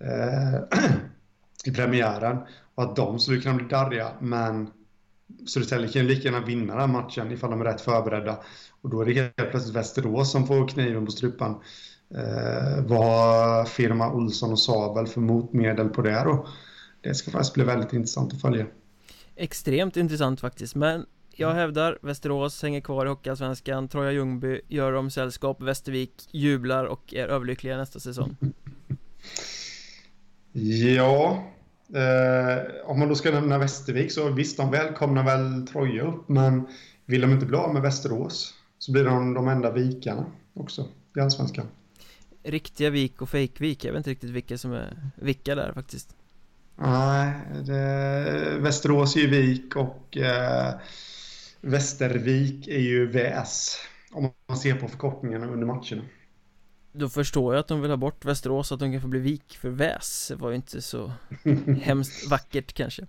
[0.00, 0.60] eh,
[1.64, 2.38] i premiären.
[2.74, 4.70] Och att de skulle kunna bli darriga, men
[5.46, 8.38] Södertälje kan lika gärna vinna den matchen ifall de är rätt förberedda.
[8.80, 11.54] Och då är det helt plötsligt Västerås som får kniven på strupen.
[12.14, 16.46] Eh, vad har firma Olsson och Sabel för motmedel på det då?
[17.00, 18.66] Det ska faktiskt bli väldigt intressant att följa.
[19.36, 21.06] Extremt intressant faktiskt, men
[21.36, 27.14] jag hävdar Västerås hänger kvar i Hockeyallsvenskan Troja Ljungby gör om sällskap Västervik jublar och
[27.14, 28.36] är överlyckliga nästa säsong
[30.96, 31.44] Ja
[31.94, 36.66] eh, Om man då ska nämna Västervik så visst, de välkomnar väl Troja upp men
[37.06, 41.20] vill de inte bli av med Västerås så blir de de enda vikarna också i
[41.20, 41.66] Allsvenskan
[42.42, 46.16] Riktiga vik och fejkvik, jag vet inte riktigt vilka som är vilka där faktiskt.
[46.76, 47.32] Nej,
[47.66, 50.74] det, Västerås är ju vik och eh,
[51.60, 53.76] Västervik är ju VS
[54.12, 56.02] om man ser på förkortningarna under matcherna.
[56.92, 59.20] Då förstår jag att de vill ha bort Västerås så att de kan få bli
[59.20, 61.12] vik för väs var ju inte så
[61.82, 63.06] hemskt vackert kanske.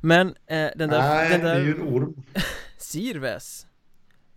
[0.00, 1.54] Men eh, den där Nej, den där...
[1.54, 2.22] det är ju en orm.
[2.78, 3.66] Sirväs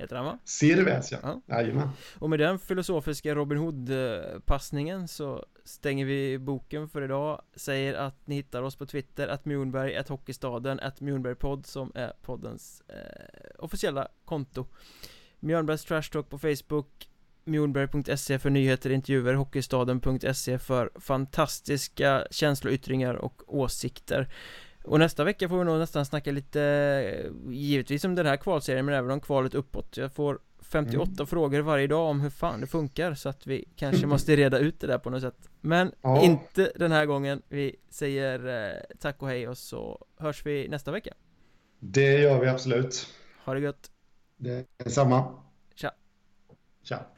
[0.04, 0.40] Heter han va?
[0.44, 1.42] Sirväs ja, ja.
[1.48, 1.90] Jajamän.
[2.20, 7.42] Och med den filosofiska Robin Hood-passningen så stänger vi boken för idag.
[7.56, 12.14] Säger att ni hittar oss på Twitter, att Mjornberg, att Hockeystaden, att Mjornbergpodd som är
[12.22, 12.96] poddens eh,
[13.60, 14.66] officiella konto.
[15.40, 17.08] Mjörnbergs Trash Talk på Facebook
[17.46, 24.30] Mjornberg.se för nyheter, intervjuer, Hockeystaden.se för fantastiska känsloyttringar och åsikter
[24.84, 28.96] och nästa vecka får vi nog nästan snacka lite Givetvis om den här kvalserien men
[28.96, 29.98] även om kvalet uppåt.
[29.98, 31.28] Jag får 58 mm.
[31.28, 34.80] frågor varje dag om hur fan det funkar så att vi kanske måste reda ut
[34.80, 35.50] det där på något sätt.
[35.62, 36.22] Men ja.
[36.22, 37.42] inte den här gången.
[37.48, 41.14] Vi säger eh, tack och hej och så hörs vi nästa vecka.
[41.80, 43.08] Det gör vi absolut.
[43.46, 43.92] Ha det gött.
[44.38, 45.40] Det är samma.
[45.76, 45.92] Tja.
[46.84, 47.13] Tja